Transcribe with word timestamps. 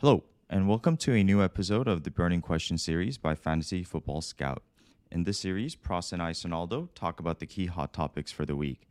Hello, 0.00 0.24
and 0.48 0.66
welcome 0.66 0.96
to 0.96 1.12
a 1.12 1.22
new 1.22 1.42
episode 1.42 1.86
of 1.86 2.04
the 2.04 2.10
Burning 2.10 2.40
Question 2.40 2.78
series 2.78 3.18
by 3.18 3.34
Fantasy 3.34 3.82
Football 3.82 4.22
Scout. 4.22 4.62
In 5.10 5.24
this 5.24 5.38
series, 5.38 5.74
Pros 5.74 6.10
and 6.10 6.22
I, 6.22 6.30
Sonaldo, 6.30 6.88
talk 6.94 7.20
about 7.20 7.38
the 7.38 7.44
key 7.44 7.66
hot 7.66 7.92
topics 7.92 8.32
for 8.32 8.46
the 8.46 8.56
week. 8.56 8.88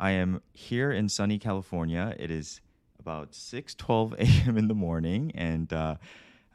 I 0.00 0.10
am 0.10 0.42
here 0.52 0.90
in 0.90 1.08
sunny 1.08 1.38
California. 1.38 2.16
It 2.18 2.32
is 2.32 2.60
about 2.98 3.34
6:12 3.34 4.14
a.m. 4.18 4.58
in 4.58 4.66
the 4.66 4.74
morning, 4.74 5.30
and 5.36 5.72
uh, 5.72 5.94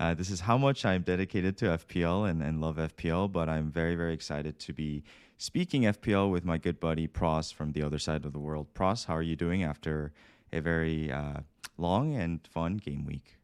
uh, 0.01 0.13
this 0.13 0.31
is 0.31 0.41
how 0.41 0.57
much 0.57 0.83
I'm 0.83 1.03
dedicated 1.03 1.55
to 1.59 1.77
FPL 1.77 2.29
and, 2.29 2.43
and 2.43 2.59
love 2.59 2.75
FPL. 2.75 3.31
But 3.31 3.47
I'm 3.47 3.71
very, 3.71 3.95
very 3.95 4.13
excited 4.13 4.59
to 4.59 4.73
be 4.73 5.05
speaking 5.37 5.83
FPL 5.83 6.29
with 6.29 6.43
my 6.43 6.57
good 6.57 6.81
buddy 6.81 7.07
Pros 7.07 7.51
from 7.51 7.71
the 7.71 7.83
other 7.83 7.99
side 7.99 8.25
of 8.25 8.33
the 8.33 8.39
world. 8.39 8.73
Pros, 8.73 9.05
how 9.05 9.15
are 9.15 9.21
you 9.21 9.37
doing 9.37 9.63
after 9.63 10.11
a 10.51 10.59
very 10.59 11.09
uh, 11.09 11.39
long 11.77 12.17
and 12.17 12.45
fun 12.51 12.75
game 12.75 13.05
week? 13.05 13.36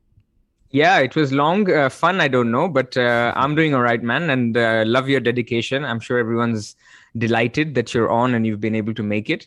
Yeah, 0.74 0.98
it 0.98 1.16
was 1.16 1.32
long, 1.32 1.72
uh, 1.72 1.88
fun. 1.88 2.20
I 2.20 2.28
don't 2.28 2.50
know, 2.50 2.68
but 2.68 2.98
uh, 2.98 3.32
I'm 3.36 3.54
doing 3.54 3.76
all 3.76 3.84
right, 3.84 4.02
man, 4.02 4.32
and 4.32 4.58
uh, 4.58 4.84
love 4.88 5.08
your 5.08 5.20
dedication. 5.20 5.86
I'm 5.86 6.00
sure 6.00 6.18
everyone's 6.18 6.76
delighted 7.16 7.76
that 7.76 7.94
you're 7.94 8.10
on 8.10 8.34
and 8.34 8.44
you've 8.44 8.60
been 8.60 8.74
able 8.74 8.96
to 8.96 9.04
make 9.04 9.30
it. 9.30 9.46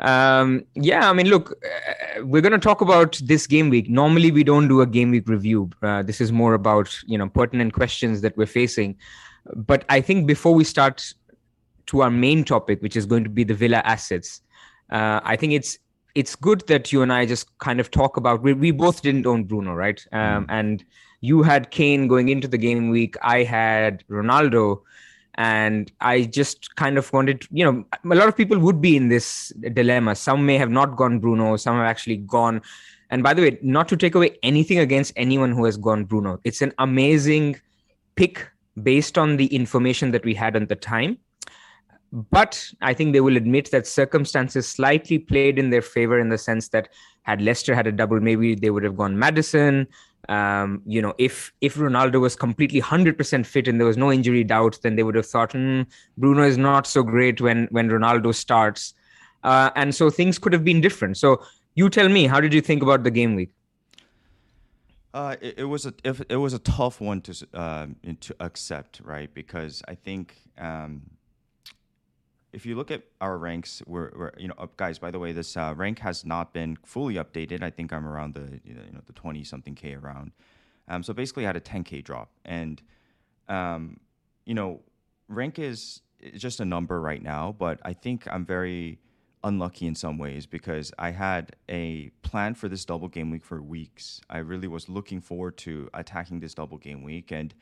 Um, 0.00 0.66
yeah, 0.74 1.08
I 1.08 1.14
mean, 1.14 1.28
look, 1.28 1.52
uh, 1.64 2.24
we're 2.26 2.42
going 2.42 2.52
to 2.52 2.58
talk 2.58 2.82
about 2.82 3.18
this 3.24 3.46
game 3.46 3.70
week. 3.70 3.88
Normally, 3.88 4.30
we 4.30 4.44
don't 4.44 4.68
do 4.68 4.82
a 4.82 4.86
game 4.86 5.10
week 5.10 5.26
review. 5.26 5.70
Uh, 5.82 6.02
this 6.02 6.20
is 6.20 6.30
more 6.30 6.52
about 6.52 6.94
you 7.06 7.16
know 7.16 7.30
pertinent 7.30 7.72
questions 7.72 8.20
that 8.20 8.36
we're 8.36 8.44
facing. 8.44 8.96
But 9.54 9.86
I 9.88 10.02
think 10.02 10.26
before 10.26 10.52
we 10.52 10.64
start 10.64 11.14
to 11.86 12.02
our 12.02 12.10
main 12.10 12.44
topic, 12.44 12.82
which 12.82 12.96
is 12.96 13.06
going 13.06 13.24
to 13.24 13.30
be 13.30 13.44
the 13.44 13.54
Villa 13.54 13.80
assets, 13.86 14.42
uh, 14.90 15.20
I 15.24 15.36
think 15.36 15.54
it's 15.54 15.78
it's 16.16 16.34
good 16.34 16.66
that 16.66 16.92
you 16.92 17.02
and 17.02 17.12
I 17.12 17.26
just 17.26 17.58
kind 17.58 17.78
of 17.78 17.90
talk 17.90 18.16
about. 18.16 18.42
We, 18.42 18.54
we 18.54 18.70
both 18.70 19.02
didn't 19.02 19.26
own 19.26 19.44
Bruno, 19.44 19.74
right? 19.74 20.04
Um, 20.12 20.46
mm. 20.46 20.46
And 20.48 20.84
you 21.20 21.42
had 21.42 21.70
Kane 21.70 22.08
going 22.08 22.30
into 22.30 22.48
the 22.48 22.56
game 22.56 22.88
week. 22.88 23.16
I 23.22 23.42
had 23.42 24.02
Ronaldo, 24.08 24.80
and 25.34 25.92
I 26.00 26.22
just 26.22 26.74
kind 26.76 26.96
of 26.96 27.12
wanted. 27.12 27.46
You 27.50 27.66
know, 27.66 27.84
a 28.10 28.16
lot 28.16 28.28
of 28.28 28.36
people 28.36 28.58
would 28.58 28.80
be 28.80 28.96
in 28.96 29.10
this 29.10 29.52
dilemma. 29.74 30.14
Some 30.14 30.46
may 30.46 30.56
have 30.56 30.70
not 30.70 30.96
gone 30.96 31.18
Bruno. 31.18 31.56
Some 31.58 31.76
have 31.76 31.84
actually 31.84 32.16
gone. 32.16 32.62
And 33.10 33.22
by 33.22 33.34
the 33.34 33.42
way, 33.42 33.58
not 33.60 33.86
to 33.88 33.96
take 33.96 34.14
away 34.14 34.38
anything 34.42 34.78
against 34.78 35.12
anyone 35.16 35.52
who 35.52 35.66
has 35.66 35.76
gone 35.76 36.06
Bruno. 36.06 36.40
It's 36.44 36.62
an 36.62 36.72
amazing 36.78 37.60
pick 38.14 38.48
based 38.82 39.18
on 39.18 39.36
the 39.36 39.46
information 39.46 40.12
that 40.12 40.24
we 40.24 40.34
had 40.34 40.56
at 40.56 40.68
the 40.68 40.76
time 40.76 41.18
but 42.12 42.72
I 42.80 42.94
think 42.94 43.12
they 43.12 43.20
will 43.20 43.36
admit 43.36 43.70
that 43.70 43.86
circumstances 43.86 44.68
slightly 44.68 45.18
played 45.18 45.58
in 45.58 45.70
their 45.70 45.82
favor 45.82 46.18
in 46.18 46.28
the 46.28 46.38
sense 46.38 46.68
that 46.68 46.88
had 47.22 47.42
Leicester 47.42 47.74
had 47.74 47.86
a 47.86 47.92
double, 47.92 48.20
maybe 48.20 48.54
they 48.54 48.70
would 48.70 48.84
have 48.84 48.96
gone 48.96 49.18
Maddison. 49.18 49.86
Um, 50.28 50.82
you 50.86 51.00
know, 51.00 51.14
if 51.18 51.52
if 51.60 51.76
Ronaldo 51.76 52.20
was 52.20 52.34
completely 52.34 52.80
hundred 52.80 53.16
percent 53.16 53.46
fit 53.46 53.68
and 53.68 53.78
there 53.78 53.86
was 53.86 53.96
no 53.96 54.12
injury 54.12 54.42
doubt, 54.42 54.78
then 54.82 54.96
they 54.96 55.02
would 55.02 55.14
have 55.14 55.26
thought 55.26 55.52
hmm, 55.52 55.82
Bruno 56.18 56.42
is 56.42 56.58
not 56.58 56.86
so 56.86 57.02
great 57.02 57.40
when 57.40 57.68
when 57.70 57.88
Ronaldo 57.88 58.34
starts, 58.34 58.94
uh, 59.44 59.70
and 59.76 59.94
so 59.94 60.10
things 60.10 60.38
could 60.38 60.52
have 60.52 60.64
been 60.64 60.80
different. 60.80 61.16
So 61.16 61.42
you 61.74 61.88
tell 61.90 62.08
me, 62.08 62.26
how 62.26 62.40
did 62.40 62.52
you 62.52 62.60
think 62.60 62.82
about 62.82 63.04
the 63.04 63.10
game 63.10 63.36
week? 63.36 63.50
Uh, 65.14 65.36
it, 65.40 65.60
it, 65.60 65.64
was 65.64 65.86
a 65.86 65.94
it, 66.04 66.20
it 66.28 66.36
was 66.36 66.52
a 66.52 66.58
tough 66.58 67.00
one 67.00 67.20
to 67.22 67.46
uh, 67.54 67.86
to 68.20 68.34
accept, 68.40 69.00
right? 69.04 69.32
Because 69.32 69.82
I 69.86 69.94
think 69.94 70.34
um, 70.58 71.02
if 72.52 72.64
you 72.64 72.76
look 72.76 72.90
at 72.90 73.02
our 73.20 73.36
ranks, 73.38 73.82
we're, 73.86 74.10
we're 74.16 74.32
you 74.38 74.48
know, 74.48 74.70
guys. 74.76 74.98
By 74.98 75.10
the 75.10 75.18
way, 75.18 75.32
this 75.32 75.56
uh, 75.56 75.74
rank 75.76 75.98
has 76.00 76.24
not 76.24 76.52
been 76.52 76.78
fully 76.84 77.14
updated. 77.14 77.62
I 77.62 77.70
think 77.70 77.92
I'm 77.92 78.06
around 78.06 78.34
the 78.34 78.60
you 78.64 78.74
know 78.74 79.00
the 79.06 79.12
twenty 79.12 79.44
something 79.44 79.74
k 79.74 79.94
around. 79.94 80.32
Um, 80.88 81.02
so 81.02 81.12
basically, 81.12 81.44
I 81.44 81.48
had 81.48 81.56
a 81.56 81.60
ten 81.60 81.84
k 81.84 82.00
drop, 82.00 82.30
and 82.44 82.80
um, 83.48 83.98
you 84.44 84.54
know, 84.54 84.80
rank 85.28 85.58
is 85.58 86.02
just 86.34 86.60
a 86.60 86.64
number 86.64 87.00
right 87.00 87.22
now. 87.22 87.54
But 87.58 87.80
I 87.84 87.92
think 87.92 88.26
I'm 88.30 88.44
very 88.44 89.00
unlucky 89.44 89.86
in 89.86 89.94
some 89.94 90.18
ways 90.18 90.46
because 90.46 90.92
I 90.98 91.10
had 91.10 91.54
a 91.68 92.10
plan 92.22 92.54
for 92.54 92.68
this 92.68 92.84
double 92.84 93.08
game 93.08 93.30
week 93.30 93.44
for 93.44 93.62
weeks. 93.62 94.20
I 94.28 94.38
really 94.38 94.68
was 94.68 94.88
looking 94.88 95.20
forward 95.20 95.56
to 95.58 95.88
attacking 95.94 96.40
this 96.40 96.54
double 96.54 96.78
game 96.78 97.02
week 97.02 97.30
and 97.30 97.54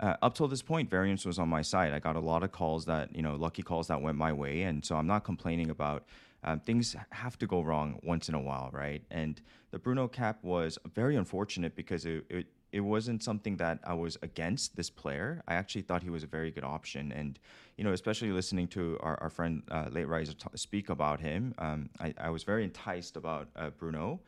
uh, 0.00 0.16
up 0.22 0.34
till 0.34 0.48
this 0.48 0.62
point, 0.62 0.90
variance 0.90 1.24
was 1.24 1.38
on 1.38 1.48
my 1.48 1.62
side. 1.62 1.92
I 1.92 1.98
got 1.98 2.16
a 2.16 2.20
lot 2.20 2.42
of 2.42 2.52
calls 2.52 2.84
that 2.86 3.14
you 3.14 3.22
know, 3.22 3.34
lucky 3.36 3.62
calls 3.62 3.88
that 3.88 4.00
went 4.00 4.16
my 4.16 4.32
way, 4.32 4.62
and 4.62 4.84
so 4.84 4.96
I'm 4.96 5.06
not 5.06 5.24
complaining 5.24 5.70
about. 5.70 6.04
Um, 6.44 6.60
things 6.60 6.94
have 7.10 7.36
to 7.38 7.46
go 7.46 7.60
wrong 7.62 7.98
once 8.04 8.28
in 8.28 8.34
a 8.34 8.40
while, 8.40 8.70
right? 8.72 9.02
And 9.10 9.40
the 9.72 9.78
Bruno 9.80 10.06
cap 10.06 10.44
was 10.44 10.78
very 10.94 11.16
unfortunate 11.16 11.74
because 11.74 12.04
it, 12.04 12.24
it 12.28 12.46
it 12.72 12.80
wasn't 12.80 13.22
something 13.22 13.56
that 13.56 13.78
I 13.84 13.94
was 13.94 14.18
against 14.22 14.76
this 14.76 14.90
player. 14.90 15.42
I 15.48 15.54
actually 15.54 15.82
thought 15.82 16.02
he 16.02 16.10
was 16.10 16.22
a 16.22 16.26
very 16.26 16.50
good 16.50 16.64
option, 16.64 17.10
and 17.12 17.38
you 17.76 17.84
know, 17.84 17.92
especially 17.92 18.32
listening 18.32 18.68
to 18.68 18.98
our, 19.00 19.18
our 19.22 19.30
friend 19.30 19.62
uh, 19.70 19.86
Late 19.90 20.08
Riser 20.08 20.34
t- 20.34 20.48
speak 20.56 20.90
about 20.90 21.20
him, 21.20 21.54
um, 21.58 21.88
I, 22.00 22.14
I 22.18 22.30
was 22.30 22.44
very 22.44 22.64
enticed 22.64 23.16
about 23.16 23.48
uh, 23.56 23.70
Bruno. 23.70 24.20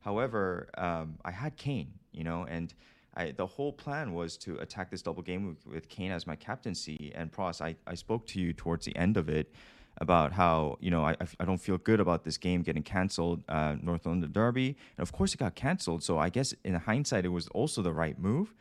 However, 0.00 0.68
um, 0.78 1.18
I 1.24 1.32
had 1.32 1.56
Kane, 1.56 1.94
you 2.12 2.22
know, 2.22 2.46
and 2.48 2.72
I, 3.16 3.32
the 3.32 3.46
whole 3.46 3.72
plan 3.72 4.12
was 4.12 4.36
to 4.38 4.56
attack 4.58 4.90
this 4.90 5.02
double 5.02 5.22
game 5.22 5.48
with, 5.48 5.66
with 5.66 5.88
Kane 5.88 6.12
as 6.12 6.26
my 6.26 6.36
captaincy. 6.36 7.12
And 7.14 7.32
Pross, 7.32 7.60
I, 7.60 7.76
I 7.86 7.94
spoke 7.94 8.26
to 8.28 8.40
you 8.40 8.52
towards 8.52 8.84
the 8.84 8.94
end 8.96 9.16
of 9.16 9.28
it 9.28 9.52
about 9.98 10.32
how 10.32 10.76
you 10.80 10.90
know 10.90 11.04
I, 11.04 11.16
I 11.40 11.44
don't 11.44 11.58
feel 11.58 11.78
good 11.78 12.00
about 12.00 12.24
this 12.24 12.36
game 12.36 12.62
getting 12.62 12.82
canceled, 12.82 13.42
uh, 13.48 13.76
North 13.80 14.06
London 14.06 14.30
Derby, 14.30 14.76
and 14.98 15.02
of 15.02 15.12
course 15.12 15.32
it 15.34 15.38
got 15.38 15.54
canceled. 15.54 16.02
So 16.02 16.18
I 16.18 16.28
guess 16.28 16.54
in 16.64 16.74
hindsight, 16.74 17.24
it 17.24 17.30
was 17.30 17.48
also 17.48 17.82
the 17.82 17.92
right 17.92 18.18
move 18.18 18.54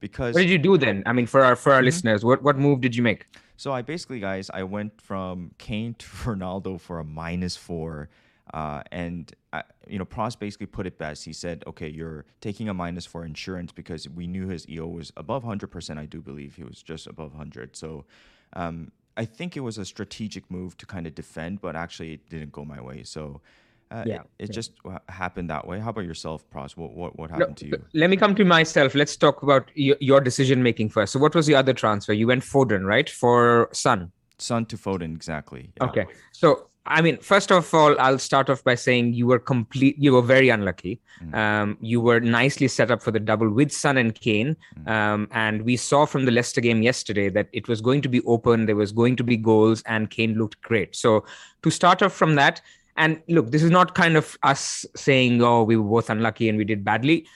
because. 0.00 0.34
What 0.34 0.42
did 0.42 0.50
you 0.50 0.58
do 0.58 0.78
then? 0.78 1.02
I 1.06 1.12
mean, 1.12 1.26
for 1.26 1.42
our 1.42 1.56
for 1.56 1.72
our 1.72 1.78
mm-hmm. 1.78 1.86
listeners, 1.86 2.24
what 2.24 2.42
what 2.42 2.56
move 2.56 2.80
did 2.80 2.94
you 2.94 3.02
make? 3.02 3.26
So 3.56 3.72
I 3.72 3.82
basically, 3.82 4.20
guys, 4.20 4.50
I 4.52 4.62
went 4.62 5.00
from 5.00 5.50
Kane 5.58 5.94
to 5.94 6.06
Ronaldo 6.24 6.80
for 6.80 7.00
a 7.00 7.04
minus 7.04 7.56
four 7.56 8.08
uh, 8.54 8.82
and 8.92 9.32
uh, 9.52 9.62
you 9.88 9.98
know, 9.98 10.04
Pros 10.04 10.36
basically 10.36 10.66
put 10.66 10.86
it 10.86 10.98
best. 10.98 11.24
He 11.24 11.32
said, 11.32 11.64
"Okay, 11.66 11.88
you're 11.88 12.24
taking 12.40 12.68
a 12.68 12.74
minus 12.74 13.04
for 13.04 13.24
insurance 13.24 13.72
because 13.72 14.08
we 14.08 14.26
knew 14.26 14.48
his 14.48 14.68
EO 14.68 14.86
was 14.86 15.12
above 15.16 15.44
100%. 15.44 15.98
I 15.98 16.06
do 16.06 16.20
believe 16.20 16.54
he 16.54 16.64
was 16.64 16.82
just 16.82 17.06
above 17.06 17.32
100. 17.32 17.76
So, 17.76 18.04
um, 18.52 18.92
I 19.16 19.24
think 19.24 19.56
it 19.56 19.60
was 19.60 19.78
a 19.78 19.84
strategic 19.84 20.50
move 20.50 20.76
to 20.78 20.86
kind 20.86 21.06
of 21.06 21.14
defend, 21.14 21.60
but 21.60 21.74
actually 21.74 22.12
it 22.14 22.28
didn't 22.28 22.52
go 22.52 22.64
my 22.64 22.80
way. 22.80 23.02
So." 23.02 23.40
Uh, 23.88 24.02
yeah, 24.04 24.14
it, 24.16 24.22
it 24.40 24.48
yeah. 24.48 24.52
just 24.52 24.72
happened 25.08 25.48
that 25.48 25.64
way. 25.64 25.78
How 25.78 25.90
about 25.90 26.04
yourself, 26.04 26.50
Pros? 26.50 26.76
What 26.76 26.92
what, 26.94 27.16
what 27.16 27.30
happened 27.30 27.50
no, 27.50 27.54
to 27.54 27.66
you? 27.66 27.84
Let 27.94 28.10
me 28.10 28.16
come 28.16 28.34
to 28.34 28.44
myself. 28.44 28.96
Let's 28.96 29.14
talk 29.14 29.44
about 29.44 29.70
your, 29.76 29.96
your 30.00 30.20
decision 30.20 30.60
making 30.60 30.88
first. 30.88 31.12
So, 31.12 31.20
what 31.20 31.36
was 31.36 31.46
the 31.46 31.54
other 31.54 31.72
transfer? 31.72 32.12
You 32.12 32.26
went 32.26 32.42
Foden, 32.42 32.84
right, 32.84 33.08
for 33.08 33.68
Son. 33.72 34.10
Son 34.38 34.66
to 34.66 34.76
Foden, 34.76 35.14
exactly. 35.14 35.70
Yeah. 35.80 35.86
Okay, 35.86 36.06
so 36.32 36.68
I 36.88 37.02
mean, 37.02 37.18
first 37.18 37.50
of 37.50 37.72
all, 37.74 37.98
I'll 38.00 38.18
start 38.18 38.48
off 38.48 38.62
by 38.62 38.76
saying 38.76 39.14
you 39.14 39.26
were 39.26 39.38
complete. 39.38 39.96
You 39.98 40.12
were 40.12 40.22
very 40.22 40.48
unlucky. 40.48 41.00
Mm. 41.22 41.34
Um, 41.34 41.78
you 41.80 42.00
were 42.00 42.20
nicely 42.20 42.68
set 42.68 42.90
up 42.90 43.02
for 43.02 43.10
the 43.10 43.18
double 43.18 43.50
with 43.50 43.72
Son 43.72 43.96
and 43.96 44.14
Kane, 44.14 44.56
mm. 44.78 44.88
um, 44.88 45.28
and 45.32 45.62
we 45.62 45.76
saw 45.76 46.06
from 46.06 46.24
the 46.24 46.30
Leicester 46.30 46.60
game 46.60 46.82
yesterday 46.82 47.28
that 47.30 47.48
it 47.52 47.68
was 47.68 47.80
going 47.80 48.02
to 48.02 48.08
be 48.08 48.20
open. 48.22 48.66
There 48.66 48.76
was 48.76 48.92
going 48.92 49.16
to 49.16 49.24
be 49.24 49.36
goals, 49.36 49.82
and 49.86 50.10
Kane 50.10 50.34
looked 50.34 50.60
great. 50.62 50.94
So 50.94 51.24
to 51.62 51.70
start 51.70 52.02
off 52.02 52.12
from 52.12 52.36
that, 52.36 52.60
and 52.96 53.20
look, 53.28 53.50
this 53.50 53.62
is 53.62 53.70
not 53.70 53.94
kind 53.94 54.16
of 54.16 54.38
us 54.42 54.86
saying, 54.94 55.42
"Oh, 55.42 55.64
we 55.64 55.76
were 55.76 55.88
both 55.88 56.10
unlucky 56.10 56.48
and 56.48 56.56
we 56.56 56.64
did 56.64 56.84
badly." 56.84 57.26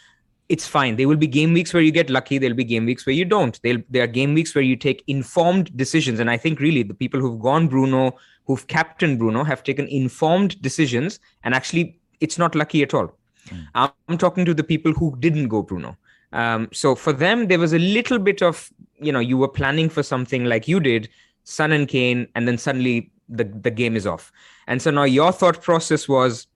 It's 0.48 0.66
fine. 0.66 0.96
There 0.96 1.06
will 1.06 1.16
be 1.16 1.28
game 1.28 1.52
weeks 1.52 1.72
where 1.72 1.82
you 1.82 1.92
get 1.92 2.10
lucky. 2.10 2.38
There'll 2.38 2.56
be 2.56 2.64
game 2.64 2.84
weeks 2.84 3.06
where 3.06 3.14
you 3.14 3.24
don't. 3.24 3.60
There'll, 3.62 3.82
there 3.88 4.02
are 4.02 4.08
game 4.08 4.34
weeks 4.34 4.52
where 4.52 4.64
you 4.64 4.74
take 4.74 5.04
informed 5.06 5.76
decisions. 5.76 6.18
And 6.18 6.28
I 6.28 6.36
think 6.36 6.58
really 6.58 6.82
the 6.82 6.92
people 6.92 7.20
who've 7.20 7.38
gone 7.38 7.68
Bruno, 7.68 8.16
who've 8.46 8.66
captained 8.66 9.18
Bruno, 9.18 9.44
have 9.44 9.62
taken 9.62 9.86
informed 9.88 10.60
decisions. 10.62 11.20
And 11.44 11.54
actually, 11.54 11.98
it's 12.20 12.38
not 12.38 12.54
lucky 12.54 12.82
at 12.82 12.94
all. 12.94 13.16
Mm. 13.48 13.94
I'm 14.08 14.18
talking 14.18 14.44
to 14.44 14.54
the 14.54 14.64
people 14.64 14.92
who 14.92 15.16
didn't 15.20 15.48
go 15.48 15.62
Bruno. 15.62 15.96
Um, 16.32 16.68
so 16.72 16.94
for 16.94 17.12
them, 17.12 17.48
there 17.48 17.58
was 17.58 17.72
a 17.72 17.78
little 17.78 18.18
bit 18.18 18.42
of, 18.42 18.70
you 19.00 19.12
know, 19.12 19.18
you 19.20 19.36
were 19.36 19.48
planning 19.48 19.88
for 19.88 20.02
something 20.02 20.44
like 20.44 20.68
you 20.68 20.80
did, 20.80 21.08
Son 21.44 21.72
and 21.72 21.88
Kane, 21.88 22.28
and 22.34 22.46
then 22.46 22.58
suddenly 22.58 23.10
the, 23.28 23.44
the 23.44 23.70
game 23.70 23.96
is 23.96 24.06
off. 24.06 24.30
And 24.66 24.80
so 24.80 24.90
now 24.90 25.04
your 25.04 25.32
thought 25.32 25.62
process 25.62 26.08
was, 26.08 26.46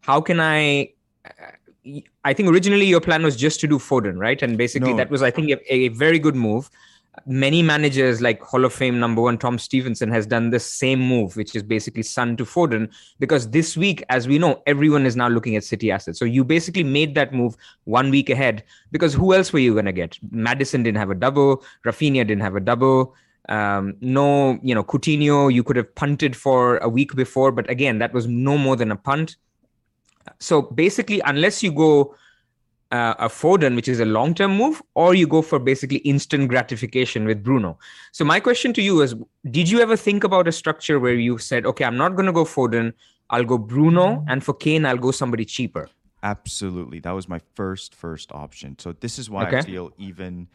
how 0.00 0.20
can 0.20 0.40
I? 0.40 0.92
I 2.24 2.32
think 2.32 2.48
originally 2.48 2.86
your 2.86 3.00
plan 3.00 3.24
was 3.24 3.34
just 3.34 3.58
to 3.60 3.66
do 3.66 3.78
Foden, 3.78 4.16
right? 4.16 4.40
And 4.40 4.56
basically 4.56 4.90
no. 4.90 4.96
that 4.98 5.10
was, 5.10 5.22
I 5.22 5.32
think, 5.32 5.50
a, 5.50 5.74
a, 5.74 5.88
very 5.88 6.18
good 6.20 6.36
move. 6.36 6.70
Many 7.26 7.62
managers 7.62 8.22
like 8.22 8.40
Hall 8.40 8.64
of 8.64 8.72
Fame 8.72 8.98
number 8.98 9.20
one 9.20 9.36
Tom 9.36 9.58
Stevenson 9.58 10.10
has 10.10 10.26
done 10.26 10.48
the 10.48 10.58
same 10.58 10.98
move, 10.98 11.36
which 11.36 11.54
is 11.54 11.62
basically 11.62 12.02
Son 12.02 12.38
to 12.38 12.44
Foden, 12.44 12.90
because 13.18 13.50
this 13.50 13.76
week, 13.76 14.02
as 14.08 14.26
we 14.26 14.38
know, 14.38 14.62
everyone 14.66 15.04
is 15.04 15.14
now 15.14 15.28
looking 15.28 15.54
at 15.54 15.62
City 15.62 15.90
assets. 15.90 16.18
So 16.18 16.24
you 16.24 16.42
basically 16.42 16.84
made 16.84 17.14
that 17.16 17.34
move 17.34 17.54
one 17.84 18.10
week 18.10 18.30
ahead 18.30 18.64
because 18.92 19.12
who 19.12 19.34
else 19.34 19.52
were 19.52 19.58
you 19.58 19.74
going 19.74 19.84
to 19.84 19.92
get? 19.92 20.18
Maddison 20.30 20.82
didn't 20.82 20.96
have 20.96 21.10
a 21.10 21.14
double, 21.14 21.62
Raphinha 21.84 22.26
didn't 22.26 22.40
have 22.40 22.56
a 22.56 22.60
double. 22.60 23.14
Um, 23.50 23.94
no, 24.00 24.58
you 24.62 24.74
know, 24.74 24.82
Coutinho, 24.82 25.52
you 25.52 25.62
could 25.62 25.76
have 25.76 25.94
punted 25.94 26.34
for 26.34 26.78
a 26.78 26.88
week 26.88 27.14
before, 27.14 27.52
but 27.52 27.68
again, 27.68 27.98
that 27.98 28.14
was 28.14 28.26
no 28.26 28.56
more 28.56 28.76
than 28.76 28.90
a 28.90 28.96
punt. 28.96 29.36
So 30.38 30.62
basically, 30.62 31.20
unless 31.26 31.62
you 31.62 31.72
go 31.72 32.14
uh, 32.92 33.14
a 33.18 33.28
Foden, 33.28 33.74
which 33.74 33.88
is 33.88 34.00
a 34.00 34.04
long 34.04 34.34
term 34.34 34.56
move, 34.56 34.82
or 34.94 35.14
you 35.14 35.26
go 35.26 35.42
for 35.42 35.58
basically 35.58 35.98
instant 35.98 36.48
gratification 36.48 37.24
with 37.24 37.42
Bruno. 37.42 37.78
So, 38.12 38.24
my 38.24 38.38
question 38.38 38.72
to 38.74 38.82
you 38.82 39.00
is 39.00 39.14
Did 39.50 39.70
you 39.70 39.80
ever 39.80 39.96
think 39.96 40.22
about 40.22 40.46
a 40.46 40.52
structure 40.52 41.00
where 41.00 41.14
you 41.14 41.38
said, 41.38 41.66
okay, 41.66 41.84
I'm 41.84 41.96
not 41.96 42.14
going 42.14 42.26
to 42.26 42.32
go 42.32 42.44
Foden, 42.44 42.92
I'll 43.30 43.44
go 43.44 43.58
Bruno, 43.58 44.24
and 44.28 44.44
for 44.44 44.52
Kane, 44.52 44.84
I'll 44.84 44.98
go 44.98 45.10
somebody 45.10 45.44
cheaper? 45.46 45.88
Absolutely. 46.22 47.00
That 47.00 47.12
was 47.12 47.28
my 47.28 47.40
first, 47.54 47.94
first 47.94 48.30
option. 48.30 48.78
So, 48.78 48.92
this 48.92 49.18
is 49.18 49.30
why 49.30 49.48
okay. 49.48 49.58
I 49.58 49.62
feel 49.62 49.90
even 49.96 50.48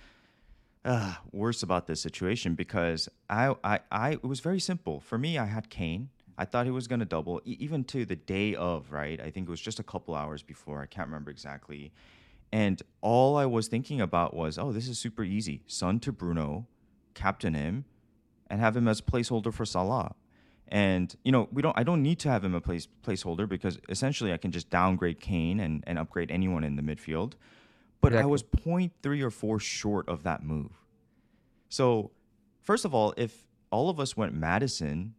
uh, 0.85 1.15
worse 1.31 1.63
about 1.63 1.87
this 1.87 1.99
situation 1.99 2.53
because 2.53 3.09
I, 3.29 3.55
I, 3.63 3.79
I, 3.91 4.11
it 4.11 4.23
was 4.23 4.41
very 4.41 4.59
simple 4.59 4.99
for 4.99 5.17
me. 5.17 5.39
I 5.39 5.45
had 5.45 5.69
Kane. 5.69 6.09
I 6.37 6.45
thought 6.45 6.65
he 6.65 6.71
was 6.71 6.87
going 6.87 6.99
to 6.99 7.05
double, 7.05 7.41
e- 7.45 7.57
even 7.59 7.83
to 7.85 8.05
the 8.05 8.15
day 8.15 8.53
of, 8.53 8.91
right? 8.91 9.19
I 9.19 9.31
think 9.31 9.47
it 9.47 9.49
was 9.49 9.59
just 9.59 9.79
a 9.79 9.83
couple 9.83 10.13
hours 10.13 10.43
before. 10.43 10.83
I 10.83 10.85
can't 10.85 11.07
remember 11.07 11.31
exactly. 11.31 11.91
And 12.51 12.81
all 13.01 13.37
I 13.37 13.45
was 13.45 13.67
thinking 13.67 13.99
about 13.99 14.33
was, 14.33 14.57
oh, 14.57 14.71
this 14.71 14.87
is 14.87 14.97
super 14.97 15.23
easy. 15.23 15.63
Son 15.67 15.99
to 15.99 16.11
Bruno, 16.11 16.65
captain 17.13 17.53
him, 17.53 17.85
and 18.49 18.61
have 18.61 18.77
him 18.77 18.87
as 18.87 19.01
placeholder 19.01 19.53
for 19.53 19.65
Salah. 19.65 20.15
And 20.69 21.15
you 21.23 21.31
know, 21.31 21.47
we 21.51 21.61
don't. 21.61 21.77
I 21.77 21.83
don't 21.83 22.03
need 22.03 22.19
to 22.19 22.29
have 22.29 22.43
him 22.43 22.53
a 22.53 22.59
place 22.59 22.87
placeholder 23.03 23.47
because 23.47 23.79
essentially 23.87 24.33
I 24.33 24.37
can 24.37 24.51
just 24.51 24.69
downgrade 24.69 25.21
Kane 25.21 25.61
and, 25.61 25.83
and 25.87 25.97
upgrade 25.97 26.29
anyone 26.29 26.63
in 26.63 26.75
the 26.75 26.81
midfield. 26.81 27.33
But 28.01 28.11
exactly. 28.11 28.23
I 28.23 28.25
was 28.25 28.43
0.3 28.43 29.21
or 29.21 29.31
4 29.31 29.59
short 29.59 30.07
of 30.09 30.23
that 30.23 30.43
move. 30.43 30.71
So, 31.69 32.11
first 32.61 32.85
of 32.85 32.93
all, 32.93 33.13
if 33.17 33.45
all 33.71 33.89
of 33.89 33.99
us 33.99 34.15
went 34.15 34.33
Maddison, 34.33 35.15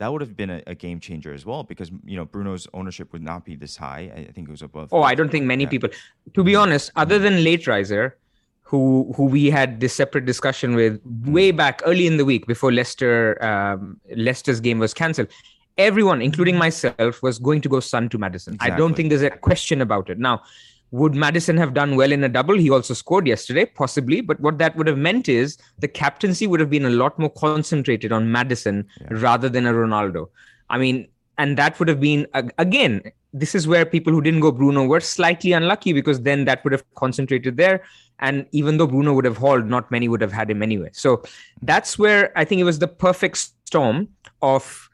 that 0.00 0.10
would 0.10 0.22
have 0.22 0.34
been 0.34 0.48
a, 0.48 0.62
a, 0.66 0.74
game 0.74 0.98
changer 0.98 1.32
as 1.34 1.44
well 1.44 1.62
because 1.62 1.90
you 2.04 2.16
know 2.16 2.24
Bruno's 2.24 2.66
ownership 2.72 3.12
would 3.12 3.22
not 3.22 3.44
be 3.44 3.54
this 3.54 3.76
high. 3.76 4.10
I 4.16 4.32
think 4.32 4.48
it 4.48 4.50
was 4.50 4.62
above. 4.62 4.88
Oh, 4.92 5.02
I 5.02 5.14
don't 5.14 5.30
think 5.30 5.44
many 5.44 5.64
yeah. 5.64 5.70
people. 5.70 5.90
To 6.34 6.42
be 6.42 6.56
honest, 6.56 6.90
other 6.96 7.18
than 7.18 7.44
Late 7.44 7.66
Riser, 7.66 8.16
who 8.62 9.12
who 9.14 9.26
we 9.26 9.50
had 9.50 9.78
this 9.80 9.94
separate 9.94 10.24
discussion 10.24 10.74
with 10.74 10.98
way 11.26 11.50
back 11.50 11.82
early 11.84 12.06
in 12.06 12.16
the 12.16 12.24
week 12.24 12.46
before 12.46 12.72
Leicester 12.72 13.36
um, 13.44 14.00
Leicester's 14.16 14.58
game 14.58 14.78
was 14.78 14.94
cancelled. 14.94 15.28
Everyone, 15.76 16.22
including 16.22 16.56
myself, 16.56 17.22
was 17.22 17.38
going 17.38 17.60
to 17.60 17.68
go 17.68 17.80
Son 17.80 18.08
to 18.08 18.18
Maddison. 18.18 18.54
Exactly. 18.54 18.74
I 18.74 18.78
don't 18.78 18.94
think 18.94 19.10
there's 19.10 19.22
a 19.22 19.30
question 19.30 19.82
about 19.82 20.08
it. 20.08 20.18
Now, 20.18 20.42
would 20.92 21.14
Maddison 21.14 21.56
have 21.56 21.74
done 21.74 21.96
well 21.96 22.10
in 22.12 22.24
a 22.24 22.28
double? 22.28 22.56
He 22.56 22.70
also 22.70 22.94
scored 22.94 23.26
yesterday, 23.26 23.64
possibly. 23.64 24.20
But 24.20 24.40
what 24.40 24.58
that 24.58 24.76
would 24.76 24.86
have 24.86 24.98
meant 24.98 25.28
is 25.28 25.56
the 25.78 25.88
captaincy 25.88 26.46
would 26.46 26.60
have 26.60 26.70
been 26.70 26.84
a 26.84 26.90
lot 26.90 27.18
more 27.18 27.30
concentrated 27.30 28.12
on 28.12 28.32
Maddison 28.32 28.86
yeah. 29.00 29.08
rather 29.10 29.48
than 29.48 29.66
a 29.66 29.72
Ronaldo. 29.72 30.28
I 30.68 30.78
mean, 30.78 31.08
and 31.38 31.56
that 31.56 31.78
would 31.78 31.88
have 31.88 32.00
been, 32.00 32.26
again, 32.58 33.02
this 33.32 33.54
is 33.54 33.68
where 33.68 33.86
people 33.86 34.12
who 34.12 34.20
didn't 34.20 34.40
go 34.40 34.50
Bruno 34.50 34.84
were 34.84 35.00
slightly 35.00 35.52
unlucky 35.52 35.92
because 35.92 36.22
then 36.22 36.44
that 36.46 36.62
would 36.64 36.72
have 36.72 36.84
concentrated 36.96 37.56
there. 37.56 37.82
And 38.18 38.46
even 38.52 38.76
though 38.76 38.86
Bruno 38.86 39.14
would 39.14 39.24
have 39.24 39.36
hauled, 39.36 39.66
not 39.66 39.90
many 39.90 40.08
would 40.08 40.20
have 40.20 40.32
had 40.32 40.50
him 40.50 40.62
anyway. 40.62 40.90
So 40.92 41.22
that's 41.62 41.98
where 41.98 42.36
I 42.36 42.44
think 42.44 42.60
it 42.60 42.64
was 42.64 42.80
the 42.80 42.88
perfect 42.88 43.38
storm 43.38 44.08
of 44.42 44.89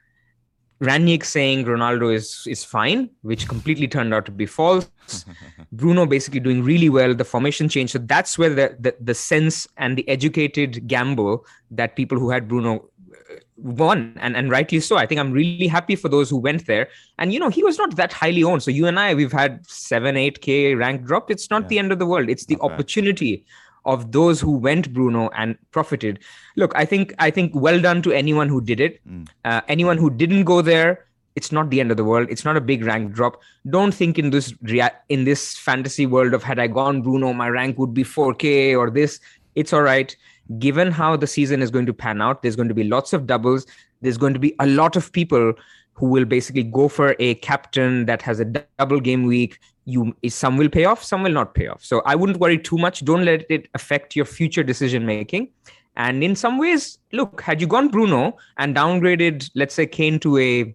Rangnick 0.81 1.25
saying 1.25 1.65
Ronaldo 1.65 2.15
is 2.15 2.47
is 2.47 2.63
fine, 2.63 3.09
which 3.23 3.49
completely 3.49 3.89
turned 3.89 4.13
out 4.13 4.27
to 4.27 4.33
be 4.33 4.45
false. 4.45 4.87
Bruno 5.73 6.05
basically 6.05 6.41
doing 6.41 6.63
really 6.63 6.91
well. 6.91 7.15
The 7.15 7.25
formation 7.25 7.69
change. 7.69 7.93
So 7.93 7.99
that's 7.99 8.39
where 8.39 8.51
the, 8.51 8.77
the, 8.79 8.95
the 9.01 9.15
sense 9.15 9.67
and 9.79 9.97
the 9.97 10.07
educated 10.09 10.87
gamble 10.87 11.47
that 11.71 11.97
people 11.97 12.19
who 12.19 12.29
had 12.29 12.47
Bruno 12.47 12.77
uh, 12.77 13.37
won, 13.57 14.19
and 14.21 14.37
and 14.37 14.51
rightly 14.51 14.81
so. 14.81 14.97
I 14.97 15.07
think 15.07 15.19
I'm 15.19 15.33
really 15.33 15.67
happy 15.67 15.97
for 15.97 16.11
those 16.11 16.29
who 16.29 16.37
went 16.37 16.67
there. 16.67 16.89
And 17.19 17.33
you 17.33 17.41
know, 17.41 17.49
he 17.49 17.63
was 17.63 17.79
not 17.79 17.97
that 17.97 18.13
highly 18.13 18.45
owned. 18.45 18.63
So 18.63 18.71
you 18.71 18.87
and 18.87 18.99
I, 18.99 19.15
we've 19.15 19.33
had 19.33 19.67
seven, 19.67 20.19
eight 20.19 20.43
k 20.43 20.75
rank 20.75 21.05
drop. 21.05 21.31
It's 21.31 21.49
not 21.49 21.63
yeah. 21.63 21.69
the 21.69 21.79
end 21.79 21.93
of 21.93 21.99
the 21.99 22.07
world. 22.07 22.29
It's 22.29 22.45
the 22.45 22.59
opportunity 22.61 23.47
of 23.87 24.13
those 24.13 24.41
who 24.41 24.51
went 24.51 24.93
Bruno 24.93 25.31
and 25.31 25.57
profited. 25.71 26.19
Look, 26.57 26.73
I 26.75 26.85
think 26.85 27.15
I 27.19 27.31
think 27.31 27.55
well 27.55 27.81
done 27.81 28.03
to 28.03 28.13
anyone 28.13 28.49
who 28.49 28.61
did 28.61 28.81
it. 28.81 29.01
Mm. 29.09 29.29
Uh, 29.45 29.61
anyone 29.69 29.97
who 29.97 30.11
didn't 30.11 30.45
go 30.45 30.61
there, 30.61 31.07
it's 31.37 31.53
not 31.53 31.71
the 31.71 31.81
end 31.81 31.91
of 31.91 31.97
the 31.97 32.05
world. 32.05 32.29
It's 32.31 32.45
not 32.45 32.57
a 32.57 32.61
big 32.61 32.85
rank 32.85 33.13
drop. 33.13 33.41
Don't 33.71 33.95
think 33.95 34.19
in 34.19 34.31
this 34.31 34.53
rea- 34.63 34.99
in 35.09 35.25
this 35.25 35.57
fantasy 35.57 36.07
world 36.07 36.35
of 36.35 36.43
had 36.43 36.59
I 36.59 36.67
gone 36.67 37.03
Bruno, 37.03 37.33
my 37.33 37.49
rank 37.49 37.79
would 37.79 37.95
be 37.95 38.05
4K 38.05 38.77
or 38.77 38.91
this. 38.91 39.21
It's 39.55 39.73
all 39.73 39.83
right. 39.83 40.15
Given 40.59 40.91
how 40.93 41.17
the 41.17 41.27
season 41.27 41.63
is 41.63 41.71
going 41.71 41.87
to 41.87 41.95
pan 41.95 42.21
out, 42.21 42.43
there's 42.43 42.57
going 42.57 42.69
to 42.69 42.75
be 42.75 42.85
lots 42.85 43.13
of 43.13 43.27
doubles. 43.27 43.67
There's 44.01 44.19
going 44.19 44.35
to 44.35 44.41
be 44.41 44.55
a 44.61 44.67
lot 44.67 44.97
of 44.97 45.13
people 45.13 45.55
who 45.95 46.07
will 46.07 46.25
basically 46.25 46.63
go 46.63 46.89
for 46.89 47.17
a 47.19 47.35
captain 47.37 48.05
that 48.07 48.23
has 48.23 48.39
a 48.39 48.45
double 48.45 49.01
game 49.01 49.25
week 49.25 49.59
you 49.87 50.15
some 50.29 50.57
will 50.57 50.69
pay 50.69 50.85
off 50.85 51.03
some 51.03 51.23
will 51.23 51.33
not 51.33 51.55
pay 51.55 51.69
off. 51.69 51.83
So 51.83 52.03
i 52.05 52.15
wouldn't 52.15 52.39
worry 52.39 52.59
too 52.59 52.77
much. 52.77 53.05
Don't 53.05 53.25
let 53.25 53.47
it 53.49 53.69
affect 53.75 54.15
your 54.15 54.25
future 54.25 54.63
decision 54.63 55.07
making. 55.07 55.49
And 55.97 56.23
in 56.23 56.37
some 56.37 56.59
ways 56.59 56.99
look 57.13 57.41
had 57.41 57.61
you 57.61 57.67
gone 57.67 57.89
bruno 57.89 58.37
and 58.59 58.77
downgraded 58.77 59.49
let's 59.55 59.75
say 59.75 59.87
kane 59.87 60.19
to 60.21 60.37
a 60.39 60.75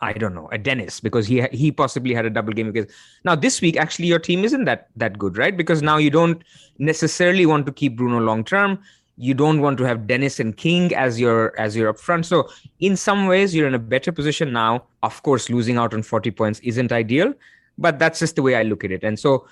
i 0.00 0.12
don't 0.12 0.34
know 0.34 0.48
a 0.52 0.58
dennis 0.58 1.00
because 1.00 1.26
he 1.26 1.42
he 1.52 1.72
possibly 1.72 2.14
had 2.14 2.26
a 2.26 2.30
double 2.30 2.52
game 2.52 2.70
because 2.70 2.92
now 3.24 3.34
this 3.34 3.60
week 3.60 3.76
actually 3.76 4.06
your 4.06 4.18
team 4.18 4.44
isn't 4.44 4.64
that 4.64 4.88
that 4.94 5.18
good 5.18 5.38
right? 5.38 5.56
Because 5.56 5.82
now 5.82 5.96
you 5.96 6.10
don't 6.10 6.44
necessarily 6.78 7.46
want 7.46 7.66
to 7.66 7.72
keep 7.72 7.96
bruno 7.96 8.20
long 8.20 8.44
term. 8.44 8.78
You 9.16 9.34
don't 9.34 9.60
want 9.60 9.78
to 9.78 9.84
have 9.84 10.06
dennis 10.06 10.38
and 10.38 10.56
king 10.56 10.94
as 10.94 11.18
your 11.18 11.58
as 11.58 11.74
your 11.74 11.92
upfront. 11.92 12.26
So 12.26 12.48
in 12.80 12.96
some 12.96 13.26
ways 13.26 13.54
you're 13.54 13.68
in 13.68 13.74
a 13.74 13.84
better 13.96 14.12
position 14.12 14.52
now. 14.52 14.84
Of 15.02 15.22
course 15.22 15.50
losing 15.50 15.78
out 15.78 15.94
on 15.94 16.02
40 16.02 16.30
points 16.30 16.60
isn't 16.60 16.92
ideal 16.92 17.34
but 17.82 17.98
that's 17.98 18.18
just 18.20 18.36
the 18.36 18.42
way 18.42 18.54
I 18.54 18.62
look 18.62 18.84
at 18.84 18.90
it. 18.90 19.04
And 19.04 19.18
so 19.18 19.46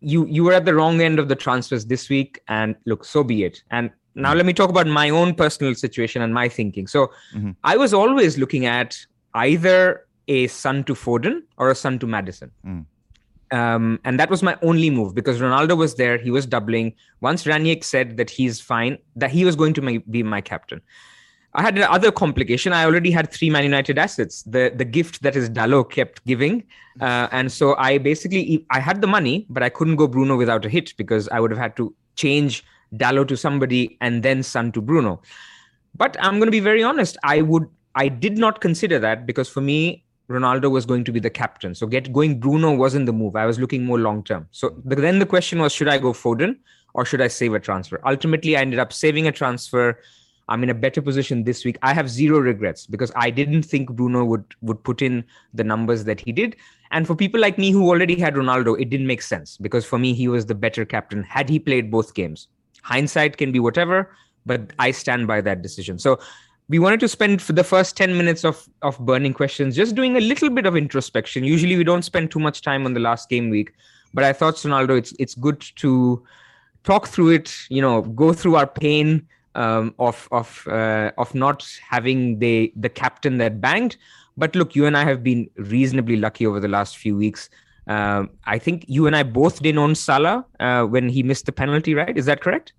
you 0.00 0.26
you 0.26 0.44
were 0.44 0.52
at 0.52 0.64
the 0.64 0.74
wrong 0.74 1.00
end 1.00 1.18
of 1.18 1.28
the 1.28 1.36
transfers 1.36 1.86
this 1.86 2.08
week, 2.08 2.40
and 2.48 2.76
look, 2.84 3.04
so 3.04 3.24
be 3.24 3.44
it. 3.44 3.62
And 3.70 3.90
now 4.14 4.34
let 4.34 4.46
me 4.46 4.52
talk 4.52 4.70
about 4.70 4.86
my 4.86 5.08
own 5.10 5.34
personal 5.34 5.74
situation 5.74 6.22
and 6.22 6.34
my 6.34 6.48
thinking. 6.48 6.86
So 6.86 7.08
mm-hmm. 7.34 7.52
I 7.64 7.76
was 7.76 7.94
always 7.94 8.36
looking 8.36 8.66
at 8.66 8.98
either 9.34 10.04
a 10.26 10.46
son 10.48 10.84
to 10.84 10.94
Foden 10.94 11.42
or 11.56 11.70
a 11.70 11.74
son 11.74 11.98
to 12.00 12.06
Maddison. 12.06 12.50
Mm. 12.66 12.84
Um, 13.50 13.98
and 14.04 14.20
that 14.20 14.28
was 14.28 14.42
my 14.42 14.58
only 14.62 14.90
move 14.90 15.14
because 15.14 15.40
Ronaldo 15.40 15.76
was 15.76 15.94
there. 15.94 16.18
He 16.18 16.30
was 16.30 16.44
doubling. 16.44 16.94
Once 17.20 17.44
Rangnick 17.44 17.82
said 17.82 18.18
that 18.18 18.28
he's 18.28 18.60
fine, 18.60 18.98
that 19.16 19.30
he 19.30 19.44
was 19.44 19.56
going 19.56 19.72
to 19.74 20.00
be 20.00 20.22
my 20.22 20.40
captain. 20.40 20.82
I 21.54 21.62
had 21.62 21.78
another 21.78 22.12
complication. 22.12 22.72
I 22.72 22.84
already 22.84 23.10
had 23.10 23.32
three 23.32 23.50
Man 23.50 23.64
United 23.64 23.98
assets. 23.98 24.42
The 24.42 24.72
the 24.74 24.84
gift 24.84 25.22
that 25.22 25.34
is 25.34 25.48
Dalot 25.48 25.90
kept 25.90 26.24
giving, 26.26 26.64
uh, 27.00 27.28
and 27.32 27.50
so 27.50 27.74
I 27.76 27.98
basically 27.98 28.66
I 28.70 28.80
had 28.80 29.00
the 29.00 29.06
money, 29.06 29.46
but 29.48 29.62
I 29.62 29.68
couldn't 29.68 29.96
go 29.96 30.06
Bruno 30.06 30.36
without 30.36 30.64
a 30.64 30.68
hit 30.68 30.94
because 30.96 31.28
I 31.28 31.40
would 31.40 31.50
have 31.50 31.58
had 31.58 31.76
to 31.76 31.94
change 32.16 32.64
Dalot 32.94 33.28
to 33.28 33.36
somebody 33.36 33.96
and 34.00 34.22
then 34.22 34.42
Son 34.42 34.72
to 34.72 34.80
Bruno. 34.80 35.22
But 35.96 36.16
I'm 36.20 36.34
going 36.34 36.46
to 36.46 36.52
be 36.52 36.60
very 36.60 36.82
honest. 36.82 37.16
I 37.24 37.42
would 37.42 37.66
I 37.94 38.08
did 38.08 38.38
not 38.38 38.60
consider 38.60 38.98
that 39.00 39.26
because 39.26 39.48
for 39.48 39.60
me, 39.60 40.04
Ronaldo 40.28 40.70
was 40.70 40.84
going 40.84 41.04
to 41.04 41.12
be 41.12 41.20
the 41.20 41.30
captain. 41.30 41.74
So 41.74 41.86
get 41.86 42.12
going 42.12 42.38
Bruno 42.38 42.74
wasn't 42.74 43.06
the 43.06 43.12
move. 43.12 43.36
I 43.36 43.46
was 43.46 43.58
looking 43.58 43.84
more 43.84 43.98
long 43.98 44.22
term. 44.22 44.46
So 44.50 44.74
then 44.84 45.18
the 45.18 45.26
question 45.26 45.58
was, 45.58 45.72
should 45.72 45.88
I 45.88 45.98
go 45.98 46.12
Foden 46.12 46.56
or 46.94 47.04
should 47.04 47.20
I 47.20 47.28
save 47.28 47.54
a 47.54 47.60
transfer? 47.60 48.00
Ultimately, 48.06 48.56
I 48.56 48.60
ended 48.60 48.78
up 48.78 48.92
saving 48.92 49.26
a 49.26 49.32
transfer. 49.32 49.98
I'm 50.48 50.62
in 50.62 50.70
a 50.70 50.74
better 50.74 51.02
position 51.02 51.44
this 51.44 51.64
week. 51.64 51.78
I 51.82 51.92
have 51.92 52.08
zero 52.08 52.38
regrets 52.38 52.86
because 52.86 53.12
I 53.16 53.30
didn't 53.30 53.62
think 53.62 53.90
Bruno 53.90 54.24
would 54.24 54.44
would 54.62 54.82
put 54.82 55.02
in 55.02 55.24
the 55.54 55.64
numbers 55.64 56.04
that 56.04 56.20
he 56.20 56.32
did. 56.32 56.56
And 56.90 57.06
for 57.06 57.14
people 57.14 57.40
like 57.40 57.58
me 57.58 57.70
who 57.70 57.88
already 57.88 58.18
had 58.18 58.34
Ronaldo, 58.34 58.80
it 58.80 58.88
didn't 58.88 59.06
make 59.06 59.22
sense 59.22 59.58
because 59.58 59.84
for 59.84 59.98
me 59.98 60.14
he 60.14 60.28
was 60.28 60.46
the 60.46 60.54
better 60.54 60.84
captain 60.84 61.22
had 61.22 61.48
he 61.48 61.58
played 61.58 61.90
both 61.90 62.14
games. 62.14 62.48
Hindsight 62.82 63.36
can 63.36 63.52
be 63.52 63.60
whatever, 63.60 64.14
but 64.46 64.72
I 64.78 64.90
stand 64.92 65.26
by 65.26 65.42
that 65.42 65.60
decision. 65.60 65.98
So 65.98 66.18
we 66.68 66.78
wanted 66.78 67.00
to 67.00 67.08
spend 67.08 67.40
the 67.40 67.64
first 67.64 67.96
10 67.96 68.16
minutes 68.16 68.44
of 68.44 68.68
of 68.82 68.98
burning 69.00 69.34
questions 69.34 69.74
just 69.74 69.94
doing 69.94 70.16
a 70.16 70.20
little 70.20 70.50
bit 70.50 70.66
of 70.66 70.76
introspection 70.76 71.44
usually 71.44 71.76
we 71.76 71.84
don't 71.84 72.02
spend 72.02 72.30
too 72.30 72.38
much 72.38 72.62
time 72.62 72.84
on 72.84 72.92
the 72.92 73.00
last 73.00 73.28
game 73.28 73.48
week 73.48 73.72
but 74.12 74.24
i 74.24 74.32
thought 74.32 74.54
ronaldo 74.56 74.98
it's 74.98 75.14
it's 75.18 75.34
good 75.34 75.60
to 75.76 76.22
talk 76.84 77.08
through 77.08 77.30
it 77.30 77.54
you 77.70 77.80
know 77.80 78.02
go 78.02 78.32
through 78.32 78.54
our 78.56 78.66
pain 78.66 79.26
um, 79.58 79.94
of 79.98 80.28
of 80.30 80.66
uh, 80.68 81.10
of 81.18 81.34
not 81.34 81.68
having 81.94 82.38
the 82.38 82.72
the 82.76 82.88
captain 82.88 83.38
that 83.38 83.60
banged 83.60 83.96
but 84.36 84.54
look 84.54 84.74
you 84.74 84.86
and 84.86 84.96
i 84.96 85.04
have 85.04 85.22
been 85.22 85.48
reasonably 85.74 86.16
lucky 86.16 86.46
over 86.46 86.60
the 86.60 86.72
last 86.76 86.96
few 86.96 87.16
weeks 87.16 87.50
um, 87.88 88.30
i 88.44 88.58
think 88.58 88.84
you 88.86 89.06
and 89.08 89.16
i 89.16 89.22
both 89.22 89.60
didn't 89.62 89.78
own 89.86 89.94
salah 89.94 90.36
uh, 90.60 90.84
when 90.84 91.08
he 91.08 91.22
missed 91.22 91.46
the 91.46 91.56
penalty 91.62 91.94
right 91.94 92.16
is 92.16 92.26
that 92.26 92.40
correct 92.40 92.72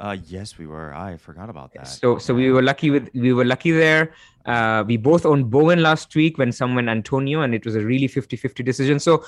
uh, 0.00 0.16
yes, 0.28 0.58
we 0.58 0.66
were. 0.66 0.94
I 0.94 1.16
forgot 1.16 1.50
about 1.50 1.74
that. 1.74 1.88
So, 1.88 2.18
so 2.18 2.32
we 2.32 2.52
were 2.52 2.62
lucky 2.62 2.90
with 2.90 3.08
we 3.14 3.32
were 3.32 3.44
lucky 3.44 3.72
there. 3.72 4.12
Uh, 4.46 4.84
we 4.86 4.96
both 4.96 5.26
owned 5.26 5.50
Bowen 5.50 5.82
last 5.82 6.14
week 6.14 6.38
when 6.38 6.52
someone 6.52 6.88
Antonio, 6.88 7.40
and 7.42 7.52
it 7.52 7.66
was 7.66 7.74
a 7.74 7.80
really 7.80 8.06
50-50 8.06 8.64
decision. 8.64 9.00
So, 9.00 9.24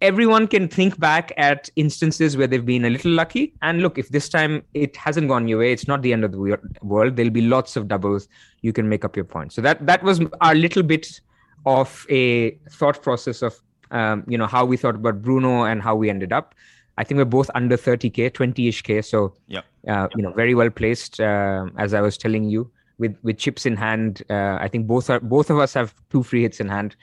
everyone 0.00 0.46
can 0.46 0.66
think 0.68 0.98
back 0.98 1.32
at 1.36 1.68
instances 1.76 2.36
where 2.36 2.46
they've 2.46 2.64
been 2.64 2.84
a 2.84 2.90
little 2.90 3.10
lucky. 3.10 3.52
And 3.62 3.82
look, 3.82 3.98
if 3.98 4.08
this 4.08 4.28
time 4.28 4.62
it 4.74 4.96
hasn't 4.96 5.28
gone 5.28 5.46
your 5.46 5.58
way, 5.58 5.72
it's 5.72 5.86
not 5.86 6.02
the 6.02 6.12
end 6.12 6.24
of 6.24 6.32
the 6.32 6.58
world. 6.82 7.16
There'll 7.16 7.30
be 7.30 7.42
lots 7.42 7.76
of 7.76 7.88
doubles. 7.88 8.28
You 8.62 8.72
can 8.72 8.88
make 8.88 9.04
up 9.04 9.16
your 9.16 9.24
point. 9.24 9.52
So 9.52 9.60
that 9.62 9.86
that 9.86 10.02
was 10.02 10.20
our 10.40 10.54
little 10.54 10.82
bit 10.82 11.20
of 11.66 12.06
a 12.08 12.52
thought 12.70 13.02
process 13.02 13.42
of 13.42 13.60
um, 13.90 14.24
you 14.26 14.38
know 14.38 14.46
how 14.46 14.64
we 14.64 14.76
thought 14.76 14.94
about 14.94 15.20
Bruno 15.20 15.64
and 15.64 15.82
how 15.82 15.94
we 15.94 16.08
ended 16.08 16.32
up. 16.32 16.54
I 16.98 17.04
think 17.04 17.18
we're 17.18 17.24
both 17.24 17.50
under 17.54 17.76
30k, 17.76 18.30
20ish 18.30 18.82
k. 18.82 19.02
So 19.02 19.34
yeah, 19.48 19.62
uh, 19.88 20.08
you 20.14 20.22
know, 20.22 20.32
very 20.32 20.54
well 20.54 20.70
placed. 20.70 21.20
Uh, 21.20 21.66
as 21.76 21.94
I 21.94 22.00
was 22.00 22.16
telling 22.16 22.44
you, 22.44 22.70
with 22.98 23.16
with 23.22 23.38
chips 23.38 23.66
in 23.66 23.76
hand, 23.76 24.22
uh, 24.30 24.58
I 24.60 24.68
think 24.68 24.86
both 24.86 25.10
are 25.10 25.20
both 25.20 25.50
of 25.50 25.58
us 25.58 25.74
have 25.74 25.94
two 26.10 26.22
free 26.22 26.42
hits 26.42 26.60
in 26.60 26.68
hand. 26.68 26.96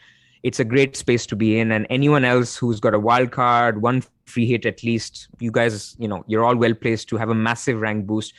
It's 0.44 0.60
a 0.60 0.66
great 0.66 0.96
space 0.96 1.26
to 1.28 1.36
be 1.36 1.60
in, 1.60 1.72
and 1.72 1.88
anyone 1.90 2.26
else 2.26 2.56
who's 2.56 2.80
got 2.80 2.94
a 2.94 3.00
wild 3.00 3.32
card, 3.32 3.82
one 3.82 4.04
free 4.26 4.46
hit 4.46 4.66
at 4.66 4.84
least, 4.84 5.28
you 5.40 5.52
guys, 5.52 5.96
you 6.00 6.08
know, 6.08 6.24
you're 6.28 6.46
all 6.46 6.56
well 6.56 6.74
placed 6.74 7.10
to 7.10 7.18
have 7.18 7.30
a 7.30 7.36
massive 7.36 7.80
rank 7.80 8.06
boost. 8.06 8.34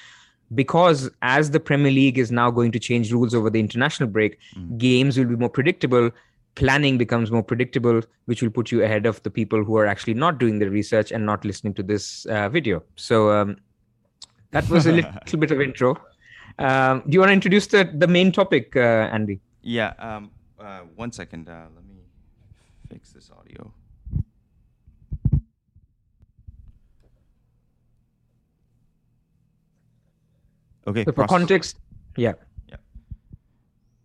Because 0.54 1.10
as 1.20 1.50
the 1.50 1.60
Premier 1.60 1.92
League 1.92 2.18
is 2.18 2.32
now 2.32 2.50
going 2.50 2.72
to 2.72 2.78
change 2.78 3.12
rules 3.12 3.34
over 3.34 3.50
the 3.50 3.60
international 3.60 4.08
break, 4.08 4.38
mm. 4.56 4.78
games 4.78 5.18
will 5.18 5.26
be 5.26 5.36
more 5.36 5.50
predictable 5.50 6.10
planning 6.58 6.98
becomes 6.98 7.30
more 7.30 7.42
predictable, 7.42 8.02
which 8.26 8.42
will 8.42 8.50
put 8.50 8.72
you 8.72 8.82
ahead 8.82 9.06
of 9.06 9.22
the 9.22 9.30
people 9.30 9.64
who 9.64 9.76
are 9.76 9.86
actually 9.86 10.14
not 10.14 10.38
doing 10.38 10.58
the 10.58 10.68
research 10.68 11.12
and 11.12 11.24
not 11.24 11.44
listening 11.44 11.72
to 11.72 11.82
this 11.82 12.26
uh, 12.26 12.48
video. 12.48 12.82
So 12.96 13.30
um, 13.30 13.56
that 14.50 14.68
was 14.68 14.86
a 14.86 14.92
little 14.98 15.38
bit 15.38 15.52
of 15.52 15.60
intro. 15.60 15.96
Um, 16.58 17.02
do 17.06 17.12
you 17.12 17.20
want 17.20 17.30
to 17.30 17.34
introduce 17.34 17.68
the, 17.68 17.88
the 17.94 18.08
main 18.08 18.32
topic, 18.32 18.74
uh, 18.74 19.08
Andy? 19.12 19.40
Yeah. 19.62 19.94
Um, 19.98 20.32
uh, 20.58 20.80
one 20.96 21.12
second. 21.12 21.48
Uh, 21.48 21.66
let 21.74 21.84
me 21.84 21.87
fix 22.88 23.10
this 23.12 23.30
audio. 23.30 23.72
Okay. 30.86 31.04
So 31.04 31.12
for 31.12 31.26
context, 31.26 31.76
yeah. 32.16 32.32
Yeah. 32.68 32.76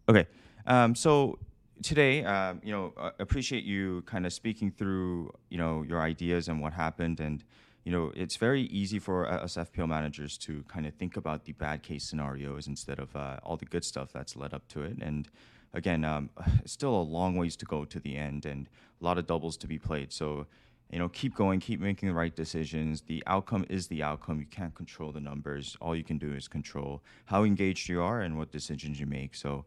Okay. 0.10 0.28
Um, 0.68 0.96
so 0.96 1.40
today, 1.82 2.24
um, 2.25 2.62
you 2.63 2.72
know, 2.72 2.94
uh, 2.98 3.12
appreciate 3.20 3.63
you 3.63 4.02
kind 4.06 4.25
of 4.25 4.34
speaking 4.34 4.70
through, 4.72 5.32
you 5.50 5.58
know, 5.58 5.84
your 5.84 6.02
ideas 6.02 6.50
and 6.50 6.62
what 6.62 6.74
happened. 6.74 7.22
And, 7.22 7.44
you 7.86 7.92
know, 7.92 8.12
it's 8.16 8.36
very 8.36 8.63
easy 8.63 9.00
for 9.00 9.30
us 9.30 9.56
FPL 9.56 9.88
managers 9.88 10.38
to 10.40 10.63
kind 10.68 10.86
of 10.86 10.94
think 10.96 11.16
about 11.16 11.46
the 11.46 11.54
bad 11.54 11.84
case 11.84 12.04
scenarios 12.04 12.68
instead 12.68 13.00
of 13.00 13.16
uh, 13.16 13.38
all 13.44 13.56
the 13.56 13.66
good 13.66 13.86
stuff 13.86 14.12
that's 14.12 14.36
led 14.36 14.54
up 14.54 14.68
to 14.70 14.82
it. 14.84 14.98
And 15.02 15.30
again, 15.74 16.03
um, 16.06 16.30
still 16.65 16.96
a 16.96 17.01
long 17.01 17.36
ways 17.36 17.56
to 17.58 17.65
go 17.65 17.86
to 17.86 18.00
the 18.00 18.15
end 18.15 18.46
and 18.46 18.70
a 19.01 19.03
lot 19.03 19.18
of 19.18 19.27
doubles 19.27 19.58
to 19.58 19.68
be 19.68 19.77
played. 19.77 20.12
So, 20.12 20.46
you 20.89 21.00
know, 21.00 21.10
keep 21.10 21.36
going, 21.36 21.60
keep 21.60 21.80
making 21.80 22.10
the 22.10 22.15
right 22.15 22.36
decisions. 22.36 23.01
The 23.01 23.24
outcome 23.25 23.65
is 23.70 23.88
the 23.88 24.03
outcome. 24.03 24.39
You 24.39 24.46
can't 24.46 24.75
control 24.75 25.12
the 25.12 25.20
numbers. 25.20 25.75
All 25.82 25.96
you 25.96 26.03
can 26.03 26.18
do 26.18 26.34
is 26.34 26.48
control 26.48 27.01
how 27.25 27.44
engaged 27.44 27.89
you 27.89 28.01
are 28.01 28.22
and 28.22 28.38
what 28.38 28.51
decisions 28.51 29.00
you 29.00 29.06
make. 29.06 29.36
So, 29.36 29.65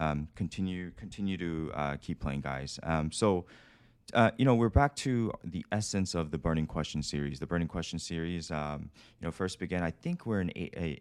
um, 0.00 0.28
continue 0.36 0.92
continue 0.92 1.36
to 1.38 1.72
uh, 1.74 1.96
keep 2.00 2.20
playing, 2.20 2.40
guys. 2.42 2.78
Um, 2.82 3.12
so. 3.12 3.46
Uh, 4.14 4.30
you 4.38 4.46
know, 4.46 4.54
we're 4.54 4.70
back 4.70 4.96
to 4.96 5.30
the 5.44 5.62
essence 5.70 6.14
of 6.14 6.30
the 6.30 6.38
Burning 6.38 6.66
Question 6.66 7.02
series. 7.02 7.38
The 7.38 7.46
Burning 7.46 7.68
Question 7.68 7.98
series, 7.98 8.50
um, 8.50 8.88
you 9.20 9.26
know, 9.26 9.30
first 9.30 9.58
began. 9.58 9.82
I 9.82 9.90
think 9.90 10.24
we're 10.24 10.40
in 10.40 10.50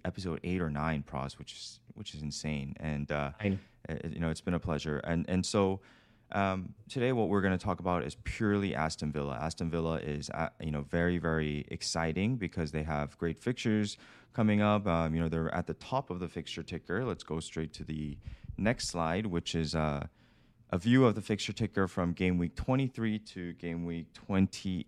episode 0.04 0.42
eight 0.44 0.62
or 0.62 0.70
nine, 0.70 1.04
pros, 1.04 1.40
which 1.40 1.54
is 1.54 1.80
which 1.94 2.14
is 2.14 2.22
insane. 2.22 2.76
And 2.82 3.10
uh, 3.10 3.32
you 3.90 4.20
know, 4.20 4.30
it's 4.30 4.42
been 4.42 4.54
a 4.54 4.60
pleasure. 4.60 5.00
And 5.00 5.26
and 5.30 5.46
so 5.46 5.82
um, 6.32 6.74
today, 6.90 7.14
what 7.14 7.30
we're 7.30 7.42
going 7.42 7.58
to 7.58 7.64
talk 7.64 7.80
about 7.80 8.04
is 8.04 8.16
purely 8.24 8.76
Aston 8.76 9.12
Villa. 9.12 9.38
Aston 9.42 9.70
Villa 9.70 9.96
is, 9.98 10.30
uh, 10.32 10.50
you 10.60 10.72
know, 10.72 10.82
very, 10.82 11.18
very 11.18 11.66
exciting 11.70 12.36
because 12.36 12.72
they 12.72 12.84
have 12.84 13.18
great 13.18 13.40
fixtures 13.40 13.98
coming 14.34 14.62
up. 14.62 14.86
Um, 14.88 15.16
you 15.16 15.22
know, 15.22 15.30
they're 15.30 15.54
at 15.56 15.68
the 15.68 15.74
top 15.76 16.10
of 16.10 16.20
the 16.20 16.28
fixture 16.28 16.64
ticker. 16.64 17.06
Let's 17.06 17.24
go 17.24 17.40
straight 17.40 17.74
to 17.74 17.86
the 17.86 18.18
next 18.58 18.90
slide, 18.90 19.26
which 19.26 19.56
is 19.56 19.74
uh, 19.74 20.06
a 20.72 20.78
view 20.78 21.06
of 21.06 21.16
the 21.16 21.22
fixture 21.22 21.54
ticker 21.54 21.88
from 21.88 22.12
game 22.12 22.38
week 22.38 22.56
23 22.56 23.20
to 23.20 23.54
game 23.54 23.86
week 23.86 24.12
20. 24.14 24.86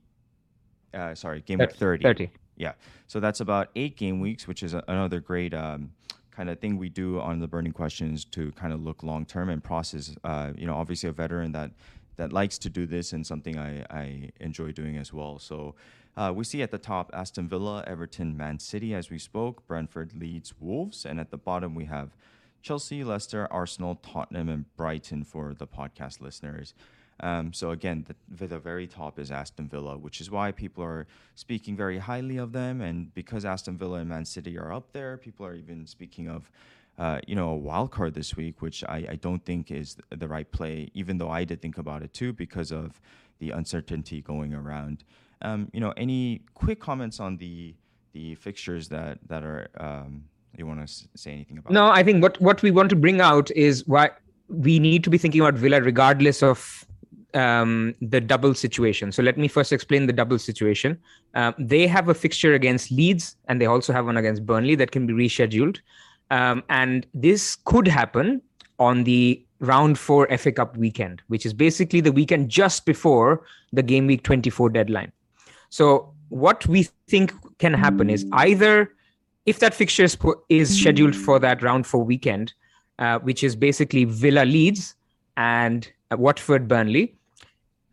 Uh, 0.93 1.15
sorry, 1.15 1.41
game 1.41 1.59
week 1.59 1.73
30. 1.73 2.03
30. 2.03 2.31
Yeah. 2.57 2.73
So 3.07 3.21
that's 3.21 3.39
about 3.39 3.69
eight 3.77 3.95
game 3.95 4.19
weeks, 4.19 4.45
which 4.45 4.61
is 4.61 4.73
a, 4.73 4.83
another 4.89 5.21
great 5.21 5.53
um, 5.53 5.91
kind 6.39 6.49
of 6.49 6.57
thing 6.61 6.77
we 6.77 6.87
do 6.87 7.19
on 7.19 7.41
the 7.41 7.47
burning 7.49 7.73
questions 7.73 8.23
to 8.23 8.53
kind 8.53 8.71
of 8.71 8.81
look 8.81 9.03
long 9.03 9.25
term 9.25 9.49
and 9.49 9.61
process. 9.61 10.15
Uh, 10.23 10.53
you 10.55 10.65
know, 10.65 10.73
obviously 10.73 11.09
a 11.09 11.11
veteran 11.11 11.51
that 11.51 11.69
that 12.15 12.31
likes 12.31 12.57
to 12.57 12.69
do 12.69 12.85
this 12.87 13.11
and 13.11 13.27
something 13.27 13.59
I, 13.59 13.83
I 13.89 14.29
enjoy 14.39 14.71
doing 14.71 14.95
as 14.97 15.11
well. 15.11 15.37
So 15.37 15.75
uh, 16.15 16.31
we 16.33 16.45
see 16.45 16.61
at 16.61 16.71
the 16.71 16.77
top 16.77 17.11
Aston 17.13 17.49
Villa, 17.49 17.83
Everton, 17.85 18.37
Man 18.37 18.57
City, 18.57 18.93
as 18.93 19.09
we 19.09 19.19
spoke, 19.19 19.67
Brentford, 19.67 20.13
Leeds, 20.13 20.53
Wolves, 20.61 21.05
and 21.05 21.19
at 21.19 21.29
the 21.29 21.37
bottom 21.37 21.75
we 21.75 21.85
have 21.85 22.15
Chelsea, 22.61 23.03
Leicester, 23.03 23.45
Arsenal, 23.51 23.95
Tottenham, 23.95 24.47
and 24.47 24.63
Brighton 24.77 25.25
for 25.25 25.53
the 25.53 25.67
podcast 25.67 26.21
listeners. 26.21 26.73
Um, 27.21 27.53
so 27.53 27.71
again, 27.71 28.05
the, 28.07 28.47
the 28.47 28.59
very 28.59 28.87
top 28.87 29.19
is 29.19 29.31
Aston 29.31 29.67
Villa, 29.67 29.97
which 29.97 30.21
is 30.21 30.31
why 30.31 30.51
people 30.51 30.83
are 30.83 31.07
speaking 31.35 31.75
very 31.75 31.97
highly 31.97 32.37
of 32.37 32.51
them. 32.51 32.81
And 32.81 33.13
because 33.13 33.45
Aston 33.45 33.77
Villa 33.77 33.99
and 33.99 34.09
Man 34.09 34.25
City 34.25 34.57
are 34.57 34.71
up 34.71 34.91
there, 34.93 35.17
people 35.17 35.45
are 35.45 35.55
even 35.55 35.85
speaking 35.85 36.29
of, 36.29 36.51
uh, 36.97 37.19
you 37.27 37.35
know, 37.35 37.49
a 37.49 37.57
wild 37.57 37.91
card 37.91 38.13
this 38.13 38.35
week, 38.35 38.61
which 38.61 38.83
I, 38.83 39.05
I 39.11 39.15
don't 39.15 39.43
think 39.43 39.71
is 39.71 39.97
the 40.09 40.27
right 40.27 40.49
play. 40.51 40.89
Even 40.93 41.17
though 41.17 41.29
I 41.29 41.43
did 41.43 41.61
think 41.61 41.77
about 41.77 42.03
it 42.03 42.13
too, 42.13 42.33
because 42.33 42.71
of 42.71 42.99
the 43.39 43.51
uncertainty 43.51 44.21
going 44.21 44.53
around. 44.53 45.03
Um, 45.41 45.69
you 45.73 45.79
know, 45.79 45.93
any 45.95 46.41
quick 46.53 46.79
comments 46.79 47.19
on 47.19 47.37
the 47.37 47.73
the 48.11 48.35
fixtures 48.35 48.89
that 48.89 49.19
that 49.27 49.43
are 49.43 49.67
um, 49.77 50.25
you 50.57 50.65
want 50.65 50.85
to 50.85 51.07
say 51.15 51.31
anything 51.31 51.57
about? 51.57 51.71
No, 51.71 51.87
I 51.87 52.03
think 52.03 52.21
what 52.21 52.39
what 52.41 52.61
we 52.61 52.71
want 52.71 52.89
to 52.89 52.95
bring 52.95 53.21
out 53.21 53.49
is 53.51 53.87
why 53.87 54.11
we 54.49 54.79
need 54.79 55.03
to 55.03 55.09
be 55.09 55.17
thinking 55.17 55.41
about 55.41 55.53
Villa 55.53 55.81
regardless 55.81 56.43
of 56.43 56.85
um, 57.33 57.95
the 58.01 58.21
double 58.21 58.53
situation. 58.53 59.11
So 59.11 59.21
let 59.23 59.37
me 59.37 59.47
first 59.47 59.71
explain 59.71 60.07
the 60.07 60.13
double 60.13 60.39
situation. 60.39 60.97
Um, 61.35 61.53
they 61.57 61.87
have 61.87 62.09
a 62.09 62.13
fixture 62.13 62.53
against 62.53 62.91
Leeds 62.91 63.35
and 63.47 63.61
they 63.61 63.65
also 63.65 63.93
have 63.93 64.05
one 64.05 64.17
against 64.17 64.45
Burnley 64.45 64.75
that 64.75 64.91
can 64.91 65.05
be 65.05 65.13
rescheduled. 65.13 65.79
Um, 66.31 66.63
and 66.69 67.05
this 67.13 67.57
could 67.65 67.87
happen 67.87 68.41
on 68.77 69.03
the 69.03 69.43
round 69.59 69.97
four 69.97 70.27
FA 70.37 70.51
Cup 70.51 70.77
weekend, 70.77 71.21
which 71.27 71.45
is 71.45 71.53
basically 71.53 72.01
the 72.01 72.11
weekend 72.11 72.49
just 72.49 72.85
before 72.85 73.41
the 73.73 73.83
game 73.83 74.07
week 74.07 74.23
24 74.23 74.69
deadline. 74.69 75.11
So 75.69 76.13
what 76.29 76.65
we 76.67 76.87
think 77.07 77.33
can 77.57 77.73
happen 77.73 78.09
is 78.09 78.25
either 78.33 78.93
if 79.45 79.59
that 79.59 79.73
fixture 79.73 80.03
is, 80.03 80.17
is 80.49 80.79
scheduled 80.79 81.15
for 81.15 81.39
that 81.39 81.61
round 81.61 81.85
four 81.87 82.03
weekend, 82.03 82.53
uh, 82.99 83.19
which 83.19 83.43
is 83.43 83.55
basically 83.55 84.05
Villa 84.05 84.45
Leeds 84.45 84.95
and 85.37 85.91
uh, 86.11 86.17
Watford 86.17 86.67
Burnley, 86.67 87.15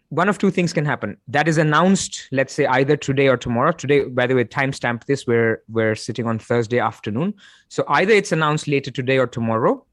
one 0.08 0.28
of 0.28 0.38
two 0.38 0.50
things 0.50 0.72
can 0.72 0.84
happen. 0.84 1.16
That 1.28 1.48
is 1.48 1.58
announced, 1.58 2.28
let's 2.32 2.52
say 2.52 2.66
either 2.66 2.96
today 2.96 3.28
or 3.28 3.36
tomorrow. 3.36 3.72
Today, 3.72 4.04
by 4.04 4.26
the 4.26 4.34
way, 4.34 4.44
timestamp 4.44 5.04
this. 5.04 5.26
We're 5.26 5.62
we're 5.68 5.94
sitting 5.94 6.26
on 6.26 6.38
Thursday 6.38 6.78
afternoon, 6.78 7.34
so 7.68 7.84
either 7.88 8.12
it's 8.12 8.32
announced 8.32 8.68
later 8.68 8.90
today 8.90 9.18
or 9.18 9.26
tomorrow. 9.26 9.84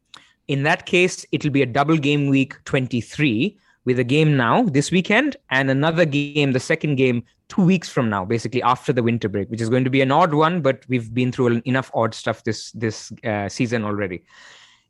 In 0.48 0.64
that 0.64 0.86
case, 0.86 1.26
it'll 1.32 1.52
be 1.52 1.62
a 1.62 1.66
double 1.66 1.98
game 1.98 2.28
week 2.28 2.62
23 2.66 3.58
with 3.86 4.00
a 4.00 4.04
game 4.04 4.38
now 4.38 4.64
this 4.64 4.92
weekend 4.92 5.36
and 5.50 5.70
another 5.70 6.06
game, 6.06 6.52
the 6.52 6.60
second 6.60 6.96
game, 6.96 7.24
two 7.50 7.64
weeks 7.64 7.90
from 7.90 8.10
now, 8.10 8.26
basically 8.26 8.62
after 8.62 8.94
the 8.94 9.04
winter 9.04 9.30
break, 9.30 9.50
which 9.50 9.62
is 9.62 9.70
going 9.70 9.84
to 9.84 9.90
be 9.90 10.02
an 10.02 10.12
odd 10.12 10.34
one, 10.34 10.62
but 10.62 10.84
we've 10.88 11.14
been 11.14 11.32
through 11.32 11.62
enough 11.66 11.92
odd 11.94 12.14
stuff 12.14 12.44
this 12.44 12.72
this 12.72 13.12
uh, 13.24 13.50
season 13.50 13.84
already. 13.84 14.24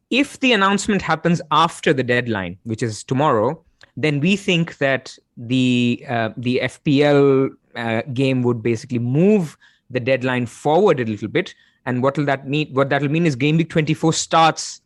If 0.09 0.39
the 0.39 0.53
announcement 0.53 1.01
happens 1.01 1.41
after 1.49 1.93
the 1.93 2.03
deadline, 2.03 2.57
which 2.63 2.83
is 2.83 3.03
tomorrow, 3.03 3.63
then 3.95 4.19
we 4.19 4.35
think 4.35 4.77
that 4.77 5.17
the 5.37 6.03
uh, 6.09 6.29
the 6.37 6.61
FPL 6.63 7.49
uh, 7.75 8.01
game 8.13 8.43
would 8.43 8.61
basically 8.63 8.99
move 8.99 9.57
the 9.89 9.99
deadline 9.99 10.45
forward 10.45 10.99
a 10.99 11.05
little 11.05 11.27
bit. 11.27 11.53
And 11.85 12.01
what 12.01 12.17
will 12.17 12.25
that 12.25 12.47
mean? 12.47 12.73
What 12.73 12.89
that 12.89 13.01
will 13.01 13.09
mean 13.09 13.25
is 13.25 13.35
game 13.35 13.57
week 13.57 13.69
24 13.69 14.13
starts 14.13 14.81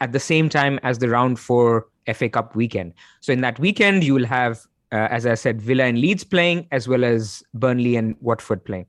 at 0.00 0.12
the 0.12 0.20
same 0.20 0.48
time 0.48 0.78
as 0.82 0.98
the 0.98 1.08
round 1.08 1.38
four 1.38 1.88
FA 2.12 2.28
Cup 2.28 2.54
weekend. 2.54 2.94
So 3.20 3.32
in 3.32 3.40
that 3.40 3.58
weekend, 3.58 4.04
you 4.04 4.14
will 4.14 4.26
have, 4.26 4.60
uh, 4.92 5.08
as 5.10 5.26
I 5.26 5.34
said, 5.34 5.60
Villa 5.60 5.84
and 5.84 5.98
Leeds 5.98 6.24
playing, 6.24 6.66
as 6.70 6.88
well 6.88 7.04
as 7.04 7.42
Burnley 7.54 7.96
and 7.96 8.16
Watford 8.20 8.64
playing. 8.64 8.86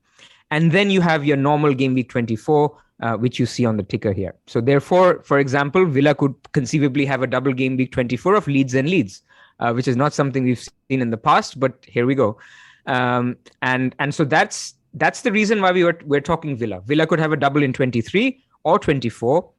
And 0.52 0.72
then 0.72 0.90
you 0.90 1.02
have 1.02 1.26
your 1.26 1.38
normal 1.38 1.74
game 1.74 1.94
week 1.94 2.10
24, 2.10 2.78
uh, 3.02 3.14
which 3.16 3.40
you 3.40 3.46
see 3.46 3.66
on 3.66 3.78
the 3.78 3.84
ticker 3.84 4.14
here. 4.14 4.36
So 4.48 4.62
therefore, 4.62 5.22
for 5.24 5.40
example, 5.40 5.86
Villa 5.86 6.16
could 6.16 6.36
conceivably 6.54 7.06
have 7.06 7.22
a 7.22 7.28
double 7.28 7.54
game 7.54 7.76
week 7.76 7.92
24 7.92 8.36
of 8.36 8.48
Leeds 8.48 8.74
and 8.74 8.90
Leeds, 8.90 9.24
uh, 9.60 9.74
which 9.74 9.88
is 9.88 9.96
not 9.96 10.14
something 10.14 10.44
we've 10.44 10.60
seen 10.90 11.02
in 11.02 11.10
the 11.10 11.18
past, 11.18 11.60
but 11.60 11.74
here 11.88 12.06
we 12.06 12.16
go. 12.16 12.38
Um, 12.86 13.38
and 13.62 13.96
and 14.00 14.14
so 14.14 14.24
that's 14.24 14.76
that's 14.94 15.22
the 15.22 15.32
reason 15.32 15.62
why 15.62 15.72
we 15.72 15.84
were 15.84 16.00
we're 16.06 16.22
talking 16.22 16.56
Villa. 16.56 16.82
Villa 16.86 17.06
could 17.06 17.20
have 17.20 17.32
a 17.32 17.38
double 17.38 17.64
in 17.64 17.74
23 17.74 18.44
or 18.64 18.80
24 18.80 19.50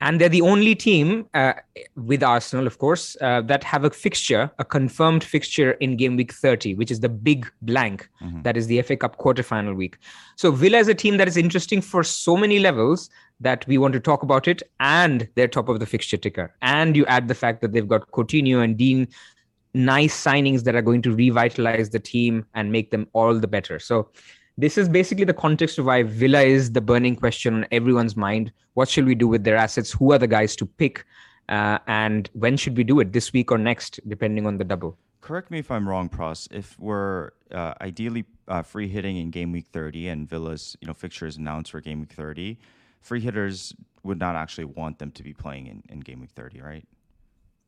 and 0.00 0.20
they're 0.20 0.30
the 0.30 0.40
only 0.40 0.74
team 0.74 1.26
uh, 1.34 1.52
with 1.94 2.22
Arsenal, 2.22 2.66
of 2.66 2.78
course, 2.78 3.16
uh, 3.20 3.42
that 3.42 3.62
have 3.64 3.84
a 3.84 3.90
fixture, 3.90 4.50
a 4.58 4.64
confirmed 4.64 5.22
fixture 5.22 5.72
in 5.72 5.96
game 5.96 6.16
week 6.16 6.32
30, 6.32 6.74
which 6.76 6.90
is 6.90 7.00
the 7.00 7.08
big 7.08 7.50
blank. 7.62 8.08
Mm-hmm. 8.22 8.42
That 8.42 8.56
is 8.56 8.66
the 8.66 8.80
FA 8.82 8.96
Cup 8.96 9.18
quarterfinal 9.18 9.76
week. 9.76 9.98
So 10.36 10.52
Villa 10.52 10.78
is 10.78 10.88
a 10.88 10.94
team 10.94 11.18
that 11.18 11.28
is 11.28 11.36
interesting 11.36 11.82
for 11.82 12.02
so 12.02 12.36
many 12.36 12.58
levels 12.58 13.10
that 13.40 13.66
we 13.66 13.76
want 13.76 13.92
to 13.92 14.00
talk 14.00 14.22
about 14.22 14.48
it, 14.48 14.62
and 14.80 15.28
they're 15.34 15.48
top 15.48 15.68
of 15.68 15.80
the 15.80 15.86
fixture 15.86 16.16
ticker. 16.16 16.54
And 16.62 16.96
you 16.96 17.04
add 17.06 17.28
the 17.28 17.34
fact 17.34 17.60
that 17.60 17.72
they've 17.72 17.88
got 17.88 18.10
Coutinho 18.10 18.64
and 18.64 18.78
Digne, 18.78 19.06
nice 19.74 20.18
signings 20.18 20.64
that 20.64 20.74
are 20.74 20.82
going 20.82 21.02
to 21.02 21.14
revitalize 21.14 21.90
the 21.90 22.00
team 22.00 22.46
and 22.54 22.72
make 22.72 22.90
them 22.90 23.06
all 23.12 23.34
the 23.34 23.46
better. 23.46 23.78
So 23.78 24.10
this 24.60 24.76
is 24.76 24.88
basically 24.88 25.24
the 25.24 25.34
context 25.34 25.78
of 25.78 25.86
why 25.86 26.02
Villa 26.02 26.42
is 26.42 26.72
the 26.72 26.80
burning 26.80 27.16
question 27.16 27.54
on 27.54 27.66
everyone's 27.72 28.16
mind. 28.16 28.52
What 28.74 28.88
should 28.88 29.06
we 29.06 29.14
do 29.14 29.26
with 29.26 29.44
their 29.44 29.56
assets? 29.56 29.90
Who 29.92 30.12
are 30.12 30.18
the 30.18 30.26
guys 30.26 30.54
to 30.56 30.66
pick? 30.66 31.04
Uh, 31.48 31.78
and 31.86 32.28
when 32.34 32.56
should 32.56 32.76
we 32.76 32.84
do 32.84 33.00
it? 33.00 33.12
This 33.12 33.32
week 33.32 33.50
or 33.50 33.58
next, 33.58 34.00
depending 34.08 34.46
on 34.46 34.58
the 34.58 34.64
double. 34.64 34.98
Correct 35.20 35.50
me 35.50 35.58
if 35.58 35.70
I'm 35.70 35.88
wrong, 35.88 36.08
Pras. 36.08 36.46
If 36.52 36.78
we're 36.78 37.30
uh, 37.50 37.74
ideally 37.80 38.24
uh, 38.48 38.62
free 38.62 38.88
hitting 38.88 39.16
in 39.16 39.30
game 39.30 39.52
week 39.52 39.66
30 39.72 40.08
and 40.08 40.28
Villa's 40.28 40.76
you 40.80 40.86
know 40.86 40.94
fixture 40.94 41.26
is 41.26 41.36
announced 41.36 41.70
for 41.70 41.80
game 41.80 42.00
week 42.00 42.12
30, 42.12 42.58
free 43.00 43.20
hitters 43.20 43.74
would 44.02 44.18
not 44.18 44.36
actually 44.36 44.64
want 44.64 44.98
them 44.98 45.10
to 45.12 45.22
be 45.22 45.32
playing 45.32 45.66
in, 45.66 45.82
in 45.88 46.00
game 46.00 46.20
week 46.20 46.30
30, 46.30 46.60
right? 46.60 46.86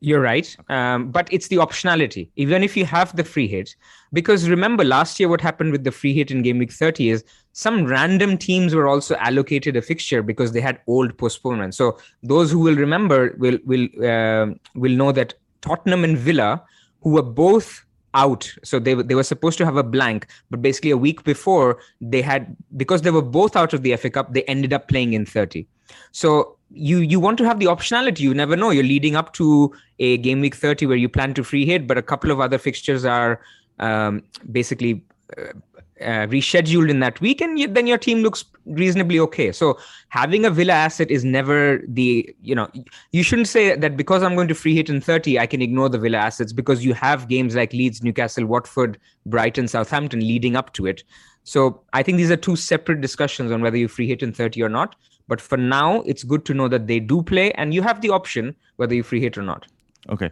You're 0.03 0.19
right. 0.19 0.53
Um, 0.67 1.11
but 1.11 1.29
it's 1.31 1.47
the 1.47 1.55
optionality, 1.55 2.27
even 2.35 2.61
if 2.61 2.75
you 2.75 2.83
have 2.83 3.15
the 3.15 3.23
free 3.23 3.47
hit. 3.47 3.73
Because 4.11 4.49
remember, 4.49 4.83
last 4.83 5.17
year, 5.17 5.29
what 5.29 5.39
happened 5.39 5.71
with 5.71 5.85
the 5.85 5.91
free 5.91 6.13
hit 6.13 6.29
in 6.29 6.41
Game 6.41 6.57
Week 6.57 6.73
30 6.73 7.09
is 7.09 7.23
some 7.53 7.85
random 7.85 8.37
teams 8.37 8.75
were 8.75 8.85
also 8.85 9.15
allocated 9.15 9.77
a 9.77 9.81
fixture 9.81 10.21
because 10.21 10.51
they 10.51 10.59
had 10.59 10.81
old 10.87 11.17
postponements. 11.17 11.77
So 11.77 11.97
those 12.21 12.51
who 12.51 12.59
will 12.59 12.75
remember 12.75 13.33
will 13.37 13.57
will 13.63 13.87
uh, 14.05 14.47
will 14.75 14.91
know 14.91 15.13
that 15.13 15.35
Tottenham 15.61 16.03
and 16.03 16.17
Villa, 16.17 16.61
who 17.01 17.11
were 17.11 17.23
both 17.23 17.85
out 18.13 18.53
so 18.63 18.77
they, 18.77 18.93
they 18.93 19.15
were 19.15 19.23
supposed 19.23 19.57
to 19.57 19.65
have 19.65 19.75
a 19.75 19.81
blank 19.81 20.27
but 20.51 20.61
basically 20.61 20.91
a 20.91 20.97
week 20.97 21.23
before 21.23 21.79
they 21.99 22.21
had 22.21 22.55
because 22.77 23.01
they 23.01 23.09
were 23.09 23.23
both 23.23 23.55
out 23.55 23.73
of 23.73 23.81
the 23.81 23.95
fa 23.95 24.07
cup 24.07 24.31
they 24.33 24.43
ended 24.43 24.71
up 24.71 24.87
playing 24.87 25.13
in 25.13 25.25
30 25.25 25.65
so 26.11 26.57
you 26.73 26.99
you 26.99 27.19
want 27.19 27.37
to 27.37 27.45
have 27.45 27.59
the 27.59 27.65
optionality. 27.65 28.19
You 28.19 28.33
never 28.33 28.55
know. 28.55 28.71
You're 28.71 28.83
leading 28.83 29.15
up 29.15 29.33
to 29.33 29.73
a 29.99 30.17
game 30.17 30.41
week 30.41 30.55
30 30.55 30.87
where 30.87 30.97
you 30.97 31.09
plan 31.09 31.33
to 31.35 31.43
free 31.43 31.65
hit, 31.65 31.87
but 31.87 31.97
a 31.97 32.01
couple 32.01 32.31
of 32.31 32.39
other 32.39 32.57
fixtures 32.57 33.05
are 33.05 33.41
um, 33.79 34.23
basically 34.51 35.03
uh, 35.37 35.53
uh, 36.01 36.27
rescheduled 36.27 36.89
in 36.89 36.99
that 36.99 37.21
week, 37.21 37.41
and 37.41 37.75
then 37.75 37.87
your 37.87 37.97
team 37.97 38.19
looks 38.19 38.45
reasonably 38.65 39.19
okay. 39.19 39.51
So 39.51 39.77
having 40.09 40.45
a 40.45 40.49
Villa 40.49 40.73
asset 40.73 41.11
is 41.11 41.23
never 41.23 41.81
the 41.87 42.35
you 42.41 42.55
know 42.55 42.69
you 43.11 43.23
shouldn't 43.23 43.47
say 43.47 43.75
that 43.75 43.95
because 43.95 44.23
I'm 44.23 44.35
going 44.35 44.47
to 44.47 44.55
free 44.55 44.75
hit 44.75 44.89
in 44.89 45.01
30, 45.01 45.39
I 45.39 45.45
can 45.45 45.61
ignore 45.61 45.89
the 45.89 45.99
Villa 45.99 46.17
assets 46.17 46.53
because 46.53 46.83
you 46.83 46.93
have 46.93 47.27
games 47.27 47.55
like 47.55 47.73
Leeds, 47.73 48.03
Newcastle, 48.03 48.45
Watford, 48.45 48.97
Brighton, 49.25 49.67
Southampton 49.67 50.19
leading 50.19 50.55
up 50.55 50.73
to 50.73 50.87
it. 50.87 51.03
So 51.43 51.81
I 51.93 52.03
think 52.03 52.17
these 52.17 52.31
are 52.31 52.37
two 52.37 52.55
separate 52.55 53.01
discussions 53.01 53.51
on 53.51 53.61
whether 53.61 53.77
you 53.77 53.87
free 53.87 54.07
hit 54.07 54.23
in 54.23 54.33
30 54.33 54.63
or 54.63 54.69
not. 54.69 54.95
But 55.33 55.41
for 55.41 55.57
now, 55.57 56.01
it's 56.01 56.23
good 56.23 56.45
to 56.45 56.53
know 56.53 56.67
that 56.67 56.85
they 56.85 56.99
do 56.99 57.23
play, 57.23 57.51
and 57.53 57.73
you 57.73 57.81
have 57.81 58.01
the 58.01 58.11
option 58.11 58.55
whether 58.75 58.93
you 58.93 59.01
free 59.01 59.19
hit 59.19 59.35
or 59.35 59.41
not. 59.41 59.65
Okay. 60.07 60.29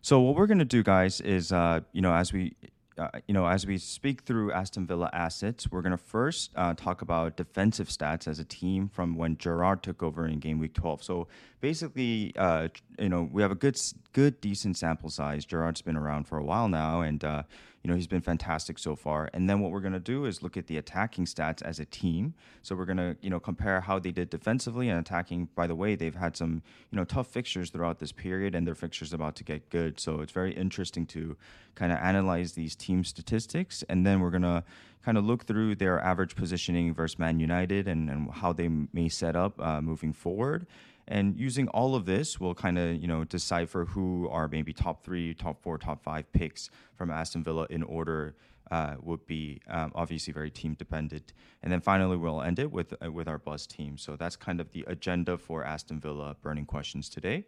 So 0.00 0.20
what 0.20 0.36
we're 0.36 0.46
gonna 0.46 0.64
do, 0.64 0.84
guys, 0.84 1.20
is 1.20 1.50
uh, 1.50 1.80
you 1.92 2.00
know 2.00 2.14
as 2.14 2.32
we 2.32 2.54
uh, 2.96 3.08
you 3.26 3.34
know, 3.34 3.46
as 3.48 3.66
we 3.66 3.76
speak 3.78 4.22
through 4.22 4.52
Aston 4.52 4.86
Villa 4.86 5.10
assets, 5.12 5.72
we're 5.72 5.82
going 5.82 5.90
to 5.90 5.96
first 5.96 6.52
uh, 6.54 6.74
talk 6.74 7.02
about 7.02 7.36
defensive 7.36 7.88
stats 7.88 8.28
as 8.28 8.38
a 8.38 8.44
team 8.44 8.88
from 8.88 9.16
when 9.16 9.36
Gerrard 9.36 9.82
took 9.82 10.00
over 10.00 10.28
in 10.28 10.38
game 10.38 10.60
week 10.60 10.74
12. 10.74 11.02
So 11.02 11.26
basically, 11.60 12.32
uh, 12.36 12.68
you 12.96 13.08
know, 13.08 13.28
we 13.32 13.42
have 13.42 13.50
a 13.50 13.56
good, 13.56 13.76
good, 14.12 14.40
decent 14.40 14.76
sample 14.76 15.10
size. 15.10 15.44
Gerrard's 15.44 15.82
been 15.82 15.96
around 15.96 16.28
for 16.28 16.38
a 16.38 16.44
while 16.44 16.68
now, 16.68 17.00
and 17.00 17.24
uh, 17.24 17.42
you 17.84 17.90
know, 17.90 17.96
he's 17.96 18.06
been 18.06 18.22
fantastic 18.22 18.78
so 18.78 18.96
far. 18.96 19.28
And 19.34 19.48
then 19.48 19.60
what 19.60 19.70
we're 19.70 19.80
going 19.80 19.92
to 19.92 20.00
do 20.00 20.24
is 20.24 20.42
look 20.42 20.56
at 20.56 20.68
the 20.68 20.78
attacking 20.78 21.26
stats 21.26 21.60
as 21.60 21.78
a 21.78 21.84
team. 21.84 22.32
So 22.62 22.74
we're 22.74 22.86
going 22.86 22.96
to, 22.96 23.14
you 23.20 23.28
know, 23.28 23.38
compare 23.38 23.82
how 23.82 23.98
they 23.98 24.10
did 24.10 24.30
defensively 24.30 24.88
and 24.88 24.98
attacking. 24.98 25.50
By 25.54 25.66
the 25.66 25.74
way, 25.74 25.94
they've 25.94 26.14
had 26.14 26.34
some, 26.34 26.62
you 26.90 26.96
know, 26.96 27.04
tough 27.04 27.26
fixtures 27.26 27.68
throughout 27.68 27.98
this 27.98 28.10
period 28.10 28.54
and 28.54 28.66
their 28.66 28.74
fixtures 28.74 29.12
about 29.12 29.36
to 29.36 29.44
get 29.44 29.68
good. 29.68 30.00
So 30.00 30.20
it's 30.22 30.32
very 30.32 30.54
interesting 30.54 31.04
to 31.08 31.36
kind 31.74 31.92
of 31.92 31.98
analyze 31.98 32.52
these 32.52 32.74
team 32.74 33.04
statistics. 33.04 33.84
And 33.90 34.06
then 34.06 34.20
we're 34.20 34.30
going 34.30 34.42
to 34.42 34.64
kind 35.04 35.18
of 35.18 35.24
look 35.26 35.44
through 35.44 35.74
their 35.74 36.00
average 36.00 36.34
positioning 36.34 36.94
versus 36.94 37.18
Man 37.18 37.38
United 37.38 37.86
and, 37.86 38.08
and 38.08 38.30
how 38.30 38.54
they 38.54 38.68
may 38.68 39.10
set 39.10 39.36
up 39.36 39.60
uh, 39.60 39.82
moving 39.82 40.14
forward. 40.14 40.66
And 41.06 41.38
using 41.38 41.68
all 41.68 41.94
of 41.94 42.06
this, 42.06 42.40
we'll 42.40 42.54
kind 42.54 42.78
of 42.78 42.96
you 42.96 43.06
know 43.06 43.24
decipher 43.24 43.84
who 43.84 44.28
are 44.30 44.48
maybe 44.48 44.72
top 44.72 45.04
three, 45.04 45.34
top 45.34 45.62
four, 45.62 45.78
top 45.78 46.02
five 46.02 46.30
picks 46.32 46.70
from 46.94 47.10
Aston 47.10 47.44
Villa 47.44 47.66
in 47.70 47.82
order. 47.82 48.34
Uh, 48.70 48.94
would 49.02 49.24
be 49.26 49.60
um, 49.68 49.92
obviously 49.94 50.32
very 50.32 50.50
team 50.50 50.72
dependent, 50.72 51.34
and 51.62 51.70
then 51.70 51.82
finally 51.82 52.16
we'll 52.16 52.40
end 52.40 52.58
it 52.58 52.72
with 52.72 52.94
uh, 53.04 53.12
with 53.12 53.28
our 53.28 53.36
buzz 53.36 53.66
team. 53.66 53.98
So 53.98 54.16
that's 54.16 54.36
kind 54.36 54.58
of 54.58 54.72
the 54.72 54.84
agenda 54.86 55.36
for 55.36 55.62
Aston 55.62 56.00
Villa 56.00 56.34
burning 56.40 56.64
questions 56.64 57.10
today. 57.10 57.44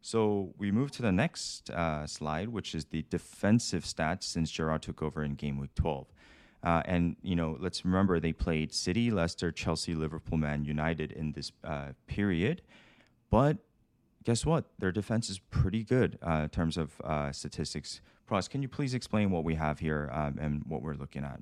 So 0.00 0.54
we 0.56 0.70
move 0.70 0.92
to 0.92 1.02
the 1.02 1.12
next 1.12 1.68
uh, 1.70 2.06
slide, 2.06 2.48
which 2.48 2.74
is 2.74 2.84
the 2.86 3.04
defensive 3.10 3.84
stats 3.84 4.22
since 4.22 4.50
Gerrard 4.50 4.82
took 4.82 5.02
over 5.02 5.24
in 5.24 5.34
game 5.34 5.58
week 5.58 5.74
12. 5.74 6.06
Uh, 6.62 6.82
and 6.84 7.16
you 7.22 7.36
know, 7.36 7.56
let's 7.60 7.84
remember 7.84 8.18
they 8.20 8.32
played 8.32 8.72
City, 8.72 9.10
Leicester, 9.10 9.52
Chelsea, 9.52 9.94
Liverpool, 9.94 10.38
Man 10.38 10.64
United 10.64 11.12
in 11.12 11.32
this 11.32 11.52
uh, 11.64 11.88
period. 12.06 12.62
But 13.30 13.58
guess 14.24 14.44
what? 14.44 14.64
Their 14.78 14.92
defense 14.92 15.30
is 15.30 15.38
pretty 15.38 15.84
good 15.84 16.18
uh, 16.26 16.42
in 16.44 16.48
terms 16.50 16.76
of 16.76 17.00
uh, 17.02 17.32
statistics. 17.32 18.00
Pras, 18.28 18.50
can 18.50 18.62
you 18.62 18.68
please 18.68 18.94
explain 18.94 19.30
what 19.30 19.44
we 19.44 19.54
have 19.54 19.78
here 19.78 20.10
um, 20.12 20.36
and 20.40 20.62
what 20.66 20.82
we're 20.82 20.94
looking 20.94 21.24
at? 21.24 21.40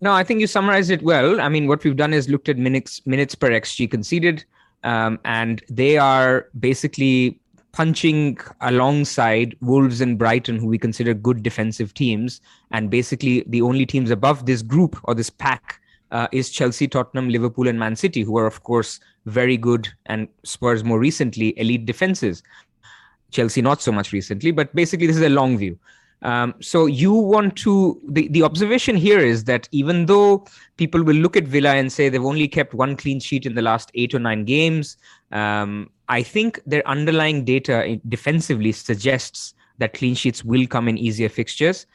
No, 0.00 0.12
I 0.12 0.22
think 0.22 0.40
you 0.40 0.46
summarized 0.46 0.92
it 0.92 1.02
well. 1.02 1.40
I 1.40 1.48
mean, 1.48 1.66
what 1.66 1.82
we've 1.82 1.96
done 1.96 2.14
is 2.14 2.28
looked 2.28 2.48
at 2.48 2.56
minutes 2.56 3.04
minutes 3.04 3.34
per 3.34 3.50
xG 3.50 3.90
conceded, 3.90 4.44
um, 4.84 5.18
and 5.24 5.60
they 5.68 5.98
are 5.98 6.48
basically 6.60 7.40
punching 7.72 8.38
alongside 8.60 9.56
Wolves 9.60 10.00
and 10.00 10.16
Brighton, 10.16 10.58
who 10.58 10.66
we 10.66 10.78
consider 10.78 11.14
good 11.14 11.42
defensive 11.42 11.94
teams, 11.94 12.40
and 12.70 12.90
basically 12.90 13.44
the 13.48 13.60
only 13.60 13.86
teams 13.86 14.10
above 14.10 14.46
this 14.46 14.62
group 14.62 14.96
or 15.04 15.14
this 15.14 15.30
pack 15.30 15.77
uh, 16.10 16.28
is 16.32 16.50
Chelsea, 16.50 16.88
Tottenham, 16.88 17.28
Liverpool, 17.28 17.68
and 17.68 17.78
Man 17.78 17.96
City, 17.96 18.22
who 18.22 18.38
are, 18.38 18.46
of 18.46 18.62
course, 18.62 19.00
very 19.26 19.56
good, 19.56 19.88
and 20.06 20.28
Spurs 20.44 20.84
more 20.84 20.98
recently, 20.98 21.58
elite 21.58 21.86
defenses. 21.86 22.42
Chelsea, 23.30 23.60
not 23.60 23.82
so 23.82 23.92
much 23.92 24.12
recently, 24.12 24.50
but 24.50 24.74
basically, 24.74 25.06
this 25.06 25.16
is 25.16 25.22
a 25.22 25.28
long 25.28 25.58
view. 25.58 25.78
Um, 26.22 26.54
so 26.60 26.86
you 26.86 27.12
want 27.12 27.54
to 27.58 28.00
the, 28.08 28.26
the 28.28 28.42
observation 28.42 28.96
here 28.96 29.20
is 29.20 29.44
that 29.44 29.68
even 29.70 30.06
though 30.06 30.44
people 30.76 31.04
will 31.04 31.14
look 31.14 31.36
at 31.36 31.44
Villa 31.44 31.76
and 31.76 31.92
say 31.92 32.08
they've 32.08 32.24
only 32.24 32.48
kept 32.48 32.74
one 32.74 32.96
clean 32.96 33.20
sheet 33.20 33.46
in 33.46 33.54
the 33.54 33.62
last 33.62 33.90
eight 33.94 34.14
or 34.14 34.18
nine 34.18 34.44
games, 34.44 34.96
um, 35.30 35.90
I 36.08 36.22
think 36.22 36.60
their 36.66 36.86
underlying 36.88 37.44
data 37.44 38.00
defensively 38.08 38.72
suggests 38.72 39.54
that 39.78 39.94
clean 39.94 40.16
sheets 40.16 40.44
will 40.44 40.66
come 40.66 40.88
in 40.88 40.98
easier 40.98 41.28
fixtures 41.28 41.86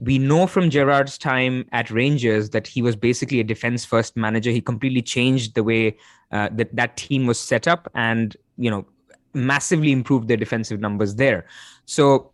we 0.00 0.18
know 0.18 0.46
from 0.46 0.70
Gerrard's 0.70 1.18
time 1.18 1.66
at 1.72 1.90
Rangers 1.90 2.50
that 2.50 2.66
he 2.66 2.80
was 2.80 2.96
basically 2.96 3.38
a 3.38 3.44
defense 3.44 3.84
first 3.84 4.16
manager. 4.16 4.50
He 4.50 4.62
completely 4.62 5.02
changed 5.02 5.54
the 5.54 5.62
way 5.62 5.96
uh, 6.32 6.48
that 6.52 6.74
that 6.74 6.96
team 6.96 7.26
was 7.26 7.38
set 7.38 7.68
up, 7.68 7.90
and 7.94 8.34
you 8.56 8.70
know, 8.70 8.86
massively 9.34 9.92
improved 9.92 10.28
their 10.28 10.38
defensive 10.38 10.80
numbers 10.80 11.16
there. 11.16 11.46
So 11.84 12.30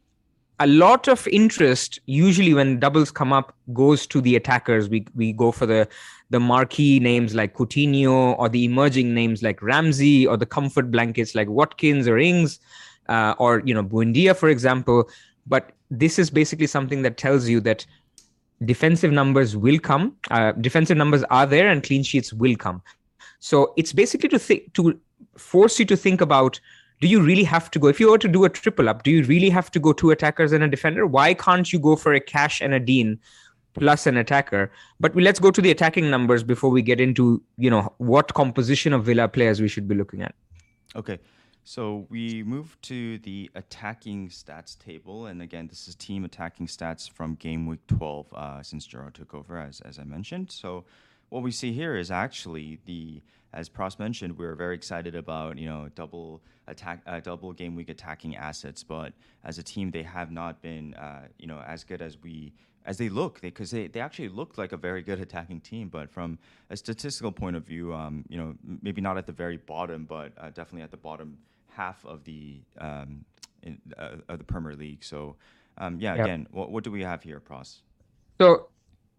a 0.60 0.66
lot 0.66 1.08
of 1.08 1.26
interest 1.26 1.98
usually 2.06 2.54
when 2.54 2.78
doubles 2.78 3.10
come 3.10 3.32
up 3.32 3.54
goes 3.74 4.06
to 4.06 4.20
the 4.20 4.36
attackers. 4.36 4.88
We 4.88 5.04
we 5.16 5.32
go 5.32 5.50
for 5.50 5.66
the 5.66 5.88
the 6.30 6.38
marquee 6.38 7.00
names 7.00 7.34
like 7.34 7.54
Coutinho 7.54 8.38
or 8.38 8.48
the 8.48 8.64
emerging 8.64 9.12
names 9.12 9.42
like 9.42 9.60
Ramsey 9.60 10.26
or 10.26 10.36
the 10.36 10.46
comfort 10.46 10.90
blankets 10.90 11.34
like 11.34 11.48
Watkins 11.48 12.06
or 12.06 12.18
Ings 12.18 12.60
uh, 13.08 13.34
or 13.38 13.60
you 13.64 13.74
know 13.74 13.82
Buendia 13.82 14.36
for 14.36 14.48
example. 14.48 15.10
But 15.48 15.72
this 15.90 16.18
is 16.18 16.30
basically 16.30 16.66
something 16.66 17.02
that 17.02 17.16
tells 17.16 17.48
you 17.48 17.60
that 17.60 17.86
defensive 18.64 19.12
numbers 19.12 19.56
will 19.56 19.78
come. 19.78 20.16
Uh, 20.30 20.52
defensive 20.52 20.96
numbers 20.96 21.22
are 21.24 21.46
there, 21.46 21.68
and 21.68 21.82
clean 21.82 22.02
sheets 22.02 22.32
will 22.32 22.56
come. 22.56 22.82
So 23.38 23.72
it's 23.76 23.92
basically 23.92 24.28
to 24.30 24.38
think 24.38 24.72
to 24.74 24.98
force 25.36 25.78
you 25.78 25.84
to 25.86 25.96
think 25.96 26.20
about 26.20 26.60
do 27.00 27.08
you 27.08 27.20
really 27.20 27.44
have 27.44 27.70
to 27.70 27.78
go 27.78 27.88
if 27.88 28.00
you 28.00 28.10
were 28.10 28.18
to 28.18 28.28
do 28.28 28.44
a 28.44 28.48
triple 28.48 28.88
up 28.88 29.02
do 29.02 29.10
you 29.10 29.22
really 29.24 29.50
have 29.50 29.70
to 29.70 29.78
go 29.78 29.92
two 29.92 30.10
attackers 30.10 30.52
and 30.52 30.64
a 30.64 30.68
defender 30.68 31.06
why 31.06 31.34
can't 31.34 31.72
you 31.72 31.78
go 31.78 31.96
for 31.96 32.14
a 32.14 32.20
cash 32.20 32.60
and 32.60 32.74
a 32.74 32.80
Digne 32.80 33.18
plus 33.74 34.06
an 34.06 34.16
attacker 34.16 34.70
but 34.98 35.14
let's 35.14 35.38
go 35.38 35.50
to 35.50 35.60
the 35.60 35.70
attacking 35.70 36.10
numbers 36.10 36.42
before 36.42 36.70
we 36.70 36.80
get 36.80 37.00
into 37.00 37.42
you 37.58 37.70
know 37.70 37.92
what 37.98 38.32
composition 38.34 38.92
of 38.92 39.04
villa 39.04 39.28
players 39.28 39.60
we 39.60 39.68
should 39.68 39.86
be 39.86 39.94
looking 39.94 40.22
at 40.22 40.34
okay 40.94 41.18
so 41.68 42.06
we 42.10 42.44
move 42.44 42.76
to 42.80 43.18
the 43.18 43.50
attacking 43.56 44.28
stats 44.28 44.78
table 44.78 45.26
and 45.26 45.42
again 45.42 45.66
this 45.66 45.88
is 45.88 45.96
team 45.96 46.24
attacking 46.24 46.66
stats 46.66 47.10
from 47.10 47.34
game 47.34 47.66
week 47.66 47.84
12 47.88 48.32
uh, 48.32 48.62
since 48.62 48.86
Gerrard 48.86 49.14
took 49.14 49.34
over 49.34 49.58
as, 49.58 49.80
as 49.80 49.98
i 49.98 50.04
mentioned 50.04 50.50
so 50.50 50.84
what 51.28 51.42
we 51.42 51.50
see 51.50 51.72
here 51.72 51.96
is 51.96 52.10
actually 52.10 52.78
the 52.86 53.20
as 53.56 53.70
Pras 53.70 53.98
mentioned, 53.98 54.36
we 54.36 54.44
are 54.44 54.54
very 54.54 54.74
excited 54.74 55.14
about 55.14 55.56
you 55.56 55.66
know 55.66 55.88
double 55.94 56.42
attack, 56.66 57.00
uh, 57.06 57.20
double 57.20 57.52
game 57.54 57.74
week 57.74 57.88
attacking 57.88 58.36
assets. 58.36 58.84
But 58.84 59.14
as 59.44 59.58
a 59.58 59.62
team, 59.62 59.90
they 59.90 60.02
have 60.02 60.30
not 60.30 60.60
been 60.60 60.94
uh, 60.94 61.28
you 61.38 61.46
know 61.46 61.60
as 61.66 61.82
good 61.82 62.02
as 62.02 62.18
we 62.22 62.52
as 62.84 62.98
they 62.98 63.08
look 63.08 63.40
because 63.40 63.72
they, 63.72 63.88
they, 63.88 63.98
actually 63.98 64.28
looked 64.28 64.58
like 64.58 64.70
a 64.70 64.76
very 64.76 65.02
good 65.02 65.20
attacking 65.20 65.60
team. 65.60 65.88
But 65.88 66.08
from 66.08 66.38
a 66.70 66.76
statistical 66.76 67.32
point 67.32 67.56
of 67.56 67.64
view, 67.64 67.94
um, 67.94 68.24
you 68.28 68.36
know 68.36 68.54
maybe 68.82 69.00
not 69.00 69.16
at 69.16 69.26
the 69.26 69.32
very 69.32 69.56
bottom, 69.56 70.04
but 70.04 70.32
uh, 70.38 70.50
definitely 70.50 70.82
at 70.82 70.90
the 70.90 70.98
bottom 70.98 71.38
half 71.76 72.04
of 72.06 72.24
the 72.24 72.60
um, 72.78 73.24
in, 73.62 73.78
uh, 73.98 74.16
of 74.28 74.38
the 74.38 74.44
Premier 74.44 74.74
League. 74.74 75.04
So 75.04 75.36
um, 75.78 75.98
yeah, 76.00 76.14
yep. 76.14 76.24
again, 76.24 76.46
what, 76.50 76.70
what 76.70 76.84
do 76.84 76.90
we 76.90 77.02
have 77.02 77.22
here, 77.22 77.40
Pros? 77.40 77.82
So 78.40 78.68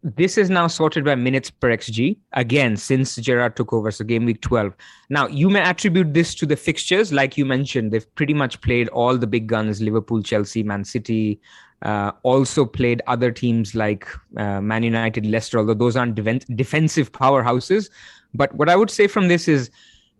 this 0.03 0.37
is 0.37 0.49
now 0.49 0.67
sorted 0.67 1.03
by 1.03 1.15
minutes 1.15 1.49
per 1.49 1.75
xg 1.75 2.15
again 2.33 2.77
since 2.77 3.15
gerrard 3.15 3.55
took 3.55 3.73
over 3.73 3.89
so 3.89 4.05
game 4.05 4.25
week 4.25 4.39
12 4.41 4.71
now 5.09 5.27
you 5.27 5.49
may 5.49 5.59
attribute 5.59 6.13
this 6.13 6.35
to 6.35 6.45
the 6.45 6.55
fixtures 6.55 7.11
like 7.11 7.35
you 7.35 7.43
mentioned 7.45 7.91
they've 7.91 8.13
pretty 8.13 8.33
much 8.33 8.61
played 8.61 8.87
all 8.89 9.17
the 9.17 9.25
big 9.25 9.47
guns 9.47 9.81
liverpool 9.81 10.21
chelsea 10.21 10.61
man 10.61 10.83
city 10.83 11.41
uh, 11.81 12.11
also 12.23 12.63
played 12.63 13.01
other 13.07 13.31
teams 13.31 13.73
like 13.73 14.07
uh, 14.37 14.61
man 14.61 14.83
united 14.83 15.25
leicester 15.25 15.57
although 15.57 15.73
those 15.73 15.95
aren't 15.95 16.13
de- 16.13 16.39
defensive 16.55 17.11
powerhouses 17.11 17.89
but 18.35 18.53
what 18.53 18.69
i 18.69 18.75
would 18.75 18.91
say 18.91 19.07
from 19.07 19.27
this 19.27 19.47
is 19.47 19.71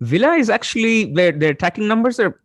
villa 0.02 0.34
is 0.34 0.50
actually 0.50 1.06
their, 1.14 1.32
their 1.32 1.52
attacking 1.52 1.88
numbers 1.88 2.20
are 2.20 2.40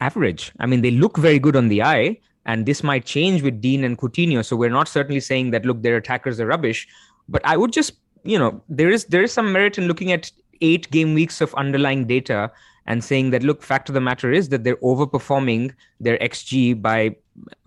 average 0.00 0.52
i 0.60 0.66
mean 0.66 0.82
they 0.82 0.90
look 0.90 1.16
very 1.16 1.38
good 1.38 1.56
on 1.56 1.68
the 1.68 1.82
eye 1.82 2.16
and 2.48 2.64
this 2.64 2.82
might 2.82 3.04
change 3.04 3.42
with 3.42 3.60
Digne 3.60 3.84
and 3.84 3.98
Coutinho. 3.98 4.42
So 4.42 4.56
we're 4.56 4.70
not 4.70 4.88
certainly 4.88 5.20
saying 5.20 5.50
that 5.50 5.66
look, 5.66 5.82
their 5.82 5.96
attackers 5.96 6.40
are 6.40 6.46
rubbish, 6.46 6.88
but 7.28 7.42
I 7.44 7.56
would 7.56 7.72
just 7.72 7.92
you 8.24 8.38
know 8.38 8.60
there 8.68 8.90
is 8.90 9.04
there 9.04 9.22
is 9.22 9.32
some 9.32 9.52
merit 9.52 9.78
in 9.78 9.86
looking 9.86 10.10
at 10.10 10.32
eight 10.60 10.90
game 10.90 11.14
weeks 11.14 11.40
of 11.40 11.54
underlying 11.54 12.06
data 12.06 12.50
and 12.86 13.04
saying 13.04 13.30
that 13.30 13.42
look, 13.42 13.62
fact 13.62 13.90
of 13.90 13.94
the 13.94 14.00
matter 14.00 14.32
is 14.32 14.48
that 14.48 14.64
they're 14.64 14.76
overperforming 14.76 15.74
their 16.00 16.18
xG 16.18 16.80
by 16.80 17.14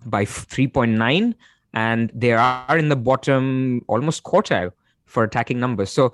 by 0.06 0.26
3.9 0.26 1.34
and 1.74 2.12
they 2.14 2.34
are 2.34 2.78
in 2.78 2.90
the 2.90 2.96
bottom 2.96 3.86
almost 3.88 4.24
quartile 4.24 4.72
for 5.06 5.24
attacking 5.24 5.60
numbers. 5.60 5.92
So 5.92 6.12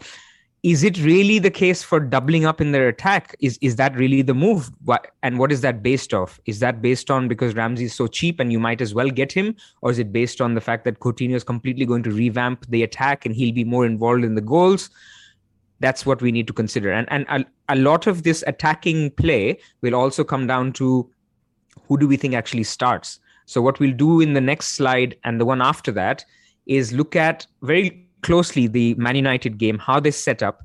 is 0.64 0.84
it 0.84 0.98
really 1.04 1.38
the 1.40 1.52
case 1.52 1.84
for 1.84 2.00
doubling 2.00 2.46
up 2.46 2.60
in 2.60 2.72
their 2.72 2.88
attack? 2.88 3.36
Is 3.40 3.60
is 3.62 3.76
that 3.76 3.96
really 3.96 4.22
the 4.22 4.34
move? 4.34 4.72
What, 4.86 5.12
and 5.22 5.38
what 5.38 5.52
is 5.52 5.62
that 5.62 5.84
based 5.84 6.14
off? 6.14 6.40
Is 6.46 6.60
that 6.60 6.82
based 6.82 7.12
on 7.12 7.28
because 7.28 7.56
Ramsey 7.56 7.86
is 7.86 7.94
so 7.94 8.08
cheap 8.08 8.40
and 8.40 8.52
you 8.52 8.60
might 8.60 8.82
as 8.82 8.94
well 8.94 9.10
get 9.10 9.32
him, 9.32 9.56
or 9.82 9.92
is 9.92 10.00
it 10.00 10.12
based 10.12 10.42
on 10.42 10.56
the 10.56 10.62
fact 10.62 10.84
that 10.86 11.00
Coutinho 11.00 11.36
is 11.36 11.44
completely 11.44 11.86
going 11.86 12.04
to 12.04 12.12
revamp 12.12 12.66
the 12.70 12.84
attack 12.84 13.26
and 13.26 13.36
he'll 13.36 13.54
be 13.54 13.64
more 13.64 13.86
involved 13.86 14.24
in 14.24 14.36
the 14.36 14.42
goals? 14.42 14.90
That's 15.80 16.08
what 16.08 16.24
we 16.24 16.32
need 16.32 16.48
to 16.48 16.54
consider. 16.54 16.92
And 16.92 17.08
and 17.12 17.26
a, 17.30 17.46
a 17.70 17.76
lot 17.76 18.08
of 18.08 18.24
this 18.24 18.44
attacking 18.48 19.12
play 19.12 19.60
will 19.82 19.94
also 19.94 20.24
come 20.24 20.48
down 20.48 20.74
to 20.74 21.08
who 21.88 21.98
do 21.98 22.08
we 22.08 22.18
think 22.18 22.34
actually 22.34 22.64
starts. 22.64 23.20
So 23.46 23.62
what 23.62 23.80
we'll 23.80 23.94
do 23.94 24.22
in 24.22 24.34
the 24.34 24.42
next 24.42 24.70
slide 24.70 25.16
and 25.24 25.40
the 25.40 25.46
one 25.46 25.62
after 25.62 25.92
that 25.94 26.26
is 26.66 26.92
look 26.92 27.16
at 27.16 27.48
very 27.62 28.07
closely 28.22 28.68
the 28.68 28.94
Man 28.96 29.16
United 29.16 29.58
game, 29.58 29.78
how 29.78 30.00
they 30.00 30.12
set 30.12 30.44
up, 30.44 30.64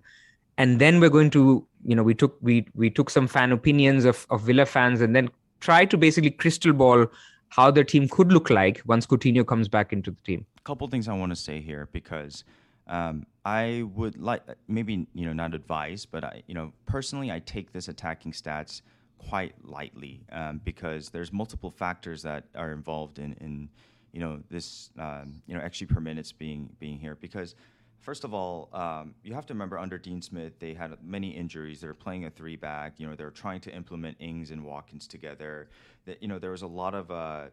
and 0.59 0.79
then 0.79 1.01
we're 1.01 1.11
going 1.11 1.31
to, 1.31 1.67
you 1.85 1.95
know, 1.95 2.03
we 2.03 2.15
took 2.15 2.37
we 2.41 2.67
we 2.75 2.91
took 2.91 3.11
some 3.11 3.27
fan 3.27 3.53
opinions 3.53 4.05
of 4.05 4.27
of 4.31 4.43
Villa 4.43 4.67
fans, 4.67 5.01
and 5.01 5.15
then 5.15 5.31
try 5.61 5.85
to 5.85 5.97
basically 5.97 6.31
crystal 6.31 6.73
ball 6.73 7.07
how 7.49 7.71
their 7.71 7.85
team 7.85 8.09
could 8.09 8.33
look 8.33 8.49
like 8.49 8.81
once 8.87 9.07
Coutinho 9.07 9.47
comes 9.47 9.69
back 9.69 9.93
into 9.93 10.11
the 10.11 10.17
team. 10.25 10.47
A 10.59 10.63
couple 10.63 10.89
things 10.89 11.07
I 11.07 11.13
want 11.13 11.33
to 11.33 11.37
say 11.37 11.61
here 11.61 11.89
because 11.93 12.45
um, 12.87 13.27
I 13.45 13.85
would 13.95 14.19
like 14.19 14.43
maybe 14.69 15.07
you 15.15 15.27
know 15.27 15.33
not 15.33 15.55
advise, 15.55 16.07
but 16.07 16.25
I 16.25 16.43
you 16.47 16.55
know 16.55 16.73
personally 16.87 17.31
I 17.31 17.41
take 17.41 17.73
this 17.73 17.89
attacking 17.89 18.33
stats 18.33 18.83
quite 19.19 19.55
lightly 19.65 20.25
um, 20.33 20.61
because 20.65 21.11
there's 21.11 21.33
multiple 21.33 21.71
factors 21.71 22.23
that 22.23 22.45
are 22.55 22.73
involved 22.73 23.19
in 23.19 23.35
in 23.35 23.69
you 24.13 24.21
know 24.21 24.41
this 24.51 24.91
um, 24.99 25.43
you 25.47 25.55
know 25.55 25.61
xG 25.61 25.89
per 25.89 26.01
minutes 26.01 26.33
being 26.33 26.71
being 26.79 26.99
here. 26.99 27.17
Because 27.21 27.55
first 28.01 28.25
of 28.25 28.35
all 28.35 28.69
um, 28.73 29.15
you 29.23 29.35
have 29.35 29.47
to 29.47 29.55
remember 29.55 29.79
under 29.79 29.99
Dean 29.99 30.23
Smith 30.23 30.59
they 30.59 30.75
had 30.75 30.97
many 31.03 31.31
injuries. 31.31 31.81
They're 31.81 31.95
playing 31.95 32.27
a 32.27 32.31
three 32.31 32.57
back 32.57 32.95
you 32.99 33.09
know 33.09 33.15
they're 33.15 33.31
trying 33.31 33.61
to 33.63 33.75
implement 33.75 34.17
Ings 34.21 34.51
and 34.51 34.65
Watkins 34.65 35.07
together. 35.07 35.69
That 36.07 36.23
you 36.23 36.29
know 36.29 36.39
there 36.39 36.51
was 36.51 36.63
a 36.63 36.67
lot 36.67 36.95
of 36.95 37.11
uh, 37.11 37.45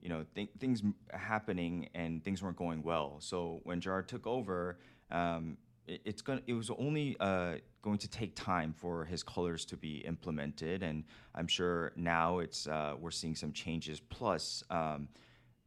you 0.00 0.08
know 0.08 0.24
th- 0.34 0.50
things 0.58 0.82
happening 1.12 1.88
and 1.94 2.24
things 2.24 2.42
weren't 2.42 2.56
going 2.56 2.82
well. 2.82 3.16
So 3.20 3.60
when 3.64 3.80
Gerrard 3.80 4.08
took 4.08 4.26
over 4.26 4.78
um, 5.10 5.56
it, 5.86 6.00
it's 6.04 6.22
going 6.22 6.40
it 6.46 6.52
was 6.52 6.70
only 6.70 7.16
uh, 7.20 7.54
going 7.82 7.98
to 7.98 8.08
take 8.08 8.34
time 8.34 8.74
for 8.76 9.04
his 9.04 9.22
colors 9.22 9.64
to 9.66 9.76
be 9.76 9.98
implemented. 9.98 10.82
And 10.82 11.04
I'm 11.34 11.46
sure 11.46 11.92
now 11.96 12.38
it's 12.40 12.66
uh, 12.66 12.94
we're 12.98 13.10
seeing 13.10 13.34
some 13.34 13.52
changes. 13.52 14.00
Plus 14.00 14.64
um, 14.70 15.08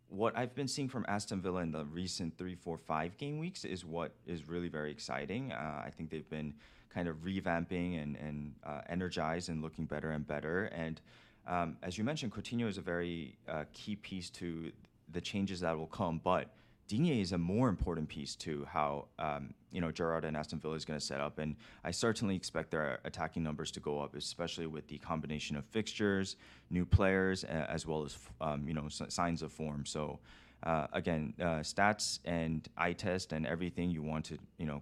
what 0.10 0.36
I've 0.36 0.56
been 0.56 0.68
seeing 0.68 0.90
from 0.90 1.06
Aston 1.08 1.42
Villa 1.42 1.62
in 1.62 1.72
the 1.72 1.86
recent 1.86 2.38
three, 2.38 2.56
four, 2.56 2.78
five 2.78 3.16
game 3.18 3.38
weeks 3.38 3.64
is 3.64 3.86
what 3.86 4.12
is 4.26 4.48
really 4.48 4.68
very 4.68 4.92
exciting. 4.92 5.52
Uh, 5.52 5.84
I 5.86 5.92
think 5.96 6.10
they've 6.10 6.30
been 6.30 6.54
kind 6.94 7.08
of 7.08 7.18
revamping 7.18 8.02
and, 8.02 8.16
and 8.16 8.56
uh, 8.66 8.82
energized 8.90 9.50
and 9.50 9.62
looking 9.62 9.86
better 9.86 10.12
and 10.12 10.26
better. 10.26 10.66
And 10.66 11.00
um, 11.48 11.78
as 11.84 11.98
you 11.98 12.04
mentioned, 12.04 12.32
Coutinho 12.32 12.68
is 12.68 12.78
a 12.78 12.82
very 12.82 13.38
uh, 13.48 13.66
key 13.74 13.96
piece 13.96 14.30
to 14.32 14.72
the 15.12 15.22
changes 15.22 15.60
that 15.60 15.78
will 15.78 15.88
come. 15.88 16.20
But 16.24 16.50
Digne 16.90 17.22
is 17.22 17.34
a 17.34 17.38
more 17.38 17.70
important 17.70 18.10
piece 18.10 18.36
to 18.38 18.66
how 18.66 19.06
um, 19.20 19.54
you 19.72 19.80
know 19.80 19.92
Gerrard 19.92 20.26
and 20.26 20.36
Aston 20.36 20.60
Villa 20.60 20.74
is 20.74 20.86
going 20.86 21.00
to 21.00 21.06
set 21.06 21.22
up, 21.22 21.38
and 21.38 21.56
I 21.84 21.92
certainly 21.92 22.36
expect 22.36 22.72
their 22.72 23.00
attacking 23.06 23.44
numbers 23.44 23.70
to 23.72 23.80
go 23.80 24.02
up, 24.02 24.16
especially 24.16 24.66
with 24.66 24.88
the 24.88 24.98
combination 24.98 25.56
of 25.56 25.66
fixtures, 25.66 26.36
new 26.72 26.86
players, 26.86 27.44
as 27.44 27.86
well 27.86 28.04
as 28.04 28.18
um, 28.42 28.68
you 28.68 28.74
know 28.74 28.88
signs 28.90 29.44
of 29.44 29.54
form. 29.54 29.86
So 29.86 30.18
uh, 30.64 30.88
again, 30.92 31.36
uh, 31.40 31.62
stats 31.62 32.20
and 32.26 32.68
eye 32.76 32.94
test 32.94 33.34
and 33.34 33.46
everything 33.46 33.92
you 33.92 34.02
want 34.02 34.26
to 34.26 34.40
you 34.58 34.66
know 34.66 34.82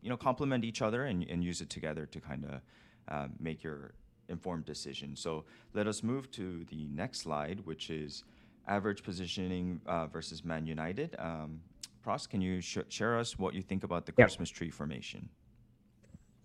you 0.00 0.08
know 0.08 0.16
complement 0.16 0.64
each 0.64 0.80
other 0.80 1.04
and, 1.04 1.22
and 1.28 1.44
use 1.44 1.60
it 1.60 1.68
together 1.68 2.06
to 2.06 2.18
kind 2.18 2.46
of 2.46 2.60
uh, 3.08 3.28
make 3.38 3.62
your 3.62 3.92
informed 4.30 4.64
decision. 4.64 5.14
So 5.16 5.44
let 5.74 5.86
us 5.86 6.02
move 6.02 6.30
to 6.30 6.64
the 6.70 6.86
next 6.86 7.20
slide, 7.20 7.60
which 7.66 7.90
is 7.90 8.24
average 8.68 9.02
positioning 9.02 9.80
uh, 9.86 10.06
versus 10.06 10.44
Man 10.44 10.66
United. 10.66 11.16
Um, 11.18 11.60
Pras, 12.04 12.28
can 12.28 12.40
you 12.40 12.60
sh- 12.60 12.78
share 12.88 13.18
us 13.18 13.38
what 13.38 13.54
you 13.54 13.62
think 13.62 13.84
about 13.84 14.06
the. 14.06 14.12
Christmas 14.12 14.50
tree 14.50 14.70
formation? 14.70 15.28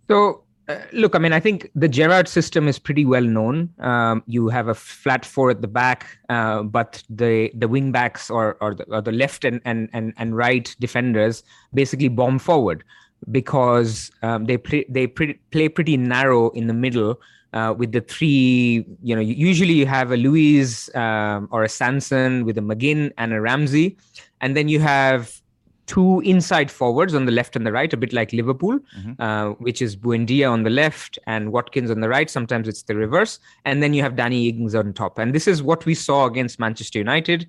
So, 0.08 0.44
uh, 0.68 0.80
look, 0.94 1.16
I 1.16 1.20
mean, 1.20 1.34
I 1.34 1.40
think 1.40 1.70
the 1.76 1.88
Gerrard 1.88 2.28
system 2.28 2.68
is 2.68 2.78
pretty 2.78 3.06
well 3.06 3.24
known. 3.24 3.74
Um, 3.80 4.24
you 4.28 4.50
have 4.50 4.68
a 4.68 4.74
flat 4.74 5.26
four 5.26 5.50
at 5.50 5.62
the 5.62 5.68
back, 5.68 6.18
uh, 6.30 6.64
but 6.64 7.04
the 7.10 7.52
the 7.56 7.68
wing 7.68 7.92
backs 7.92 8.30
or 8.30 8.58
or 8.62 8.76
the, 8.76 8.84
or 8.86 9.02
the 9.02 9.12
left 9.12 9.46
and, 9.46 9.62
and 9.66 9.90
and 9.94 10.14
and 10.18 10.36
right 10.36 10.76
defenders 10.80 11.44
basically 11.74 12.10
bomb 12.10 12.40
forward 12.40 12.84
because 13.32 14.12
um, 14.22 14.46
they 14.46 14.58
play 14.58 14.86
they 14.90 15.08
pre- 15.08 15.40
play 15.52 15.70
pretty 15.70 15.98
narrow 15.98 16.50
in 16.50 16.68
the 16.68 16.74
middle 16.74 17.20
uh, 17.54 17.74
with 17.78 17.92
the 17.92 18.02
three, 18.02 18.86
you 19.02 19.16
know, 19.16 19.22
usually 19.22 19.74
you 19.74 19.86
have 19.86 20.12
a 20.12 20.18
Luiz 20.18 20.90
um, 20.96 21.48
or 21.52 21.64
a 21.64 21.70
Sanson 21.70 22.46
with 22.46 22.58
a 22.58 22.62
McGinn 22.62 23.12
and 23.18 23.34
a 23.34 23.42
Ramsey, 23.42 23.98
and 24.42 24.56
then 24.56 24.68
you 24.68 24.80
have 24.80 25.42
two 25.86 26.20
inside 26.26 26.70
forwards 26.70 27.16
on 27.16 27.26
the 27.26 27.32
left 27.32 27.56
and 27.56 27.66
the 27.66 27.72
right, 27.72 27.94
a 27.94 27.98
bit 27.98 28.12
like 28.12 28.34
Liverpool, 28.34 28.78
Mhm. 29.00 29.16
uh, 29.20 29.52
which 29.54 29.82
is 29.82 29.96
Buendia 29.96 30.52
on 30.52 30.64
the 30.64 30.70
left 30.70 31.18
and 31.28 31.54
Watkins 31.54 31.90
on 31.90 32.02
the 32.02 32.10
right. 32.10 32.30
Sometimes 32.30 32.68
it's 32.68 32.84
the 32.84 32.94
reverse. 32.96 33.40
And 33.64 33.82
then 33.82 33.94
you 33.94 34.02
have 34.04 34.18
Danny 34.18 34.50
Ings 34.50 34.76
on 34.76 34.92
top. 34.92 35.18
And 35.18 35.34
this 35.34 35.48
is 35.48 35.64
what 35.64 35.86
we 35.86 35.94
saw 35.94 36.26
against 36.26 36.60
Manchester 36.60 37.00
United. 37.00 37.48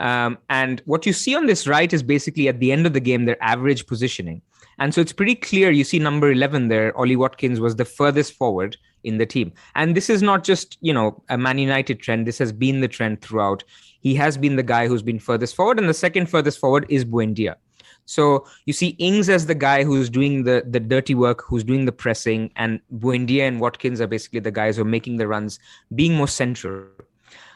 Um, 0.00 0.38
and 0.48 0.80
what 0.86 1.04
you 1.04 1.12
see 1.12 1.34
on 1.36 1.44
this 1.44 1.66
right 1.66 1.92
is 1.92 2.02
basically 2.02 2.48
at 2.48 2.58
the 2.58 2.72
end 2.72 2.86
of 2.86 2.94
the 2.94 3.00
game, 3.00 3.26
their 3.26 3.42
average 3.44 3.86
positioning. 3.86 4.40
And 4.78 4.94
so 4.94 5.02
it's 5.02 5.12
pretty 5.12 5.34
clear. 5.34 5.70
You 5.70 5.84
see 5.84 5.98
number 5.98 6.32
11 6.32 6.68
there, 6.68 6.96
Ollie 6.96 7.16
Watkins 7.16 7.60
was 7.60 7.76
the 7.76 7.84
furthest 7.84 8.32
forward 8.32 8.78
in 9.04 9.18
the 9.18 9.26
team. 9.26 9.52
And 9.74 9.96
this 9.96 10.10
is 10.10 10.22
not 10.22 10.44
just, 10.44 10.78
you 10.80 10.92
know, 10.92 11.22
a 11.28 11.38
Man 11.38 11.58
United 11.58 12.00
trend. 12.00 12.26
This 12.26 12.38
has 12.38 12.52
been 12.52 12.80
the 12.80 12.88
trend 12.88 13.22
throughout. 13.22 13.64
He 14.00 14.14
has 14.16 14.36
been 14.36 14.56
the 14.56 14.62
guy 14.62 14.86
who's 14.86 15.02
been 15.02 15.18
furthest 15.18 15.54
forward. 15.54 15.78
And 15.78 15.88
the 15.88 15.94
second 15.94 16.28
furthest 16.28 16.58
forward 16.58 16.86
is 16.88 17.04
Buendia. 17.04 17.56
So 18.06 18.46
you 18.66 18.72
see 18.72 18.88
Ings 18.98 19.28
as 19.28 19.46
the 19.46 19.54
guy 19.54 19.84
who's 19.84 20.10
doing 20.10 20.44
the, 20.44 20.64
the 20.68 20.80
dirty 20.80 21.14
work, 21.14 21.42
who's 21.46 21.64
doing 21.64 21.86
the 21.86 21.92
pressing, 21.92 22.50
and 22.56 22.80
Buendia 22.98 23.48
and 23.48 23.60
Watkins 23.60 24.00
are 24.00 24.06
basically 24.06 24.40
the 24.40 24.50
guys 24.50 24.76
who 24.76 24.82
are 24.82 24.86
making 24.86 25.16
the 25.16 25.26
runs, 25.26 25.58
being 25.94 26.14
more 26.14 26.28
central. 26.28 26.84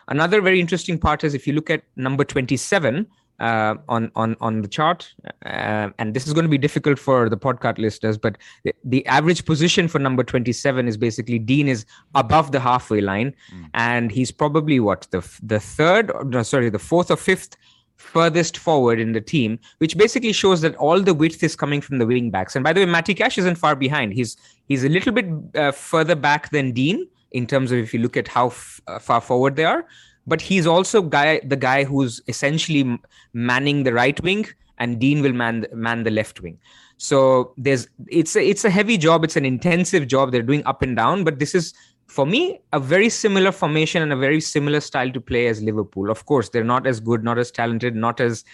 Another 0.08 0.40
very 0.40 0.58
interesting 0.58 0.98
part 0.98 1.22
is 1.22 1.34
if 1.34 1.46
you 1.46 1.52
look 1.52 1.68
at 1.68 1.82
number 1.96 2.24
27 2.24 3.06
uh, 3.40 3.76
on 3.88 4.10
on 4.16 4.36
on 4.40 4.62
the 4.62 4.68
chart, 4.68 5.12
uh, 5.46 5.90
and 5.98 6.14
this 6.14 6.26
is 6.26 6.32
going 6.32 6.44
to 6.44 6.50
be 6.50 6.58
difficult 6.58 6.98
for 6.98 7.28
the 7.28 7.36
podcast 7.36 7.78
listeners, 7.78 8.18
but 8.18 8.36
the, 8.64 8.74
the 8.84 9.06
average 9.06 9.44
position 9.44 9.88
for 9.88 9.98
number 9.98 10.24
27 10.24 10.88
is 10.88 10.96
basically 10.96 11.38
Digne 11.38 11.68
is 11.68 11.86
above 12.14 12.52
the 12.52 12.60
halfway 12.60 13.00
line, 13.00 13.34
and 13.74 14.10
he's 14.10 14.30
probably 14.30 14.80
what 14.80 15.06
the 15.10 15.20
the 15.42 15.60
third, 15.60 16.10
or, 16.10 16.24
no, 16.24 16.42
sorry, 16.42 16.70
the 16.70 16.78
fourth 16.78 17.10
or 17.10 17.16
fifth 17.16 17.56
furthest 17.96 18.56
forward 18.56 19.00
in 19.00 19.12
the 19.12 19.20
team, 19.20 19.58
which 19.78 19.96
basically 19.96 20.32
shows 20.32 20.60
that 20.60 20.74
all 20.76 21.00
the 21.00 21.12
width 21.12 21.42
is 21.42 21.56
coming 21.56 21.80
from 21.80 21.98
the 21.98 22.06
wing 22.06 22.30
backs. 22.30 22.54
And 22.56 22.62
by 22.62 22.72
the 22.72 22.80
way, 22.80 22.86
Matty 22.86 23.12
Cash 23.12 23.38
isn't 23.38 23.56
far 23.56 23.76
behind. 23.76 24.12
He's 24.14 24.36
he's 24.66 24.84
a 24.84 24.88
little 24.88 25.12
bit 25.12 25.26
uh, 25.54 25.72
further 25.72 26.14
back 26.14 26.50
than 26.50 26.72
Digne 26.72 27.04
in 27.32 27.46
terms 27.46 27.72
of 27.72 27.78
if 27.78 27.92
you 27.92 28.00
look 28.00 28.16
at 28.16 28.28
how 28.28 28.46
f- 28.48 28.80
uh, 28.86 28.98
far 28.98 29.20
forward 29.20 29.56
they 29.56 29.64
are. 29.64 29.84
But 30.28 30.40
he's 30.40 30.66
also 30.66 31.02
guy 31.02 31.40
the 31.52 31.56
guy 31.56 31.84
who's 31.84 32.20
essentially 32.28 32.98
manning 33.32 33.84
the 33.84 33.92
right 33.92 34.20
wing, 34.22 34.46
and 34.78 34.98
Digne 35.00 35.22
will 35.22 35.32
man 35.32 35.66
man 35.72 36.04
the 36.04 36.10
left 36.10 36.40
wing. 36.42 36.58
So 36.98 37.54
there's 37.56 37.88
it's 38.08 38.36
a, 38.36 38.42
it's 38.48 38.64
a 38.64 38.70
heavy 38.70 38.98
job. 38.98 39.24
It's 39.24 39.36
an 39.36 39.44
intensive 39.44 40.06
job. 40.06 40.32
They're 40.32 40.42
doing 40.42 40.64
up 40.66 40.82
and 40.82 40.96
down, 40.96 41.24
but 41.24 41.38
this 41.38 41.54
is 41.54 41.74
for 42.06 42.26
me 42.26 42.60
a 42.72 42.80
very 42.80 43.08
similar 43.08 43.52
formation 43.52 44.02
and 44.02 44.12
a 44.12 44.16
very 44.16 44.40
similar 44.40 44.80
style 44.80 45.10
to 45.12 45.20
play 45.20 45.46
as 45.46 45.62
Liverpool. 45.62 46.10
Of 46.10 46.26
course, 46.26 46.48
they're 46.48 46.64
not 46.64 46.86
as 46.86 47.00
good, 47.00 47.22
not 47.22 47.38
as 47.38 47.50
talented, 47.50 47.94
not 47.94 48.20
as 48.20 48.44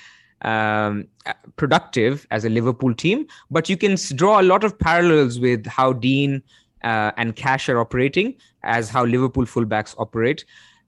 um, 0.42 1.08
productive 1.56 2.26
as 2.30 2.44
a 2.44 2.50
Liverpool 2.50 2.94
team, 2.94 3.26
but 3.50 3.68
you 3.68 3.76
can 3.76 3.96
draw 4.14 4.40
a 4.40 4.42
lot 4.42 4.64
of 4.64 4.78
parallels 4.78 5.40
with 5.40 5.66
how 5.66 5.92
Digne 5.92 6.42
uh, 6.82 7.12
and 7.16 7.34
Cash 7.34 7.68
are 7.68 7.80
operating 7.80 8.36
as 8.62 8.90
how 8.90 9.04
Liverpool 9.04 9.46
fullbacks 9.46 9.94
operate. 9.98 10.44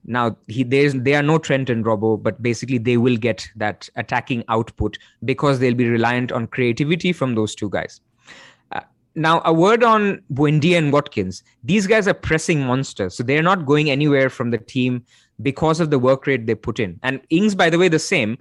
Now 0.07 0.37
he 0.47 0.63
there's 0.63 0.93
they 0.93 1.13
are 1.15 1.21
no 1.21 1.37
Trent 1.37 1.69
and 1.69 1.83
Robbo, 1.83 2.21
but 2.21 2.41
basically 2.41 2.77
they 2.77 2.97
will 2.97 3.17
get 3.17 3.47
that 3.57 3.89
attacking 3.95 4.43
output 4.47 4.97
because 5.25 5.59
they'll 5.59 5.75
be 5.75 5.89
reliant 5.89 6.31
on 6.31 6.47
creativity 6.47 7.11
from 7.13 7.35
those 7.35 7.53
two 7.53 7.69
guys. 7.69 7.99
Uh, 8.71 8.81
now 9.15 9.41
a 9.43 9.53
word 9.53 9.83
on 9.83 10.21
Buendia 10.33 10.77
and 10.77 10.93
Watkins. 10.93 11.43
These 11.63 11.87
guys 11.87 12.07
are 12.07 12.13
pressing 12.13 12.61
monsters, 12.61 13.15
so 13.15 13.23
they're 13.23 13.43
not 13.43 13.65
going 13.65 13.89
anywhere 13.91 14.29
from 14.29 14.51
the 14.51 14.57
team 14.57 15.05
because 15.41 15.81
of 15.81 15.89
the 15.89 15.99
work 15.99 16.25
rate 16.25 16.47
they 16.47 16.55
put 16.55 16.79
in. 16.79 16.99
And 17.03 17.21
Ings, 17.29 17.53
by 17.53 17.69
the 17.69 17.77
way, 17.77 17.89
the 17.89 17.99
same. 17.99 18.37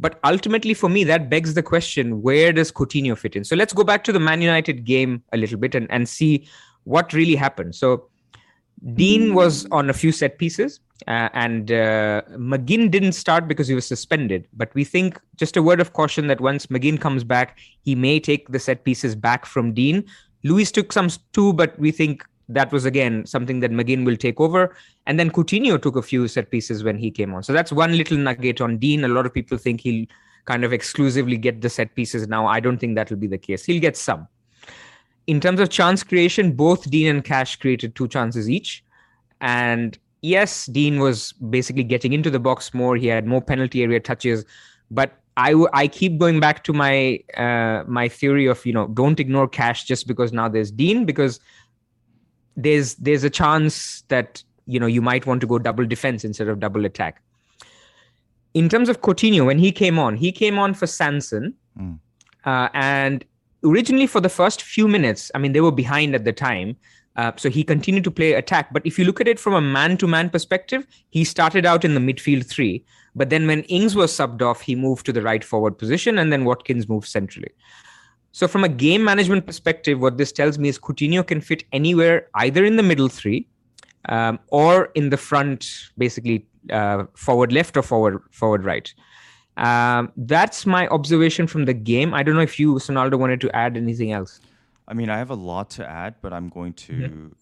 But 0.00 0.18
ultimately, 0.24 0.74
for 0.74 0.88
me, 0.88 1.04
that 1.04 1.30
begs 1.30 1.54
the 1.54 1.62
question: 1.62 2.22
Where 2.22 2.52
does 2.52 2.72
Coutinho 2.72 3.16
fit 3.16 3.36
in? 3.36 3.44
So 3.44 3.54
let's 3.54 3.72
go 3.72 3.84
back 3.84 4.02
to 4.04 4.12
the 4.12 4.18
Man 4.20 4.42
United 4.42 4.84
game 4.84 5.22
a 5.32 5.36
little 5.36 5.58
bit 5.58 5.76
and, 5.76 5.88
and 5.92 6.08
see 6.08 6.48
what 6.82 7.12
really 7.12 7.36
happened. 7.36 7.76
So 7.76 8.08
Dean 8.94 9.34
was 9.34 9.66
on 9.70 9.88
a 9.88 9.92
few 9.92 10.12
set 10.12 10.38
pieces, 10.38 10.80
uh, 11.06 11.28
and 11.32 11.70
uh, 11.70 12.22
McGinn 12.32 12.90
didn't 12.90 13.12
start 13.12 13.46
because 13.48 13.68
he 13.68 13.74
was 13.74 13.86
suspended. 13.86 14.46
But 14.52 14.74
we 14.74 14.84
think 14.84 15.20
just 15.36 15.56
a 15.56 15.62
word 15.62 15.80
of 15.80 15.92
caution 15.92 16.26
that 16.28 16.40
once 16.40 16.66
McGinn 16.66 17.00
comes 17.00 17.24
back, 17.24 17.58
he 17.82 17.94
may 17.94 18.20
take 18.20 18.48
the 18.48 18.58
set 18.58 18.84
pieces 18.84 19.14
back 19.14 19.46
from 19.46 19.74
Digne. 19.74 20.04
Luiz 20.42 20.72
took 20.72 20.92
some 20.92 21.08
too, 21.32 21.52
but 21.52 21.78
we 21.78 21.90
think 21.90 22.24
that 22.48 22.70
was 22.72 22.84
again 22.84 23.24
something 23.24 23.60
that 23.60 23.70
McGinn 23.70 24.04
will 24.04 24.16
take 24.16 24.40
over. 24.40 24.76
And 25.06 25.18
then 25.18 25.30
Coutinho 25.30 25.80
took 25.80 25.96
a 25.96 26.02
few 26.02 26.28
set 26.28 26.50
pieces 26.50 26.84
when 26.84 26.98
he 26.98 27.10
came 27.10 27.34
on. 27.34 27.42
So 27.42 27.52
that's 27.52 27.72
one 27.72 27.96
little 27.96 28.18
nugget 28.18 28.60
on 28.60 28.78
Digne. 28.78 29.04
A 29.04 29.08
lot 29.08 29.26
of 29.26 29.32
people 29.32 29.58
think 29.58 29.80
he'll 29.80 30.06
kind 30.44 30.64
of 30.64 30.72
exclusively 30.72 31.36
get 31.38 31.60
the 31.62 31.70
set 31.70 31.94
pieces 31.94 32.28
now. 32.28 32.46
I 32.46 32.60
don't 32.60 32.78
think 32.78 32.96
that 32.96 33.10
will 33.10 33.16
be 33.16 33.26
the 33.26 33.38
case. 33.38 33.64
He'll 33.64 33.80
get 33.80 33.96
some 33.96 34.28
in 35.26 35.40
terms 35.40 35.60
of 35.60 35.70
chance 35.70 36.02
creation, 36.02 36.52
both 36.52 36.90
Digne 36.90 37.08
and 37.08 37.24
Cash 37.24 37.56
created 37.56 37.94
two 37.94 38.08
chances 38.08 38.50
each. 38.50 38.84
And 39.40 39.98
yes, 40.24 40.66
Digne 40.66 40.98
was 40.98 41.32
basically 41.50 41.84
getting 41.84 42.12
into 42.12 42.30
the 42.30 42.38
box 42.40 42.72
more. 42.72 42.96
He 42.96 43.06
had 43.06 43.26
more 43.26 43.42
penalty 43.42 43.82
area 43.82 44.00
touches. 44.00 44.44
But 44.90 45.12
I, 45.36 45.50
w- 45.50 45.68
I 45.72 45.88
keep 45.88 46.18
going 46.18 46.40
back 46.40 46.62
to 46.64 46.72
my 46.72 47.18
uh, 47.36 47.84
my 47.86 48.08
theory 48.08 48.46
of 48.46 48.64
you 48.66 48.72
know 48.72 48.86
don't 48.88 49.20
ignore 49.20 49.48
Cash 49.48 49.84
just 49.84 50.06
because 50.06 50.32
now 50.32 50.48
there's 50.48 50.70
Digne 50.70 51.04
because 51.04 51.40
there's 52.56 52.94
there's 52.96 53.24
a 53.24 53.30
chance 53.30 54.02
that 54.08 54.42
you 54.66 54.78
know 54.80 54.86
you 54.86 55.02
might 55.02 55.26
want 55.26 55.40
to 55.40 55.46
go 55.46 55.58
double 55.58 55.84
defense 55.86 56.24
instead 56.24 56.48
of 56.48 56.60
double 56.60 56.84
attack. 56.84 57.20
In 58.54 58.68
terms 58.68 58.88
of 58.88 59.00
Coutinho, 59.00 59.44
when 59.46 59.58
he 59.58 59.72
came 59.72 59.98
on, 59.98 60.16
he 60.16 60.30
came 60.32 60.58
on 60.58 60.74
for 60.74 60.86
Sanson, 60.86 61.54
Mm. 61.76 61.98
uh, 62.44 62.68
and 62.72 63.24
originally 63.64 64.06
for 64.06 64.20
the 64.20 64.28
first 64.28 64.62
few 64.62 64.86
minutes, 64.86 65.32
I 65.34 65.38
mean, 65.38 65.52
they 65.52 65.60
were 65.60 65.72
behind 65.72 66.14
at 66.14 66.24
the 66.24 66.32
time. 66.32 66.76
Uh, 67.16 67.32
so 67.36 67.48
he 67.48 67.62
continued 67.62 68.04
to 68.04 68.10
play 68.10 68.32
attack. 68.32 68.72
But 68.72 68.84
if 68.84 68.98
you 68.98 69.04
look 69.04 69.20
at 69.20 69.28
it 69.28 69.38
from 69.38 69.54
a 69.54 69.60
man 69.60 69.96
to 69.98 70.06
man 70.06 70.30
perspective, 70.30 70.86
he 71.10 71.24
started 71.24 71.64
out 71.64 71.84
in 71.84 71.94
the 71.94 72.00
midfield 72.00 72.46
three. 72.46 72.84
But 73.14 73.30
then 73.30 73.46
when 73.46 73.62
Ings 73.64 73.94
was 73.94 74.12
subbed 74.12 74.42
off, 74.42 74.60
he 74.60 74.74
moved 74.74 75.06
to 75.06 75.12
the 75.12 75.22
right 75.22 75.44
forward 75.44 75.78
position 75.78 76.18
and 76.18 76.32
then 76.32 76.44
Watkins 76.44 76.88
moved 76.88 77.06
centrally. 77.06 77.52
So 78.32 78.48
from 78.48 78.64
a 78.64 78.68
game 78.68 79.04
management 79.04 79.46
perspective, 79.46 80.00
what 80.00 80.18
this 80.18 80.32
tells 80.32 80.58
me 80.58 80.68
is 80.68 80.76
Coutinho 80.76 81.24
can 81.24 81.40
fit 81.40 81.62
anywhere, 81.72 82.28
either 82.34 82.64
in 82.64 82.74
the 82.74 82.82
middle 82.82 83.08
three 83.08 83.46
um, 84.08 84.40
or 84.48 84.86
in 84.96 85.10
the 85.10 85.16
front, 85.16 85.70
basically 85.96 86.44
uh, 86.70 87.04
forward 87.14 87.52
left 87.52 87.76
or 87.76 87.82
forward 87.82 88.20
forward 88.32 88.64
right. 88.64 88.92
Um, 89.56 90.10
that's 90.16 90.66
my 90.66 90.88
observation 90.88 91.46
from 91.46 91.64
the 91.64 91.74
game. 91.74 92.12
I 92.12 92.24
don't 92.24 92.34
know 92.34 92.40
if 92.40 92.58
you, 92.58 92.74
Sonaldo, 92.74 93.16
wanted 93.16 93.40
to 93.42 93.54
add 93.54 93.76
anything 93.76 94.10
else. 94.10 94.40
I 94.86 94.94
mean, 94.94 95.08
I 95.08 95.18
have 95.18 95.30
a 95.30 95.34
lot 95.34 95.70
to 95.70 95.88
add, 95.88 96.16
but 96.20 96.32
I'm 96.32 96.48
going 96.48 96.72
to. 96.74 97.34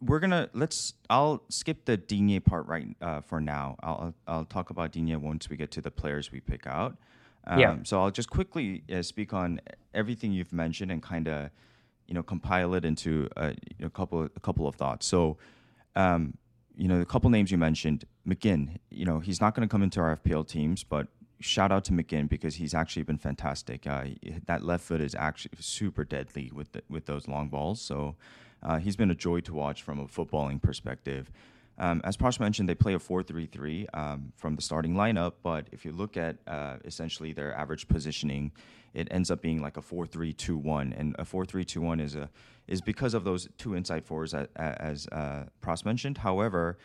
We're 0.00 0.20
gonna 0.20 0.48
let's. 0.52 0.94
I'll 1.10 1.42
skip 1.48 1.84
the 1.84 1.96
Digne 1.96 2.38
part 2.40 2.66
right 2.66 2.86
uh, 3.02 3.20
for 3.22 3.40
now. 3.40 3.76
I'll 3.82 4.14
I'll 4.28 4.44
talk 4.44 4.70
about 4.70 4.92
Digne 4.92 5.16
once 5.16 5.50
we 5.50 5.56
get 5.56 5.70
to 5.72 5.80
the 5.80 5.90
players 5.90 6.30
we 6.30 6.40
pick 6.40 6.66
out. 6.66 6.96
Um, 7.46 7.58
Yeah. 7.58 7.76
So 7.82 8.00
I'll 8.00 8.10
just 8.12 8.30
quickly 8.30 8.84
uh, 8.92 9.02
speak 9.02 9.32
on 9.32 9.60
everything 9.94 10.32
you've 10.32 10.52
mentioned 10.52 10.92
and 10.92 11.02
kind 11.02 11.26
of, 11.28 11.50
you 12.06 12.14
know, 12.14 12.22
compile 12.22 12.74
it 12.74 12.84
into 12.84 13.28
a, 13.36 13.48
you 13.50 13.80
know, 13.80 13.90
couple 13.90 14.22
a 14.22 14.40
couple 14.40 14.68
of 14.68 14.76
thoughts. 14.76 15.04
So, 15.06 15.36
um, 15.96 16.34
you 16.76 16.86
know, 16.86 17.00
the 17.00 17.04
couple 17.06 17.28
names 17.30 17.50
you 17.50 17.58
mentioned, 17.58 18.04
McGinn. 18.26 18.76
You 18.90 19.04
know, 19.04 19.18
he's 19.18 19.40
not 19.40 19.54
going 19.56 19.66
to 19.66 19.70
come 19.70 19.82
into 19.82 20.00
our 20.00 20.16
FPL 20.16 20.46
teams, 20.46 20.84
but 20.84 21.08
shout 21.40 21.70
out 21.72 21.84
to 21.84 21.92
McGinn 21.92 22.28
because 22.28 22.56
he's 22.56 22.74
actually 22.74 23.04
been 23.04 23.18
fantastic. 23.18 23.86
Uh, 23.86 24.06
that 24.46 24.64
left 24.64 24.84
foot 24.84 25.00
is 25.00 25.14
actually 25.14 25.52
super 25.60 26.04
deadly 26.04 26.50
with 26.52 26.72
the, 26.72 26.82
with 26.88 27.06
those 27.06 27.28
long 27.28 27.48
balls. 27.48 27.80
So 27.80 28.16
uh, 28.62 28.78
he's 28.78 28.96
been 28.96 29.10
a 29.10 29.14
joy 29.14 29.40
to 29.40 29.54
watch 29.54 29.82
from 29.82 30.00
a 30.00 30.06
footballing 30.06 30.60
perspective. 30.60 31.30
Um, 31.78 32.00
as 32.02 32.16
Prash 32.16 32.40
mentioned, 32.40 32.68
they 32.68 32.74
play 32.74 32.94
a 32.94 32.98
4-3-3 32.98 33.86
um, 33.94 34.32
from 34.36 34.56
the 34.56 34.62
starting 34.62 34.94
lineup, 34.94 35.34
but 35.44 35.68
if 35.70 35.84
you 35.84 35.92
look 35.92 36.16
at 36.16 36.36
uh, 36.48 36.78
essentially 36.84 37.32
their 37.32 37.54
average 37.56 37.86
positioning, 37.86 38.50
it 38.94 39.06
ends 39.12 39.30
up 39.30 39.40
being 39.40 39.62
like 39.62 39.76
a 39.76 39.80
4-3-2-1, 39.80 40.98
and 40.98 41.14
a 41.18 41.24
4-3-2-1 41.24 42.00
is 42.00 42.16
a 42.16 42.28
is 42.66 42.82
because 42.82 43.14
of 43.14 43.24
those 43.24 43.48
two 43.56 43.74
inside 43.74 44.04
fours, 44.04 44.34
as, 44.34 44.46
as 44.56 45.06
uh, 45.10 45.44
Pras 45.62 45.86
mentioned. 45.86 46.18
However, 46.18 46.76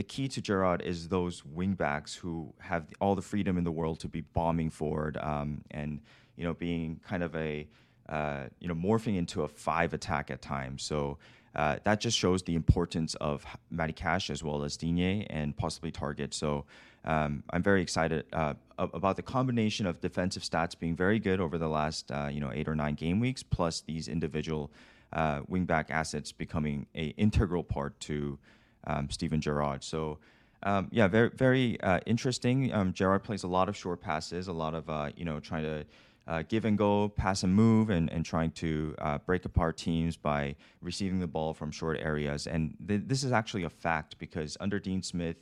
the 0.00 0.04
key 0.04 0.28
to 0.28 0.40
Gerrard 0.40 0.80
is 0.80 1.08
those 1.08 1.42
wingbacks 1.42 2.16
who 2.16 2.54
have 2.58 2.86
all 3.02 3.14
the 3.14 3.20
freedom 3.20 3.58
in 3.58 3.64
the 3.64 3.70
world 3.70 4.00
to 4.00 4.08
be 4.08 4.22
bombing 4.22 4.70
forward 4.70 5.18
um, 5.18 5.60
and 5.72 6.00
you 6.36 6.44
know 6.44 6.54
being 6.54 6.98
kind 7.06 7.22
of 7.22 7.36
a 7.36 7.68
uh, 8.08 8.44
you 8.60 8.68
know 8.68 8.74
morphing 8.74 9.18
into 9.18 9.42
a 9.42 9.48
five 9.48 9.92
attack 9.92 10.30
at 10.30 10.40
times. 10.40 10.82
So 10.84 11.18
uh, 11.54 11.76
that 11.84 12.00
just 12.00 12.16
shows 12.16 12.42
the 12.42 12.54
importance 12.54 13.14
of 13.16 13.44
Matty 13.70 13.92
Cash 13.92 14.30
as 14.30 14.42
well 14.42 14.64
as 14.64 14.78
Digne 14.78 15.26
and 15.28 15.54
possibly 15.54 15.92
Targett. 15.92 16.32
So 16.32 16.64
um, 17.04 17.42
I'm 17.50 17.62
very 17.62 17.82
excited 17.82 18.24
uh, 18.32 18.54
about 18.78 19.16
the 19.16 19.22
combination 19.22 19.84
of 19.84 20.00
defensive 20.00 20.44
stats 20.44 20.78
being 20.78 20.96
very 20.96 21.18
good 21.18 21.42
over 21.42 21.58
the 21.58 21.68
last 21.68 22.10
uh, 22.10 22.30
you 22.32 22.40
know 22.40 22.50
eight 22.54 22.68
or 22.68 22.74
nine 22.74 22.94
game 22.94 23.20
weeks, 23.20 23.42
plus 23.42 23.82
these 23.82 24.08
individual 24.08 24.70
uh, 25.12 25.40
wingback 25.42 25.90
assets 25.90 26.32
becoming 26.32 26.86
a 26.94 27.08
integral 27.18 27.62
part 27.62 28.00
to 28.00 28.38
um, 28.86 29.10
Steven 29.10 29.40
Gerrard. 29.40 29.84
So, 29.84 30.18
um, 30.62 30.88
yeah, 30.90 31.08
very 31.08 31.30
very 31.30 31.80
uh, 31.80 32.00
interesting. 32.06 32.72
Um, 32.72 32.92
Gerrard 32.92 33.22
plays 33.22 33.44
a 33.44 33.48
lot 33.48 33.68
of 33.68 33.76
short 33.76 34.00
passes, 34.00 34.48
a 34.48 34.52
lot 34.52 34.74
of 34.74 34.88
uh, 34.90 35.10
you 35.16 35.24
know 35.24 35.40
trying 35.40 35.64
to 35.64 35.84
uh, 36.26 36.42
give 36.48 36.64
and 36.64 36.78
go, 36.78 37.08
pass 37.08 37.42
and 37.42 37.54
move, 37.54 37.90
and, 37.90 38.10
and 38.12 38.24
trying 38.24 38.52
to 38.52 38.94
uh, 38.98 39.18
break 39.18 39.44
apart 39.44 39.76
teams 39.76 40.16
by 40.16 40.54
receiving 40.80 41.18
the 41.18 41.26
ball 41.26 41.52
from 41.52 41.72
short 41.72 41.98
areas. 42.00 42.46
And 42.46 42.76
th- 42.86 43.02
this 43.06 43.24
is 43.24 43.32
actually 43.32 43.64
a 43.64 43.70
fact 43.70 44.18
because 44.18 44.56
under 44.60 44.78
Dean 44.78 45.02
Smith, 45.02 45.36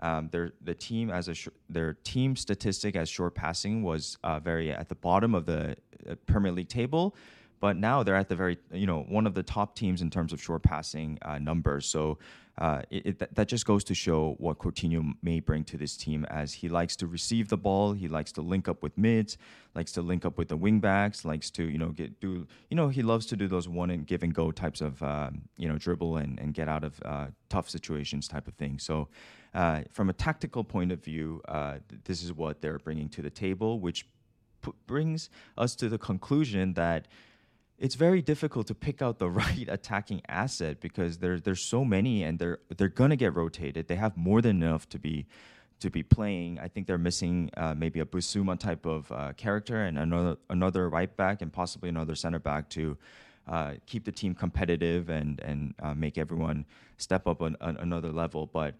um, 0.00 0.28
their 0.32 0.52
the 0.62 0.74
team 0.74 1.10
as 1.10 1.28
a 1.28 1.34
sh- 1.34 1.48
their 1.68 1.94
team 1.94 2.34
statistic 2.34 2.96
as 2.96 3.08
short 3.08 3.34
passing 3.34 3.82
was 3.82 4.18
uh, 4.24 4.40
very 4.40 4.72
at 4.72 4.88
the 4.88 4.94
bottom 4.96 5.34
of 5.34 5.46
the 5.46 5.76
uh, 6.08 6.14
Premier 6.26 6.50
League 6.50 6.68
table 6.68 7.14
but 7.62 7.76
now 7.76 8.02
they're 8.02 8.16
at 8.16 8.28
the 8.28 8.34
very 8.34 8.58
you 8.72 8.86
know 8.86 9.06
one 9.08 9.24
of 9.24 9.34
the 9.34 9.42
top 9.42 9.76
teams 9.76 10.02
in 10.02 10.10
terms 10.10 10.32
of 10.32 10.42
short 10.42 10.64
passing 10.64 11.16
uh, 11.22 11.38
numbers. 11.38 11.86
So 11.86 12.18
uh, 12.58 12.82
it, 12.90 13.06
it, 13.06 13.34
that 13.36 13.46
just 13.46 13.64
goes 13.64 13.84
to 13.84 13.94
show 13.94 14.34
what 14.38 14.58
Coutinho 14.58 15.12
may 15.22 15.38
bring 15.38 15.64
to 15.64 15.78
this 15.78 15.96
team 15.96 16.26
as 16.28 16.52
he 16.52 16.68
likes 16.68 16.96
to 16.96 17.06
receive 17.06 17.48
the 17.48 17.56
ball, 17.56 17.92
he 17.94 18.08
likes 18.08 18.30
to 18.32 18.42
link 18.42 18.68
up 18.68 18.82
with 18.82 18.98
mids, 18.98 19.38
likes 19.74 19.92
to 19.92 20.02
link 20.02 20.26
up 20.26 20.36
with 20.36 20.48
the 20.48 20.58
wingbacks, 20.58 21.24
likes 21.24 21.50
to 21.52 21.62
you 21.62 21.78
know 21.78 21.90
get 21.90 22.20
do 22.20 22.48
you 22.68 22.76
know 22.76 22.88
he 22.88 23.00
loves 23.00 23.26
to 23.26 23.36
do 23.36 23.46
those 23.46 23.68
one 23.68 23.90
and 23.90 24.08
give 24.08 24.24
and 24.24 24.34
go 24.34 24.50
types 24.50 24.80
of 24.80 25.00
um, 25.00 25.42
you 25.56 25.68
know 25.68 25.78
dribble 25.78 26.16
and, 26.16 26.40
and 26.40 26.54
get 26.54 26.68
out 26.68 26.82
of 26.82 27.00
uh, 27.04 27.28
tough 27.48 27.70
situations 27.70 28.26
type 28.26 28.48
of 28.48 28.54
thing. 28.54 28.78
So. 28.78 29.08
Uh, 29.54 29.82
from 29.90 30.08
a 30.08 30.14
tactical 30.14 30.64
point 30.64 30.90
of 30.90 31.04
view, 31.04 31.42
uh, 31.46 31.74
this 32.04 32.22
is 32.22 32.32
what 32.32 32.62
they're 32.62 32.78
bringing 32.78 33.06
to 33.06 33.20
the 33.20 33.28
table, 33.28 33.80
which 33.80 34.06
p- 34.62 34.72
brings 34.86 35.28
us 35.58 35.76
to 35.76 35.90
the 35.90 35.98
conclusion 35.98 36.72
that 36.72 37.06
it's 37.82 37.96
very 37.96 38.22
difficult 38.22 38.68
to 38.68 38.74
pick 38.74 39.02
out 39.02 39.18
the 39.18 39.28
right 39.42 39.66
attacking 39.68 40.22
asset 40.28 40.80
because 40.80 41.18
there's 41.18 41.42
there's 41.42 41.60
so 41.60 41.84
many 41.84 42.22
and 42.22 42.38
they're 42.38 42.60
they're 42.76 42.88
gonna 42.88 43.16
get 43.16 43.34
rotated. 43.34 43.88
They 43.88 43.96
have 43.96 44.16
more 44.16 44.40
than 44.40 44.62
enough 44.62 44.88
to 44.90 44.98
be 44.98 45.26
to 45.80 45.90
be 45.90 46.04
playing. 46.04 46.60
I 46.60 46.68
think 46.68 46.86
they're 46.86 46.96
missing 46.96 47.50
uh, 47.56 47.74
maybe 47.74 47.98
a 47.98 48.04
Bissouma 48.04 48.56
type 48.56 48.86
of 48.86 49.10
uh, 49.10 49.32
character 49.36 49.82
and 49.82 49.98
another 49.98 50.36
another 50.48 50.88
right 50.88 51.14
back 51.14 51.42
and 51.42 51.52
possibly 51.52 51.88
another 51.88 52.14
center 52.14 52.38
back 52.38 52.70
to 52.70 52.96
uh, 53.48 53.72
keep 53.86 54.04
the 54.04 54.12
team 54.12 54.32
competitive 54.32 55.10
and 55.10 55.40
and 55.40 55.74
uh, 55.82 55.92
make 55.92 56.16
everyone 56.16 56.64
step 56.98 57.26
up 57.26 57.42
on 57.42 57.56
another 57.60 58.12
level. 58.12 58.46
But 58.46 58.76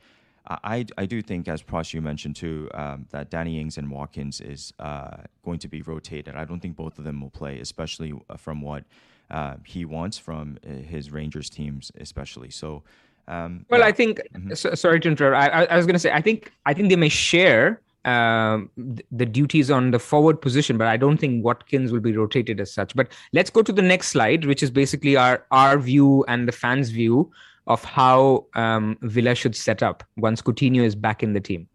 I, 0.46 0.85
I 0.98 1.07
do 1.07 1.22
think, 1.22 1.46
as 1.48 1.62
Prash, 1.62 1.94
you 1.94 2.02
mentioned 2.02 2.37
too, 2.37 2.68
um, 2.74 3.07
that 3.11 3.31
Danny 3.31 3.61
Ings 3.61 3.78
and 3.78 3.90
Watkins 3.90 4.40
is 4.40 4.72
uh, 4.78 5.18
going 5.44 5.59
to 5.61 5.68
be 5.68 5.83
rotated. 5.83 6.35
I 6.35 6.44
don't 6.44 6.61
think 6.61 6.76
both 6.76 6.98
of 6.98 7.05
them 7.05 7.20
will 7.20 7.31
play, 7.31 7.61
especially 7.61 8.12
uh, 8.28 8.37
from 8.37 8.61
what 8.61 8.85
uh, 9.31 9.55
he 9.64 9.85
wants 9.85 10.18
from 10.18 10.59
uh, 10.66 10.72
his 10.72 11.12
Rangers 11.12 11.48
teams, 11.48 11.92
especially. 11.98 12.50
So, 12.50 12.83
um, 13.28 13.64
well, 13.70 13.81
yeah. 13.81 13.87
I 13.87 13.92
think. 13.92 14.20
Mm-hmm. 14.35 14.55
So, 14.55 14.74
sorry 14.74 14.98
to 15.00 15.09
interrupt. 15.09 15.55
I, 15.55 15.64
I 15.64 15.76
was 15.76 15.87
going 15.87 15.94
to 15.94 16.00
say, 16.00 16.12
I 16.12 16.20
think, 16.20 16.52
I 16.66 16.74
think 16.74 16.88
they 16.88 16.96
may 16.96 17.09
share 17.09 17.81
um, 18.05 18.68
the 19.12 19.26
duties 19.26 19.70
on 19.70 19.92
the 19.92 19.98
forward 20.00 20.40
position, 20.40 20.76
but 20.76 20.88
I 20.88 20.96
don't 20.96 21.18
think 21.18 21.44
Watkins 21.44 21.92
will 21.92 22.00
be 22.00 22.16
rotated 22.16 22.61
as 22.61 22.72
such. 22.72 22.96
But 22.96 23.09
let's 23.33 23.48
go 23.48 23.62
to 23.62 23.72
the 23.72 23.83
next 23.83 24.09
slide, 24.09 24.44
which 24.44 24.62
is 24.62 24.72
basically 24.72 25.16
our 25.16 25.46
our 25.52 25.78
view 25.78 26.24
and 26.26 26.48
the 26.48 26.52
fans' 26.52 26.90
view 26.90 27.31
of 27.66 27.85
how 27.85 28.46
um, 28.55 28.98
Villa 29.03 29.35
should 29.35 29.55
set 29.55 29.83
up 29.83 30.03
once 30.16 30.42
Coutinho 30.42 30.83
is 30.83 30.94
back 30.94 31.22
in 31.22 31.33
the 31.33 31.40
team. 31.40 31.68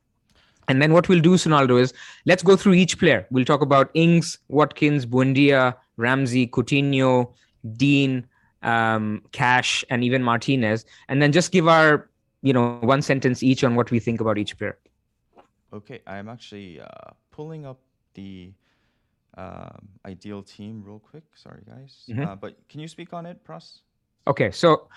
And 0.67 0.81
then 0.81 0.91
what 0.91 1.07
we'll 1.07 1.21
do, 1.21 1.35
Sonaldo, 1.35 1.79
is 1.79 1.93
let's 2.25 2.43
go 2.43 2.57
through 2.57 2.73
each 2.73 2.99
player. 2.99 3.25
We'll 3.31 3.45
talk 3.45 3.61
about 3.61 3.89
Ings, 3.93 4.37
Watkins, 4.49 5.05
Buendia, 5.05 5.75
Ramsey, 5.95 6.47
Coutinho, 6.47 7.31
Dean, 7.77 8.27
um, 8.63 9.21
Cash, 9.31 9.85
and 9.89 10.03
even 10.03 10.23
Martinez, 10.23 10.85
and 11.07 11.21
then 11.21 11.31
just 11.31 11.51
give 11.51 11.67
our, 11.67 12.09
you 12.41 12.51
know, 12.51 12.79
one 12.81 13.01
sentence 13.01 13.41
each 13.43 13.63
on 13.63 13.75
what 13.75 13.91
we 13.91 13.99
think 13.99 14.19
about 14.19 14.37
each 14.37 14.57
player. 14.57 14.77
Okay, 15.73 16.01
I'm 16.05 16.27
actually 16.27 16.81
uh, 16.81 17.11
pulling 17.31 17.65
up 17.65 17.79
the 18.13 18.51
um, 19.37 19.87
ideal 20.05 20.43
team 20.43 20.83
real 20.85 20.99
quick. 20.99 21.23
Sorry, 21.35 21.61
guys, 21.65 22.03
mm-hmm. 22.09 22.23
uh, 22.23 22.35
but 22.35 22.57
can 22.67 22.79
you 22.81 22.87
speak 22.87 23.13
on 23.13 23.25
it, 23.25 23.43
Pras? 23.45 23.79
Okay, 24.25 24.51
so 24.51 24.89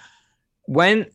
when 0.67 1.07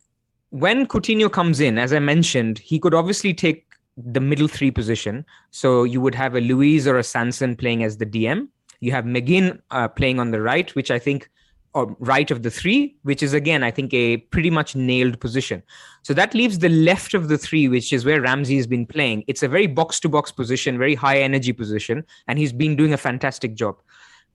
when 0.50 0.86
Coutinho 0.88 1.30
comes 1.30 1.60
in, 1.60 1.78
as 1.78 1.92
I 1.92 2.00
mentioned, 2.00 2.60
he 2.60 2.80
could 2.80 2.94
obviously 2.94 3.34
take 3.34 3.66
the 3.98 4.22
middle 4.22 4.48
three 4.48 4.72
position. 4.72 5.26
So 5.52 5.84
you 5.84 6.02
would 6.02 6.16
have 6.16 6.36
a 6.36 6.42
Luiz 6.42 6.88
or 6.88 6.98
a 6.98 7.04
Sanson 7.04 7.56
playing 7.56 7.84
as 7.84 7.98
the 7.98 8.06
DM. 8.06 8.48
You 8.80 8.92
have 8.92 9.06
McGinn 9.06 9.60
uh, 9.72 9.88
playing 9.88 10.20
on 10.20 10.32
the 10.32 10.42
right, 10.42 10.74
which 10.76 10.92
I 10.92 11.00
think, 11.00 11.30
or 11.74 11.96
right 12.00 12.30
of 12.32 12.44
the 12.44 12.52
three, 12.52 12.96
which 13.04 13.24
is 13.24 13.34
again, 13.34 13.64
I 13.64 13.72
think, 13.72 13.94
a 13.94 14.18
pretty 14.18 14.50
much 14.50 14.76
nailed 14.76 15.20
position. 15.20 15.62
So 16.04 16.14
that 16.14 16.34
leaves 16.34 16.60
the 16.60 16.70
left 16.70 17.14
of 17.14 17.28
the 17.28 17.38
three, 17.38 17.68
which 17.68 17.92
is 17.92 18.06
where 18.06 18.22
Ramsey 18.22 18.56
has 18.58 18.68
been 18.68 18.86
playing. 18.86 19.24
It's 19.28 19.44
a 19.44 19.48
very 19.48 19.68
box 19.68 20.00
to 20.02 20.10
box 20.10 20.32
position, 20.32 20.78
very 20.78 20.96
high 20.96 21.20
energy 21.20 21.52
position, 21.52 22.06
and 22.28 22.38
he's 22.40 22.54
been 22.54 22.76
doing 22.76 22.94
a 22.94 22.98
fantastic 22.98 23.56
job. 23.56 23.78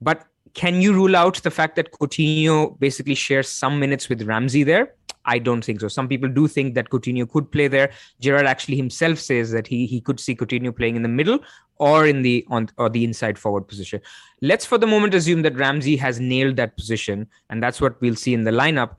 But 0.01 0.25
can 0.53 0.81
you 0.81 0.93
rule 0.93 1.15
out 1.15 1.41
the 1.43 1.51
fact 1.51 1.75
that 1.77 1.91
Coutinho 1.91 2.77
basically 2.79 3.15
shares 3.15 3.47
some 3.47 3.79
minutes 3.79 4.09
with 4.09 4.23
Ramsey 4.23 4.63
there? 4.63 4.93
I 5.25 5.39
don't 5.39 5.63
think 5.63 5.81
so. 5.81 5.87
Some 5.87 6.07
people 6.07 6.29
do 6.29 6.47
think 6.47 6.73
that 6.75 6.89
Coutinho 6.89 7.29
could 7.29 7.51
play 7.51 7.67
there. 7.67 7.91
Gerrard 8.19 8.45
actually 8.45 8.77
himself 8.77 9.19
says 9.19 9.51
that 9.51 9.67
he 9.67 9.85
he 9.85 10.01
could 10.01 10.19
see 10.19 10.35
Coutinho 10.35 10.75
playing 10.75 10.95
in 10.95 11.03
the 11.03 11.09
middle 11.09 11.39
or 11.77 12.07
in 12.07 12.21
the 12.21 12.45
on 12.49 12.69
or 12.77 12.89
the 12.89 13.03
inside 13.03 13.37
forward 13.37 13.67
position. 13.67 14.01
Let's 14.41 14.65
for 14.65 14.77
the 14.77 14.87
moment 14.87 15.13
assume 15.13 15.41
that 15.43 15.55
Ramsey 15.55 15.95
has 15.97 16.19
nailed 16.19 16.55
that 16.57 16.75
position, 16.75 17.27
and 17.49 17.61
that's 17.61 17.81
what 17.81 17.99
we'll 18.01 18.15
see 18.15 18.33
in 18.33 18.43
the 18.43 18.51
lineup. 18.51 18.95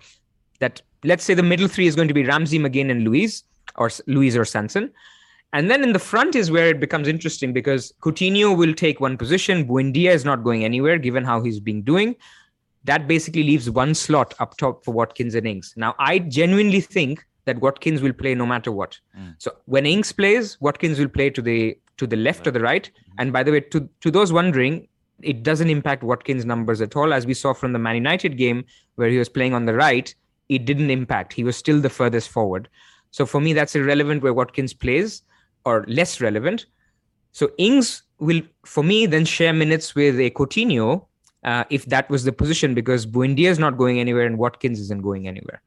That 0.60 0.82
let's 1.04 1.24
say 1.24 1.34
the 1.34 1.42
middle 1.42 1.68
three 1.68 1.86
is 1.86 1.96
going 1.96 2.08
to 2.08 2.14
be 2.14 2.24
Ramsey, 2.24 2.58
McGinn, 2.58 2.90
and 2.90 3.04
Luiz, 3.04 3.44
or 3.76 3.90
Luiz 4.06 4.36
or 4.36 4.44
Sanson. 4.44 4.92
And 5.54 5.70
then 5.70 5.82
in 5.82 5.92
the 5.92 5.98
front 5.98 6.34
is 6.34 6.50
where 6.50 6.68
it 6.68 6.80
becomes 6.80 7.08
interesting 7.08 7.52
because 7.52 7.92
Coutinho 8.00 8.56
will 8.56 8.72
take 8.72 9.00
one 9.00 9.18
position. 9.18 9.68
Buendia 9.68 10.10
is 10.10 10.24
not 10.24 10.44
going 10.44 10.64
anywhere 10.64 10.96
given 10.98 11.24
how 11.24 11.42
he's 11.42 11.60
been 11.60 11.82
doing 11.82 12.16
that 12.84 13.06
basically 13.06 13.42
leaves 13.42 13.70
one 13.70 13.94
slot 13.94 14.34
up 14.40 14.56
top 14.56 14.84
for 14.84 14.92
Watkins 14.92 15.34
and 15.34 15.46
Ings. 15.46 15.74
Now, 15.76 15.94
I 15.98 16.18
genuinely 16.18 16.80
think 16.80 17.24
that 17.44 17.60
Watkins 17.60 18.02
will 18.02 18.12
play 18.12 18.34
no 18.34 18.46
matter 18.46 18.72
what. 18.72 18.98
Mm. 19.18 19.34
So 19.38 19.52
when 19.66 19.86
Ings 19.86 20.12
plays, 20.12 20.60
Watkins 20.60 20.98
will 20.98 21.08
play 21.08 21.30
to 21.30 21.42
the 21.42 21.78
to 21.98 22.06
the 22.06 22.16
left 22.16 22.40
right. 22.40 22.46
or 22.48 22.50
the 22.50 22.60
right. 22.60 22.90
Mm-hmm. 22.90 23.20
And 23.20 23.32
by 23.32 23.42
the 23.42 23.52
way, 23.52 23.60
to 23.60 23.88
to 24.00 24.10
those 24.10 24.32
wondering, 24.32 24.88
it 25.22 25.42
doesn't 25.42 25.70
impact 25.70 26.02
Watkins' 26.02 26.44
numbers 26.44 26.80
at 26.80 26.96
all, 26.96 27.12
as 27.12 27.26
we 27.26 27.34
saw 27.34 27.52
from 27.52 27.72
the 27.72 27.78
Man 27.78 27.94
United 27.94 28.36
game 28.36 28.64
where 28.96 29.08
he 29.08 29.18
was 29.18 29.28
playing 29.28 29.54
on 29.54 29.66
the 29.66 29.74
right. 29.74 30.14
It 30.48 30.64
didn't 30.64 30.90
impact. 30.90 31.32
He 31.32 31.44
was 31.44 31.56
still 31.56 31.80
the 31.80 31.88
furthest 31.88 32.28
forward. 32.28 32.68
So 33.10 33.26
for 33.26 33.40
me, 33.40 33.52
that's 33.52 33.74
irrelevant 33.74 34.22
where 34.22 34.34
Watkins 34.34 34.74
plays, 34.74 35.22
or 35.64 35.84
less 35.86 36.20
relevant. 36.20 36.66
So 37.32 37.50
Ings 37.58 38.02
will, 38.18 38.42
for 38.64 38.82
me, 38.82 39.06
then 39.06 39.24
share 39.24 39.52
minutes 39.52 39.94
with 39.94 40.18
a 40.18 40.30
Coutinho 40.30 41.06
uh, 41.44 41.64
if 41.70 41.86
that 41.86 42.08
was 42.08 42.24
the 42.24 42.32
position 42.32 42.74
because 42.74 43.06
Buendia 43.06 43.48
is 43.48 43.58
not 43.58 43.76
going 43.76 43.98
anywhere 43.98 44.26
and 44.26 44.38
Watkins 44.38 44.80
isn't 44.80 45.02
going 45.02 45.26
anywhere. 45.26 45.62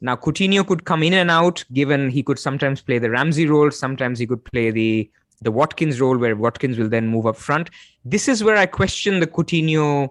Now 0.00 0.16
Coutinho 0.16 0.66
could 0.66 0.84
come 0.84 1.02
in 1.02 1.12
and 1.12 1.30
out, 1.30 1.64
given 1.72 2.08
he 2.08 2.22
could 2.22 2.38
sometimes 2.38 2.80
play 2.80 2.98
the 2.98 3.10
Ramsey 3.10 3.46
role, 3.46 3.70
sometimes 3.70 4.18
he 4.18 4.26
could 4.26 4.44
play 4.44 4.70
the 4.70 5.10
the 5.42 5.50
Watkins 5.50 6.00
role, 6.00 6.18
where 6.18 6.36
Watkins 6.36 6.76
will 6.76 6.88
then 6.88 7.06
move 7.08 7.26
up 7.26 7.36
front. 7.36 7.70
This 8.04 8.28
is 8.28 8.44
where 8.44 8.56
I 8.56 8.66
question 8.66 9.20
the 9.20 9.26
Coutinho, 9.26 10.10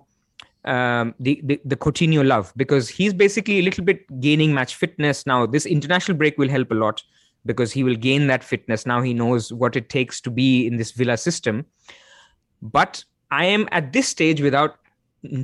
um, 0.66 1.14
the, 1.20 1.40
the 1.44 1.60
the 1.66 1.76
Coutinho 1.76 2.26
love 2.26 2.54
because 2.56 2.88
he's 2.88 3.14
basically 3.14 3.60
a 3.60 3.62
little 3.64 3.84
bit 3.84 4.20
gaining 4.20 4.54
match 4.54 4.76
fitness 4.76 5.26
now. 5.26 5.46
This 5.46 5.66
international 5.66 6.18
break 6.18 6.38
will 6.38 6.50
help 6.50 6.72
a 6.72 6.76
lot 6.76 7.04
because 7.46 7.72
he 7.72 7.84
will 7.84 7.96
gain 7.96 8.28
that 8.28 8.44
fitness. 8.44 8.86
Now 8.86 9.02
he 9.02 9.14
knows 9.14 9.52
what 9.52 9.76
it 9.76 9.90
takes 9.90 10.22
to 10.22 10.30
be 10.30 10.68
in 10.68 10.78
this 10.78 10.92
Villa 10.92 11.18
system. 11.18 11.66
But 12.62 13.04
I 13.32 13.46
am 13.46 13.68
at 13.72 13.94
this 13.94 14.08
stage 14.08 14.42
without 14.42 14.79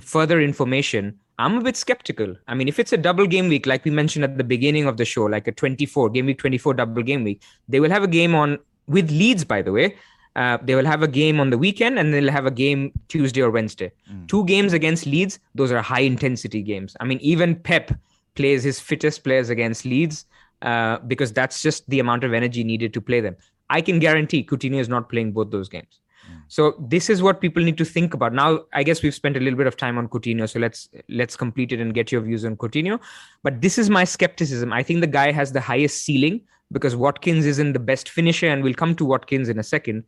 further 0.02 0.42
information, 0.42 1.20
I'm 1.38 1.58
a 1.58 1.62
bit 1.62 1.76
skeptical. 1.76 2.36
I 2.48 2.56
mean, 2.56 2.68
if 2.68 2.80
it's 2.80 2.94
a 2.94 2.98
double 2.98 3.28
game 3.28 3.50
week, 3.50 3.66
like 3.66 3.84
we 3.84 3.92
mentioned 3.92 4.24
at 4.24 4.38
the 4.38 4.44
beginning 4.44 4.86
of 4.86 4.98
the 4.98 5.06
show, 5.06 5.26
like 5.26 5.48
a 5.48 5.52
24 5.52 6.10
game 6.10 6.28
week, 6.28 6.40
24 6.40 6.76
double 6.76 7.04
game 7.04 7.24
week, 7.24 7.42
they 7.68 7.80
will 7.80 7.90
have 7.90 8.04
a 8.04 8.08
game 8.08 8.36
on 8.36 8.60
with 8.88 9.10
Leeds, 9.12 9.44
by 9.44 9.62
the 9.62 9.72
way. 9.72 9.96
Uh, 10.36 10.58
they 10.62 10.76
will 10.76 10.86
have 10.86 11.02
a 11.02 11.08
game 11.08 11.40
on 11.40 11.50
the 11.50 11.58
weekend 11.58 11.98
and 11.98 12.14
they'll 12.14 12.32
have 12.32 12.46
a 12.46 12.52
game 12.52 12.92
Tuesday 13.08 13.42
or 13.42 13.50
Wednesday. 13.50 13.92
Mm. 14.12 14.28
Two 14.28 14.46
games 14.46 14.74
against 14.74 15.06
Leeds, 15.06 15.40
those 15.56 15.72
are 15.72 15.82
high 15.82 16.02
intensity 16.02 16.62
games. 16.62 16.96
I 17.00 17.06
mean, 17.06 17.20
even 17.22 17.56
Pep 17.56 17.92
plays 18.36 18.64
his 18.64 18.80
fittest 18.80 19.24
players 19.24 19.50
against 19.50 19.86
Leeds 19.86 20.26
uh, 20.62 21.00
because 21.00 21.32
that's 21.32 21.62
just 21.62 21.90
the 21.90 22.00
amount 22.00 22.26
of 22.26 22.34
energy 22.34 22.66
needed 22.66 22.94
to 22.94 23.02
play 23.02 23.22
them. 23.22 23.38
I 23.70 23.82
can 23.82 24.00
guarantee 24.00 24.44
Coutinho 24.44 24.80
is 24.80 24.90
not 24.90 25.10
playing 25.10 25.32
both 25.32 25.52
those 25.52 25.70
games. 25.70 26.02
So 26.48 26.76
this 26.80 27.10
is 27.10 27.24
what 27.24 27.42
people 27.42 27.64
need 27.64 27.78
to 27.78 27.86
think 27.86 28.14
about. 28.14 28.34
Now, 28.34 28.62
I 28.74 28.84
guess 28.84 29.02
we've 29.02 29.16
spent 29.16 29.36
a 29.36 29.40
little 29.40 29.58
bit 29.58 29.68
of 29.68 29.78
time 29.78 29.98
on 29.98 30.08
Coutinho, 30.08 30.50
so 30.50 30.60
let's 30.60 30.90
let's 31.10 31.36
complete 31.36 31.72
it 31.72 31.80
and 31.80 31.94
get 31.94 32.12
your 32.12 32.22
views 32.22 32.46
on 32.46 32.56
Coutinho. 32.58 33.00
But 33.44 33.62
this 33.62 33.78
is 33.78 33.90
my 33.90 34.04
skepticism. 34.04 34.72
I 34.72 34.84
think 34.84 35.02
the 35.02 35.08
guy 35.08 35.32
has 35.32 35.52
the 35.52 35.62
highest 35.62 36.04
ceiling 36.04 36.42
because 36.72 36.96
Watkins 36.96 37.46
isn't 37.46 37.74
the 37.74 37.80
best 37.80 38.10
finisher, 38.10 38.48
and 38.48 38.64
we'll 38.64 38.74
come 38.74 38.96
to 38.96 39.06
Watkins 39.06 39.50
in 39.50 39.60
a 39.60 39.64
second. 39.64 40.04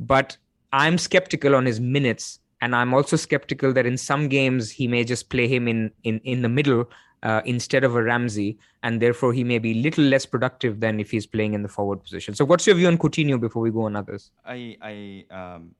But 0.00 0.36
I'm 0.72 0.98
skeptical 0.98 1.54
on 1.54 1.66
his 1.66 1.80
minutes, 1.80 2.40
and 2.60 2.74
I'm 2.74 2.94
also 2.94 3.16
skeptical 3.16 3.72
that 3.74 3.86
in 3.86 3.96
some 3.96 4.28
games 4.28 4.70
he 4.70 4.88
may 4.88 5.04
just 5.04 5.28
play 5.28 5.48
him 5.48 5.68
in 5.68 5.90
in 6.04 6.18
in 6.20 6.42
the 6.42 6.48
middle 6.48 6.88
uh, 7.22 7.42
instead 7.44 7.84
of 7.84 7.96
a 7.96 8.02
Ramsey, 8.02 8.58
and 8.82 9.00
therefore 9.02 9.32
he 9.32 9.44
may 9.44 9.58
be 9.58 9.74
little 9.74 10.04
less 10.04 10.26
productive 10.26 10.80
than 10.80 11.00
if 11.00 11.10
he's 11.10 11.26
playing 11.26 11.54
in 11.54 11.62
the 11.62 11.68
forward 11.68 12.02
position. 12.02 12.34
So, 12.34 12.44
what's 12.44 12.66
your 12.66 12.76
view 12.76 12.88
on 12.88 12.98
Coutinho 12.98 13.40
before 13.40 13.62
we 13.62 13.70
go 13.70 13.82
on 13.82 13.96
others? 13.96 14.30
I 14.44 14.76
I 14.80 15.24
um, 15.30 15.74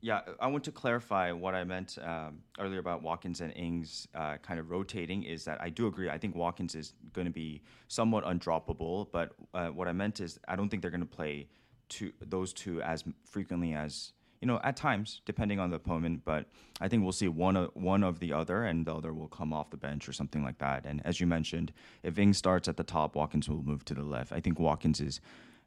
Yeah, 0.00 0.20
I 0.38 0.46
want 0.46 0.62
to 0.64 0.72
clarify 0.72 1.32
what 1.32 1.54
I 1.54 1.64
meant 1.64 1.98
um, 2.02 2.38
earlier 2.58 2.78
about 2.78 3.02
Watkins 3.02 3.40
and 3.40 3.52
Ings 3.56 4.06
uh, 4.14 4.36
kind 4.36 4.60
of 4.60 4.70
rotating. 4.70 5.24
Is 5.24 5.44
that 5.44 5.60
I 5.60 5.70
do 5.70 5.88
agree. 5.88 6.08
I 6.08 6.18
think 6.18 6.36
Watkins 6.36 6.74
is 6.74 6.94
going 7.12 7.26
to 7.26 7.32
be 7.32 7.62
somewhat 7.88 8.24
undroppable, 8.24 9.08
but 9.10 9.32
uh, 9.54 9.68
what 9.68 9.88
I 9.88 9.92
meant 9.92 10.20
is 10.20 10.38
I 10.46 10.54
don't 10.56 10.68
think 10.68 10.82
they're 10.82 10.92
going 10.92 11.00
to 11.00 11.16
play 11.16 11.48
two, 11.88 12.12
those 12.20 12.52
two 12.52 12.80
as 12.82 13.02
frequently 13.24 13.74
as 13.74 14.12
you 14.40 14.46
know 14.46 14.60
at 14.62 14.76
times, 14.76 15.20
depending 15.24 15.58
on 15.60 15.70
the 15.70 15.76
opponent. 15.76 16.24
But 16.24 16.46
I 16.80 16.88
think 16.88 17.02
we'll 17.02 17.12
see 17.12 17.28
one 17.28 17.56
of 17.56 17.70
one 17.74 18.02
of 18.02 18.20
the 18.20 18.32
other, 18.32 18.64
and 18.64 18.86
the 18.86 18.94
other 18.94 19.12
will 19.12 19.28
come 19.28 19.52
off 19.52 19.70
the 19.70 19.76
bench 19.76 20.08
or 20.08 20.12
something 20.12 20.42
like 20.42 20.58
that. 20.58 20.86
And 20.86 21.00
as 21.04 21.20
you 21.20 21.26
mentioned, 21.26 21.72
if 22.02 22.18
Ings 22.18 22.38
starts 22.38 22.68
at 22.68 22.76
the 22.76 22.84
top, 22.84 23.14
Watkins 23.14 23.48
will 23.48 23.62
move 23.62 23.84
to 23.86 23.94
the 23.94 24.02
left. 24.02 24.32
I 24.32 24.40
think 24.40 24.58
Watkins 24.58 25.00
is 25.00 25.20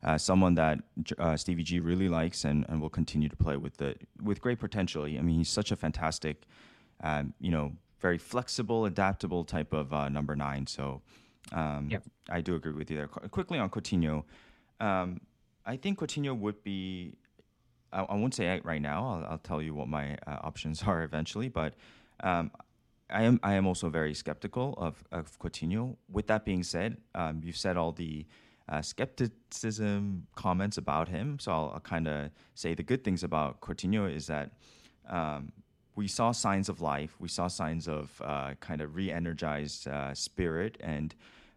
uh, 0.04 0.18
someone 0.18 0.56
that 0.56 0.80
uh, 1.18 1.38
Stevie 1.38 1.64
G 1.64 1.80
really 1.80 2.10
likes 2.10 2.44
and, 2.44 2.66
and 2.70 2.82
will 2.82 2.90
continue 2.90 3.30
to 3.30 3.36
play 3.36 3.58
with 3.58 3.78
the 3.78 3.96
with 4.22 4.42
great 4.42 4.60
potential. 4.60 5.04
I 5.04 5.22
mean, 5.22 5.38
he's 5.38 5.50
such 5.50 5.72
a 5.72 5.76
fantastic, 5.76 6.44
um, 7.04 7.34
you 7.40 7.52
know, 7.52 7.74
very 8.00 8.18
flexible, 8.18 8.86
adaptable 8.86 9.44
type 9.44 9.74
of 9.74 9.94
uh, 9.94 10.10
number 10.10 10.36
nine. 10.36 10.66
So 10.66 11.02
um, 11.54 11.90
yep. 11.92 12.04
I 12.30 12.42
do 12.42 12.56
agree 12.56 12.74
with 12.74 12.90
you 12.90 12.98
there. 12.98 13.08
Qu- 13.08 13.28
quickly 13.30 13.60
on 13.60 13.70
Coutinho, 13.70 14.24
um, 14.80 15.22
I 15.66 15.78
think 15.78 16.00
Coutinho 16.00 16.38
would 16.38 16.64
be. 16.64 17.18
I, 17.94 18.04
I 18.04 18.16
won't 18.16 18.34
say 18.34 18.60
right 18.64 18.82
now. 18.82 19.08
I'll, 19.08 19.32
I'll, 19.32 19.38
tell 19.38 19.62
you 19.62 19.74
what 19.74 19.88
my 19.88 20.18
uh, 20.28 20.38
options 20.44 20.84
are 20.88 21.04
eventually, 21.04 21.50
but. 21.50 21.74
Um, 22.22 22.52
I 23.14 23.24
am 23.24 23.42
I 23.44 23.56
am 23.56 23.68
also 23.68 23.90
very 23.90 24.14
skeptical 24.14 24.74
of, 24.78 25.04
of 25.12 25.38
Coutinho. 25.38 25.98
With 26.10 26.28
that 26.28 26.46
being 26.46 26.64
said, 26.64 26.96
um, 27.14 27.42
you've 27.44 27.58
said 27.58 27.76
all 27.76 27.92
the 27.92 28.26
uh, 28.70 28.82
skepticism 28.82 30.28
comments 30.36 30.78
about 30.78 31.10
him. 31.10 31.38
So 31.38 31.52
I'll, 31.52 31.72
I'll 31.74 31.82
kind 31.82 32.08
of 32.08 32.32
say 32.56 32.74
the 32.74 32.84
good 32.84 33.04
things 33.04 33.24
about 33.24 33.60
Coutinho 33.60 34.14
is 34.14 34.28
that 34.28 34.52
um, 35.10 35.52
we 35.96 36.08
saw 36.08 36.32
signs 36.32 36.70
of 36.70 36.80
life. 36.80 37.16
We 37.20 37.28
saw 37.28 37.48
signs 37.48 37.88
of 37.88 38.22
uh, 38.24 38.54
kind 38.62 38.82
of 38.82 38.96
re-energized 38.96 39.88
uh, 39.88 40.14
spirit, 40.14 40.78
and 40.80 41.14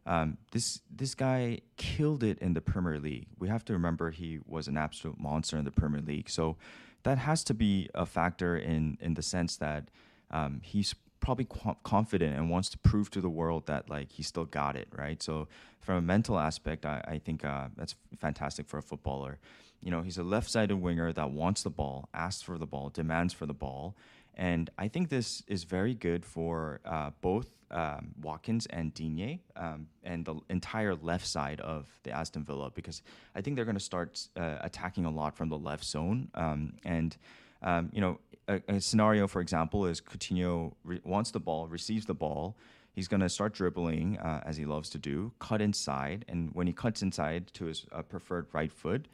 um, 0.07 0.39
this 0.53 0.81
this 0.95 1.15
guy 1.15 1.61
killed 1.77 2.23
it 2.23 2.39
in 2.39 2.55
the 2.55 2.61
Premier 2.61 2.99
League. 2.99 3.27
We 3.39 3.49
have 3.49 3.65
to 3.67 3.73
remember 3.73 4.11
he 4.11 4.41
was 4.47 4.69
an 4.69 4.77
absolute 4.77 5.19
monster 5.19 5.57
in 5.57 5.65
the 5.65 5.71
Premier 5.71 6.01
League. 6.01 6.29
So 6.29 6.57
that 7.05 7.19
has 7.19 7.45
to 7.45 7.55
be 7.55 7.89
a 7.95 8.05
factor 8.05 8.57
in 8.57 8.99
in 9.01 9.15
the 9.15 9.23
sense 9.23 9.57
that 9.57 9.89
um, 10.31 10.61
he's 10.63 10.95
probably 11.21 11.47
qu- 11.47 11.77
confident 11.83 12.37
and 12.37 12.51
wants 12.51 12.69
to 12.69 12.79
prove 12.79 13.11
to 13.11 13.21
the 13.21 13.31
world 13.31 13.67
that 13.67 13.89
like 13.89 14.13
he 14.13 14.23
still 14.23 14.45
got 14.45 14.77
it 14.77 14.87
right 14.95 15.23
so 15.23 15.49
from 15.81 15.97
a 15.97 16.03
mental 16.03 16.39
aspect 16.39 16.85
i, 16.85 17.03
I 17.09 17.19
think 17.19 17.47
uh, 17.47 17.69
that's 17.77 17.95
fantastic 18.19 18.69
for 18.69 18.77
a 18.77 18.83
footballer 18.83 19.39
you 19.81 19.91
know 19.91 20.03
he's 20.03 20.19
a 20.19 20.23
left-sided 20.23 20.77
winger 20.77 21.15
that 21.15 21.31
wants 21.31 21.63
the 21.63 21.71
ball 21.71 22.11
asks 22.13 22.43
for 22.43 22.59
the 22.59 22.67
ball 22.67 22.91
demands 22.91 23.33
for 23.33 23.47
the 23.47 23.55
ball 23.55 23.97
and 24.37 24.71
i 24.79 24.89
think 24.89 25.09
this 25.09 25.43
is 25.47 25.65
very 25.65 25.95
good 25.95 26.25
for 26.25 26.81
uh, 26.85 27.11
both 27.21 27.51
um, 27.71 28.13
Watkins 28.23 28.67
and 28.67 28.95
Digne 28.95 29.41
um, 29.57 29.89
and 30.05 30.25
the 30.25 30.37
entire 30.49 30.95
left 30.95 31.27
side 31.27 31.61
of 31.61 31.89
the 32.05 32.13
Aston 32.13 32.45
Villa 32.45 32.71
because 32.73 33.03
I 33.35 33.41
think 33.41 33.57
they're 33.57 33.65
going 33.65 33.77
to 33.77 33.83
start 33.83 34.29
uh, 34.37 34.59
attacking 34.61 35.07
a 35.07 35.11
lot 35.11 35.35
from 35.35 35.49
the 35.49 35.59
left 35.59 35.83
zone 35.83 36.29
um, 36.35 36.75
and 36.85 37.17
um, 37.65 37.91
you 37.93 38.01
know, 38.01 38.21
a, 38.47 38.61
a, 38.69 38.81
scenario, 38.81 39.27
for 39.27 39.41
example, 39.41 39.87
is 39.87 40.01
Coutinho 40.01 40.75
re- 40.85 41.01
wants 41.03 41.31
the 41.31 41.41
ball, 41.41 41.67
receives 41.67 42.05
the 42.05 42.15
ball. 42.15 42.57
He's 42.93 43.09
going 43.09 43.23
to 43.23 43.29
start 43.29 43.55
dribbling 43.55 44.19
uh, 44.19 44.43
as 44.45 44.57
he 44.57 44.67
loves 44.67 44.91
to 44.91 44.99
do, 44.99 45.33
cut 45.41 45.61
inside. 45.61 46.25
And 46.29 46.51
when 46.53 46.67
he 46.67 46.73
cuts 46.73 47.03
inside 47.03 47.49
to 47.55 47.65
his 47.65 47.87
uh, 47.91 48.03
preferred 48.03 48.47
right 48.53 48.71
foot, 48.71 49.09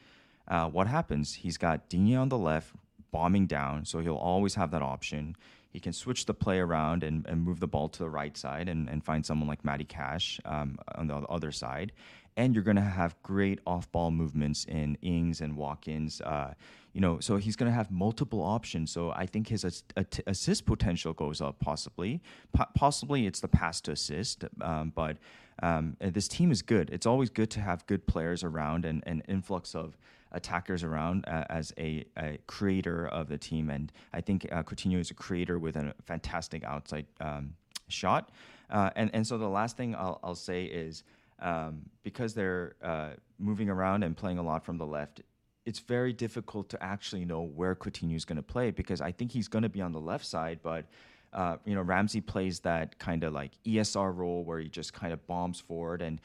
uh, 0.48 0.68
what 0.68 0.88
happens? 0.88 1.34
He's 1.34 1.56
got 1.56 1.88
Digne 1.88 2.16
on 2.16 2.28
the 2.28 2.36
left, 2.36 2.74
bombing 3.10 3.46
down. 3.46 3.84
So 3.84 4.00
he'll 4.00 4.14
always 4.14 4.54
have 4.54 4.70
that 4.72 4.82
option. 4.82 5.36
He 5.70 5.80
can 5.80 5.92
switch 5.92 6.26
the 6.26 6.34
play 6.34 6.58
around 6.58 7.04
and, 7.04 7.26
and 7.26 7.42
move 7.42 7.60
the 7.60 7.68
ball 7.68 7.88
to 7.88 7.98
the 8.00 8.10
right 8.10 8.36
side 8.36 8.68
and, 8.68 8.88
and 8.88 9.04
find 9.04 9.24
someone 9.24 9.48
like 9.48 9.64
Matty 9.64 9.84
Cash 9.84 10.40
um, 10.44 10.78
on 10.96 11.06
the 11.06 11.16
other 11.16 11.52
side. 11.52 11.92
And 12.36 12.54
you're 12.54 12.64
going 12.64 12.76
to 12.76 12.82
have 12.82 13.20
great 13.22 13.60
off 13.66 13.90
ball 13.92 14.10
movements 14.10 14.64
in 14.64 14.96
Ings 15.02 15.40
and 15.40 15.56
Watkins. 15.56 16.20
Uh, 16.20 16.54
you 16.92 17.00
know, 17.00 17.20
so 17.20 17.36
he's 17.36 17.54
going 17.54 17.70
to 17.70 17.74
have 17.74 17.90
multiple 17.90 18.42
options. 18.42 18.90
So 18.90 19.12
I 19.12 19.26
think 19.26 19.48
his 19.48 19.84
assist 20.26 20.66
potential 20.66 21.12
goes 21.12 21.40
up 21.40 21.60
possibly. 21.60 22.20
possibly 22.74 23.26
it's 23.26 23.40
the 23.40 23.48
pass 23.48 23.80
to 23.82 23.92
assist, 23.92 24.44
um, 24.60 24.92
but 24.94 25.18
um, 25.62 25.96
this 26.00 26.26
team 26.26 26.50
is 26.50 26.62
good. 26.62 26.90
It's 26.90 27.06
always 27.06 27.30
good 27.30 27.50
to 27.50 27.60
have 27.60 27.86
good 27.86 28.06
players 28.06 28.42
around 28.42 28.84
and 28.84 29.04
an 29.06 29.22
influx 29.28 29.74
of 29.74 29.96
attackers 30.32 30.84
around 30.84 31.24
uh, 31.26 31.44
as 31.50 31.72
a, 31.78 32.04
a, 32.16 32.38
creator 32.46 33.06
of 33.08 33.28
the 33.28 33.38
team. 33.38 33.70
And 33.70 33.92
I 34.12 34.20
think 34.20 34.46
uh, 34.52 34.62
Coutinho 34.62 34.98
is 34.98 35.10
a 35.10 35.14
creator 35.14 35.58
with 35.58 35.76
a 35.76 35.94
fantastic 36.04 36.64
outside 36.64 37.06
um, 37.20 37.54
shot. 37.88 38.30
Uh, 38.70 38.90
and 38.94 39.10
and 39.12 39.26
so 39.26 39.36
the 39.36 39.48
last 39.48 39.76
thing 39.76 39.94
I'll, 39.94 40.20
I'll 40.22 40.34
say 40.34 40.64
is 40.64 41.02
um, 41.40 41.82
because 42.02 42.34
they're 42.34 42.76
uh, 42.82 43.10
moving 43.38 43.68
around 43.68 44.04
and 44.04 44.16
playing 44.16 44.38
a 44.38 44.42
lot 44.42 44.64
from 44.64 44.78
the 44.78 44.86
left, 44.86 45.22
it's 45.66 45.80
very 45.80 46.12
difficult 46.12 46.68
to 46.70 46.82
actually 46.82 47.24
know 47.24 47.42
where 47.42 47.74
Coutinho 47.74 48.14
is 48.14 48.24
going 48.24 48.36
to 48.36 48.42
play 48.42 48.70
because 48.70 49.00
I 49.00 49.12
think 49.12 49.32
he's 49.32 49.48
going 49.48 49.62
to 49.62 49.68
be 49.68 49.80
on 49.80 49.92
the 49.92 50.00
left 50.00 50.24
side, 50.24 50.60
but 50.62 50.86
uh, 51.32 51.56
you 51.64 51.74
know 51.74 51.82
Ramsey 51.82 52.20
plays 52.20 52.60
that 52.60 52.98
kind 52.98 53.24
of 53.24 53.32
like 53.32 53.52
ESR 53.64 54.14
role 54.14 54.44
where 54.44 54.58
he 54.58 54.68
just 54.68 54.92
kind 54.92 55.12
of 55.12 55.26
bombs 55.26 55.60
forward, 55.60 56.02
and 56.02 56.20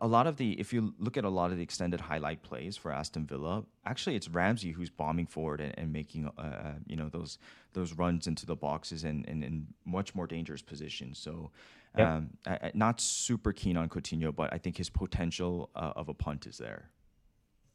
a 0.00 0.06
lot 0.06 0.26
of 0.26 0.36
the 0.36 0.58
if 0.58 0.72
you 0.72 0.94
look 0.98 1.16
at 1.16 1.24
a 1.24 1.28
lot 1.28 1.50
of 1.50 1.56
the 1.56 1.62
extended 1.62 2.00
highlight 2.00 2.42
plays 2.42 2.76
for 2.76 2.92
Aston 2.92 3.26
Villa, 3.26 3.64
actually 3.86 4.16
it's 4.16 4.28
Ramsey 4.28 4.72
who's 4.72 4.90
bombing 4.90 5.26
forward 5.26 5.60
and, 5.60 5.74
and 5.78 5.92
making 5.92 6.26
uh, 6.26 6.40
uh 6.40 6.72
you 6.86 6.96
know 6.96 7.08
those 7.08 7.38
those 7.72 7.92
runs 7.94 8.26
into 8.26 8.46
the 8.46 8.56
boxes 8.56 9.04
and 9.04 9.24
in 9.26 9.66
much 9.84 10.14
more 10.14 10.26
dangerous 10.26 10.62
positions. 10.62 11.18
So. 11.18 11.50
Um, 11.94 12.30
I, 12.46 12.70
not 12.74 13.00
super 13.00 13.50
keen 13.50 13.76
on 13.76 13.88
Coutinho, 13.88 14.32
but 14.32 14.52
I 14.52 14.58
think 14.58 14.76
his 14.76 14.88
potential 14.88 15.70
uh, 15.74 15.94
of 15.96 16.08
a 16.08 16.14
punt 16.14 16.46
is 16.46 16.56
there. 16.56 16.90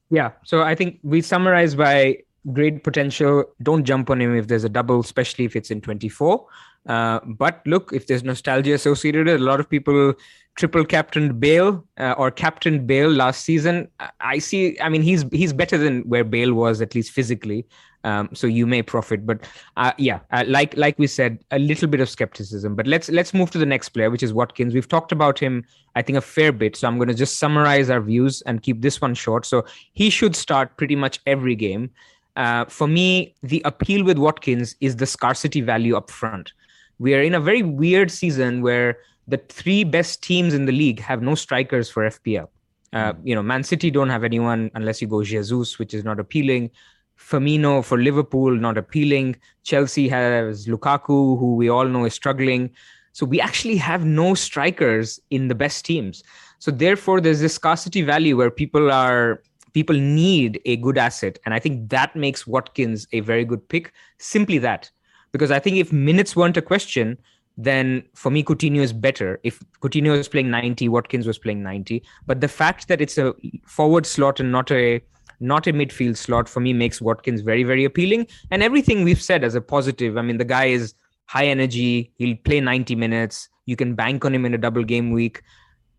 Yeah. 0.09 0.31
So 0.43 0.61
I 0.61 0.75
think 0.75 0.99
we 1.03 1.19
summarize 1.19 1.75
by 1.75 2.19
great 2.51 2.83
potential. 2.83 3.45
Don't 3.61 3.83
jump 3.83 4.09
on 4.09 4.21
him 4.21 4.35
if 4.35 4.47
there's 4.47 4.63
a 4.63 4.69
double, 4.69 4.99
especially 4.99 5.45
if 5.45 5.55
it's 5.55 5.71
in 5.71 5.81
24. 5.81 6.45
Uh, 6.85 7.19
but 7.25 7.61
look, 7.65 7.91
if 7.93 8.07
there's 8.07 8.23
nostalgia 8.23 8.73
associated 8.73 9.27
a 9.29 9.37
lot 9.37 9.59
of 9.59 9.69
people 9.69 10.13
triple 10.55 10.85
captained 10.85 11.39
Bale 11.39 11.83
uh, 11.97 12.13
or 12.17 12.29
captain 12.29 12.85
Bale 12.85 13.09
last 13.09 13.43
season. 13.43 13.87
I 14.19 14.39
see. 14.39 14.79
I 14.79 14.89
mean, 14.89 15.01
he's 15.01 15.25
he's 15.31 15.53
better 15.53 15.77
than 15.77 16.01
where 16.01 16.23
Bale 16.23 16.53
was, 16.53 16.81
at 16.81 16.95
least 16.95 17.11
physically. 17.11 17.65
Um, 18.05 18.29
so 18.33 18.47
you 18.47 18.67
may 18.67 18.81
profit, 18.81 19.25
but 19.25 19.45
uh, 19.77 19.93
yeah, 19.97 20.19
uh, 20.31 20.43
like 20.45 20.75
like 20.75 20.99
we 20.99 21.07
said, 21.07 21.39
a 21.51 21.59
little 21.59 21.87
bit 21.87 22.01
of 22.01 22.09
skepticism. 22.09 22.75
But 22.75 22.85
let's 22.85 23.09
let's 23.09 23.33
move 23.33 23.49
to 23.51 23.57
the 23.57 23.65
next 23.65 23.89
player, 23.89 24.09
which 24.09 24.23
is 24.23 24.33
Watkins. 24.33 24.73
We've 24.73 24.87
talked 24.87 25.13
about 25.13 25.39
him, 25.39 25.63
I 25.95 26.01
think, 26.01 26.17
a 26.17 26.21
fair 26.21 26.51
bit. 26.51 26.75
So 26.75 26.87
I'm 26.87 26.97
going 26.97 27.07
to 27.07 27.13
just 27.13 27.39
summarize 27.39 27.89
our 27.89 28.01
views 28.01 28.41
and 28.41 28.61
keep 28.61 28.81
this 28.81 28.99
one 28.99 29.13
short. 29.15 29.45
So 29.45 29.63
he 29.93 30.09
should 30.09 30.35
start 30.35 30.75
pretty 30.75 30.97
much 30.97 31.21
every 31.25 31.55
game. 31.55 31.91
Uh, 32.35 32.65
for 32.65 32.87
me, 32.87 33.35
the 33.41 33.61
appeal 33.63 34.03
with 34.03 34.17
Watkins 34.17 34.75
is 34.81 34.97
the 34.97 35.05
scarcity 35.05 35.61
value 35.61 35.95
up 35.95 36.09
front. 36.09 36.51
We 36.99 37.15
are 37.15 37.21
in 37.21 37.33
a 37.33 37.39
very 37.39 37.63
weird 37.63 38.11
season 38.11 38.61
where 38.61 38.97
the 39.27 39.37
three 39.37 39.83
best 39.83 40.21
teams 40.21 40.53
in 40.53 40.65
the 40.65 40.71
league 40.71 40.99
have 40.99 41.21
no 41.21 41.35
strikers 41.35 41.89
for 41.89 42.09
FPL. 42.09 42.47
Uh, 42.91 43.13
hmm. 43.13 43.27
you 43.27 43.35
know, 43.35 43.43
Man 43.43 43.63
City 43.63 43.89
don't 43.89 44.09
have 44.09 44.23
anyone 44.23 44.69
unless 44.75 45.01
you 45.01 45.07
go 45.07 45.23
Jesus, 45.23 45.79
which 45.79 45.93
is 45.93 46.03
not 46.03 46.19
appealing. 46.19 46.69
Firmino 47.17 47.83
for 47.83 47.97
Liverpool, 47.97 48.51
not 48.51 48.77
appealing. 48.77 49.35
Chelsea 49.63 50.07
has 50.09 50.67
Lukaku, 50.67 51.39
who 51.39 51.55
we 51.55 51.69
all 51.69 51.85
know 51.85 52.05
is 52.05 52.13
struggling. 52.13 52.69
So 53.13 53.25
we 53.25 53.39
actually 53.39 53.77
have 53.77 54.03
no 54.03 54.33
strikers 54.33 55.19
in 55.29 55.47
the 55.47 55.55
best 55.55 55.85
teams. 55.85 56.23
So 56.59 56.71
therefore, 56.71 57.21
there's 57.21 57.39
this 57.39 57.55
scarcity 57.55 58.01
value 58.01 58.35
where 58.35 58.49
people 58.49 58.91
are 58.91 59.41
people 59.73 59.95
need 59.95 60.61
a 60.65 60.77
good 60.77 60.97
asset, 60.97 61.39
and 61.45 61.53
I 61.53 61.59
think 61.59 61.89
that 61.89 62.15
makes 62.15 62.45
Watkins 62.45 63.07
a 63.11 63.21
very 63.21 63.43
good 63.43 63.67
pick. 63.69 63.91
Simply 64.19 64.59
that, 64.59 64.89
because 65.33 65.51
I 65.51 65.59
think 65.59 65.75
if 65.77 65.91
minutes 65.91 66.35
weren't 66.35 66.55
a 66.55 66.61
question, 66.61 67.17
then 67.57 68.03
for 68.13 68.29
me 68.29 68.43
Coutinho 68.43 68.79
is 68.79 68.93
better. 68.93 69.39
If 69.43 69.59
Coutinho 69.81 70.17
is 70.17 70.29
playing 70.29 70.49
90, 70.49 70.87
Watkins 70.87 71.27
was 71.27 71.37
playing 71.37 71.61
90. 71.61 72.01
But 72.25 72.39
the 72.39 72.47
fact 72.47 72.87
that 72.87 73.01
it's 73.01 73.17
a 73.17 73.33
forward 73.65 74.05
slot 74.05 74.39
and 74.39 74.51
not 74.51 74.71
a 74.71 75.01
not 75.39 75.67
a 75.67 75.73
midfield 75.73 76.15
slot 76.15 76.47
for 76.47 76.61
me 76.61 76.71
makes 76.71 77.01
Watkins 77.01 77.41
very, 77.41 77.63
very 77.63 77.83
appealing. 77.83 78.27
And 78.49 78.63
everything 78.63 79.03
we've 79.03 79.21
said 79.21 79.43
as 79.43 79.55
a 79.55 79.61
positive, 79.61 80.17
I 80.17 80.21
mean, 80.21 80.37
the 80.37 80.45
guy 80.45 80.65
is 80.65 80.93
high 81.25 81.47
energy, 81.47 82.13
he'll 82.17 82.37
play 82.45 82.61
90 82.61 82.95
minutes, 82.95 83.49
you 83.65 83.75
can 83.75 83.93
bank 83.93 84.23
on 84.23 84.33
him 84.33 84.45
in 84.45 84.53
a 84.53 84.57
double 84.57 84.83
game 84.83 85.11
week. 85.11 85.41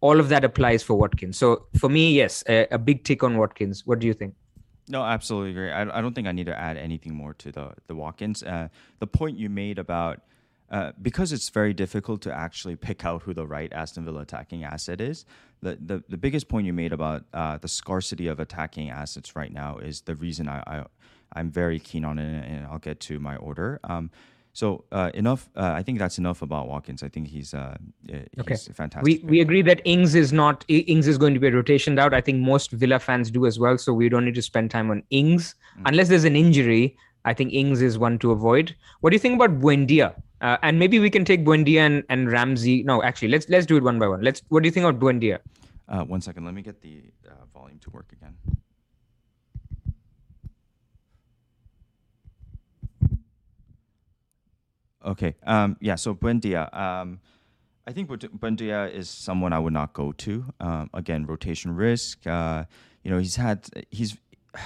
All 0.00 0.18
of 0.18 0.28
that 0.30 0.44
applies 0.44 0.82
for 0.82 0.94
Watkins. 0.94 1.36
So 1.36 1.66
for 1.78 1.90
me, 1.90 2.12
yes, 2.12 2.42
a, 2.48 2.66
a 2.70 2.78
big 2.78 3.04
tick 3.04 3.22
on 3.22 3.36
Watkins. 3.36 3.86
What 3.86 3.98
do 3.98 4.06
you 4.06 4.14
think? 4.14 4.34
No, 4.88 5.02
absolutely 5.02 5.50
agree. 5.50 5.70
I, 5.70 5.98
I 5.98 6.00
don't 6.00 6.14
think 6.14 6.26
I 6.26 6.32
need 6.32 6.46
to 6.46 6.58
add 6.58 6.76
anything 6.76 7.14
more 7.14 7.34
to 7.34 7.50
the 7.50 7.72
the 7.86 7.94
Watkins. 7.94 8.42
Uh, 8.42 8.68
the 8.98 9.06
point 9.06 9.38
you 9.38 9.48
made 9.48 9.78
about 9.78 10.20
uh, 10.70 10.92
because 11.00 11.32
it's 11.32 11.48
very 11.50 11.72
difficult 11.72 12.20
to 12.22 12.32
actually 12.32 12.76
pick 12.76 13.04
out 13.04 13.22
who 13.22 13.34
the 13.34 13.46
right 13.46 13.72
Aston 13.72 14.04
Villa 14.04 14.22
attacking 14.22 14.64
asset 14.64 15.00
is. 15.00 15.24
The 15.62 15.78
the, 15.80 16.04
the 16.08 16.16
biggest 16.16 16.48
point 16.48 16.66
you 16.66 16.72
made 16.72 16.92
about 16.92 17.24
uh, 17.32 17.58
the 17.58 17.68
scarcity 17.68 18.26
of 18.26 18.40
attacking 18.40 18.90
assets 18.90 19.34
right 19.34 19.52
now 19.52 19.78
is 19.78 20.02
the 20.02 20.14
reason 20.14 20.48
I, 20.48 20.62
I 20.66 20.84
I'm 21.32 21.50
very 21.50 21.80
keen 21.80 22.04
on 22.04 22.18
it, 22.18 22.44
and 22.46 22.66
I'll 22.66 22.78
get 22.78 23.00
to 23.00 23.18
my 23.18 23.36
order. 23.36 23.80
Um, 23.84 24.10
so 24.54 24.84
uh, 24.92 25.10
enough. 25.14 25.50
Uh, 25.56 25.72
I 25.74 25.82
think 25.82 25.98
that's 25.98 26.16
enough 26.16 26.40
about 26.40 26.68
Watkins. 26.68 27.02
I 27.02 27.08
think 27.08 27.26
he's 27.26 27.52
uh, 27.54 27.76
he's 28.06 28.40
okay. 28.40 28.56
fantastic. 28.72 29.02
We 29.02 29.20
we 29.24 29.40
agree 29.40 29.62
that 29.62 29.82
Ings 29.84 30.14
is 30.14 30.32
not 30.32 30.64
Ings 30.68 31.08
is 31.08 31.18
going 31.18 31.34
to 31.34 31.40
be 31.40 31.48
a 31.48 31.50
rotation 31.50 31.98
out. 31.98 32.14
I 32.14 32.20
think 32.20 32.38
most 32.38 32.70
Villa 32.70 33.00
fans 33.00 33.32
do 33.32 33.46
as 33.46 33.58
well. 33.58 33.76
So 33.76 33.92
we 33.92 34.08
don't 34.08 34.24
need 34.24 34.36
to 34.36 34.42
spend 34.42 34.70
time 34.70 34.92
on 34.92 35.02
Ings 35.10 35.56
mm. 35.76 35.82
unless 35.86 36.08
there's 36.08 36.24
an 36.24 36.36
injury. 36.36 36.96
I 37.24 37.34
think 37.34 37.52
Ings 37.52 37.82
is 37.82 37.98
one 37.98 38.16
to 38.20 38.30
avoid. 38.30 38.76
What 39.00 39.10
do 39.10 39.16
you 39.16 39.20
think 39.20 39.34
about 39.34 39.60
Buendia? 39.60 40.14
Uh, 40.40 40.56
and 40.62 40.78
maybe 40.78 41.00
we 41.00 41.10
can 41.10 41.24
take 41.24 41.44
Buendia 41.44 41.80
and, 41.80 42.04
and 42.08 42.30
Ramsey. 42.30 42.84
No, 42.84 43.02
actually, 43.02 43.28
let's 43.28 43.48
let's 43.48 43.66
do 43.66 43.76
it 43.76 43.82
one 43.82 43.98
by 43.98 44.06
one. 44.06 44.22
Let's. 44.22 44.42
What 44.50 44.62
do 44.62 44.68
you 44.68 44.72
think 44.72 44.86
about 44.86 45.00
Buendia? 45.00 45.40
Uh, 45.88 46.04
one 46.04 46.20
second. 46.20 46.44
Let 46.44 46.54
me 46.54 46.62
get 46.62 46.80
the 46.80 47.02
uh, 47.28 47.44
volume 47.52 47.80
to 47.80 47.90
work 47.90 48.12
again. 48.12 48.36
Okay. 55.04 55.34
Um, 55.44 55.76
yeah. 55.80 55.94
So 55.96 56.14
Buendia. 56.14 56.74
Um, 56.76 57.20
I 57.86 57.92
think 57.92 58.08
Buendia 58.08 58.90
is 58.90 59.10
someone 59.10 59.52
I 59.52 59.58
would 59.58 59.74
not 59.74 59.92
go 59.92 60.12
to. 60.12 60.44
Um, 60.58 60.88
again, 60.94 61.26
rotation 61.26 61.76
risk. 61.76 62.26
Uh, 62.26 62.64
you 63.02 63.10
know, 63.10 63.18
he's 63.18 63.36
had 63.36 63.68
he's. 63.90 64.16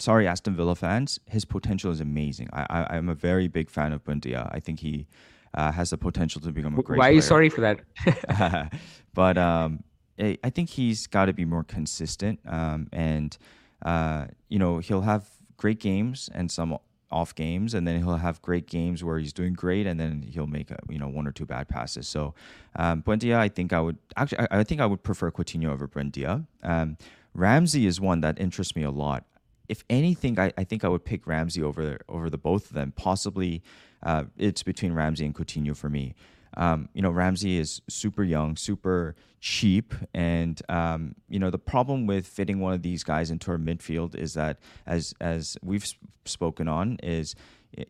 Sorry, 0.00 0.28
Aston 0.28 0.54
Villa 0.54 0.76
fans. 0.76 1.18
His 1.26 1.44
potential 1.44 1.90
is 1.90 2.00
amazing. 2.00 2.48
I, 2.52 2.86
I 2.90 2.96
am 2.96 3.08
a 3.08 3.16
very 3.16 3.48
big 3.48 3.68
fan 3.68 3.92
of 3.92 4.04
Buendia. 4.04 4.48
I 4.52 4.60
think 4.60 4.78
he 4.78 5.08
uh, 5.54 5.72
has 5.72 5.90
the 5.90 5.98
potential 5.98 6.40
to 6.42 6.52
become 6.52 6.78
a 6.78 6.82
great. 6.84 6.98
Why 6.98 7.08
are 7.08 7.12
you 7.12 7.20
sorry 7.20 7.48
for 7.48 7.62
that? 7.62 8.72
but 9.14 9.36
um, 9.36 9.82
I 10.20 10.50
think 10.50 10.70
he's 10.70 11.08
got 11.08 11.24
to 11.24 11.32
be 11.32 11.44
more 11.44 11.64
consistent. 11.64 12.38
Um, 12.46 12.86
and 12.92 13.36
uh, 13.82 14.26
you 14.48 14.60
know, 14.60 14.78
he'll 14.78 15.00
have 15.02 15.28
great 15.56 15.80
games 15.80 16.28
and 16.32 16.50
some 16.50 16.78
off 17.10 17.34
games, 17.34 17.74
and 17.74 17.86
then 17.86 17.98
he'll 18.02 18.16
have 18.16 18.40
great 18.42 18.66
games 18.66 19.02
where 19.02 19.18
he's 19.18 19.32
doing 19.32 19.54
great, 19.54 19.86
and 19.86 19.98
then 19.98 20.22
he'll 20.22 20.46
make 20.46 20.70
a, 20.70 20.78
you 20.88 20.98
know 20.98 21.08
one 21.08 21.26
or 21.26 21.32
two 21.32 21.46
bad 21.46 21.68
passes. 21.68 22.08
So 22.08 22.34
um, 22.76 23.02
Buendia, 23.02 23.36
I 23.36 23.48
think 23.48 23.72
I 23.72 23.80
would 23.80 23.98
actually 24.16 24.40
I, 24.40 24.60
I 24.60 24.64
think 24.64 24.80
I 24.80 24.86
would 24.86 25.02
prefer 25.02 25.30
Coutinho 25.30 25.68
over 25.68 25.88
Buendia. 25.88 26.46
Um, 26.62 26.96
Ramsey 27.34 27.86
is 27.86 28.00
one 28.00 28.20
that 28.20 28.40
interests 28.40 28.74
me 28.74 28.82
a 28.82 28.90
lot. 28.90 29.24
If 29.68 29.84
anything, 29.90 30.38
I, 30.38 30.52
I 30.56 30.64
think 30.64 30.84
I 30.84 30.88
would 30.88 31.04
pick 31.04 31.26
Ramsey 31.26 31.62
over 31.62 31.98
over 32.08 32.30
the 32.30 32.38
both 32.38 32.66
of 32.66 32.72
them. 32.72 32.92
Possibly, 32.96 33.62
uh, 34.02 34.24
it's 34.36 34.62
between 34.62 34.92
Ramsey 34.92 35.24
and 35.24 35.34
Coutinho 35.34 35.76
for 35.76 35.88
me. 35.88 36.14
Um, 36.58 36.88
you 36.92 37.00
know, 37.00 37.10
Ramsey 37.10 37.56
is 37.56 37.80
super 37.88 38.24
young, 38.24 38.56
super 38.56 39.14
cheap, 39.40 39.94
and 40.12 40.60
um, 40.68 41.14
you 41.28 41.38
know 41.38 41.50
the 41.50 41.58
problem 41.58 42.06
with 42.06 42.26
fitting 42.26 42.58
one 42.58 42.74
of 42.74 42.82
these 42.82 43.04
guys 43.04 43.30
into 43.30 43.52
our 43.52 43.58
midfield 43.58 44.16
is 44.16 44.34
that, 44.34 44.58
as 44.84 45.14
as 45.20 45.56
we've 45.62 45.86
spoken 46.24 46.66
on, 46.66 46.98
is 47.02 47.36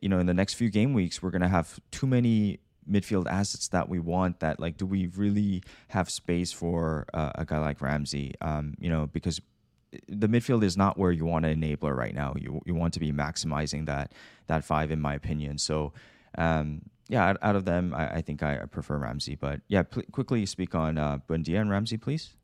you 0.02 0.08
know 0.08 0.18
in 0.18 0.26
the 0.26 0.34
next 0.34 0.54
few 0.54 0.68
game 0.68 0.92
weeks 0.92 1.22
we're 1.22 1.30
gonna 1.30 1.48
have 1.48 1.80
too 1.90 2.06
many 2.06 2.60
midfield 2.88 3.26
assets 3.26 3.68
that 3.68 3.88
we 3.88 3.98
want. 3.98 4.40
That 4.40 4.60
like, 4.60 4.76
do 4.76 4.84
we 4.84 5.06
really 5.08 5.62
have 5.88 6.10
space 6.10 6.52
for 6.52 7.06
uh, 7.14 7.32
a 7.36 7.46
guy 7.46 7.58
like 7.58 7.80
Ramsey? 7.80 8.34
Um, 8.42 8.74
you 8.78 8.90
know, 8.90 9.06
because 9.06 9.40
the 10.06 10.28
midfield 10.28 10.62
is 10.62 10.76
not 10.76 10.98
where 10.98 11.10
you 11.10 11.24
want 11.24 11.46
an 11.46 11.58
enabler 11.58 11.96
right 11.96 12.14
now. 12.14 12.34
You 12.36 12.60
you 12.66 12.74
want 12.74 12.92
to 12.94 13.00
be 13.00 13.12
maximizing 13.12 13.86
that 13.86 14.12
that 14.46 14.62
five, 14.62 14.90
in 14.90 15.00
my 15.00 15.14
opinion. 15.14 15.56
So. 15.56 15.94
Um, 16.36 16.82
yeah, 17.08 17.28
out, 17.28 17.38
out 17.42 17.56
of 17.56 17.64
them, 17.64 17.94
I, 17.94 18.16
I, 18.16 18.22
think 18.22 18.42
I 18.42 18.58
prefer 18.70 18.98
Ramsey. 18.98 19.34
But 19.34 19.60
yeah, 19.68 19.82
pl- 19.82 20.04
quickly 20.12 20.44
speak 20.46 20.74
on 20.74 20.98
uh, 20.98 21.18
Buendia 21.28 21.60
and 21.60 21.70
Ramsey, 21.70 21.96
please. 21.96 22.34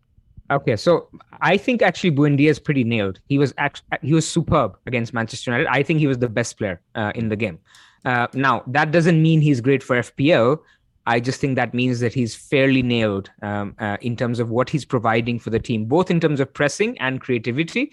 Okay, 0.51 0.77
so 0.77 1.09
I 1.41 1.57
think 1.57 1.81
actually 1.81 2.11
Buendia 2.11 2.51
is 2.51 2.59
pretty 2.59 2.85
nailed. 2.85 3.21
He 3.29 3.39
was 3.39 3.55
act- 3.57 3.83
he 4.03 4.13
was 4.13 4.29
superb 4.29 4.77
against 4.87 5.15
Manchester 5.15 5.51
United. 5.51 5.69
I 5.69 5.83
think 5.83 6.01
he 6.01 6.07
was 6.07 6.19
the 6.19 6.29
best 6.29 6.59
player 6.59 6.81
uh, 6.95 7.13
in 7.15 7.29
the 7.29 7.37
game. 7.37 7.59
Uh, 8.05 8.27
now 8.35 8.63
that 8.67 8.91
doesn't 8.91 9.23
mean 9.23 9.41
he's 9.41 9.61
great 9.61 9.83
for 9.83 9.97
FPL. 9.97 10.59
I 11.07 11.21
just 11.21 11.41
think 11.41 11.57
that 11.57 11.75
means 11.75 12.01
that 12.01 12.15
he's 12.15 12.35
fairly 12.35 12.83
nailed 12.83 13.31
um, 13.43 13.75
uh, 13.79 13.99
in 14.01 14.17
terms 14.17 14.39
of 14.39 14.49
what 14.49 14.71
he's 14.71 14.85
providing 14.85 15.39
for 15.39 15.51
the 15.51 15.59
team, 15.59 15.85
both 15.85 16.11
in 16.11 16.21
terms 16.21 16.41
of 16.41 16.53
pressing 16.53 16.99
and 16.99 17.21
creativity 17.21 17.93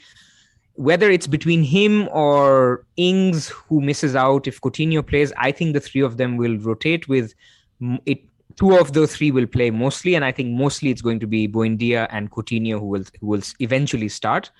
whether 0.76 1.10
it's 1.10 1.28
between 1.28 1.64
him 1.64 2.08
or 2.10 2.86
Ings 2.98 3.50
who 3.50 3.82
misses 3.82 4.16
out 4.16 4.48
if 4.48 4.62
Coutinho 4.62 5.06
plays, 5.06 5.34
I 5.38 5.52
think 5.52 5.74
the 5.74 5.80
three 5.80 6.02
of 6.02 6.18
them 6.18 6.38
will 6.38 6.58
rotate 6.58 7.08
with 7.08 7.34
it. 8.06 8.24
Two 8.58 8.78
of 8.78 8.94
those 8.94 9.16
three 9.16 9.32
will 9.32 9.48
play 9.48 9.72
mostly, 9.72 10.14
and 10.16 10.26
I 10.26 10.32
think 10.32 10.50
mostly 10.54 10.90
it's 10.90 11.02
going 11.02 11.20
to 11.22 11.28
be 11.28 11.48
Buendia 11.48 12.08
and 12.12 12.30
Coutinho 12.30 12.80
who 12.80 12.86
will 12.86 13.06
who 13.20 13.28
will 13.28 13.42
eventually 13.60 14.10
start. 14.10 14.52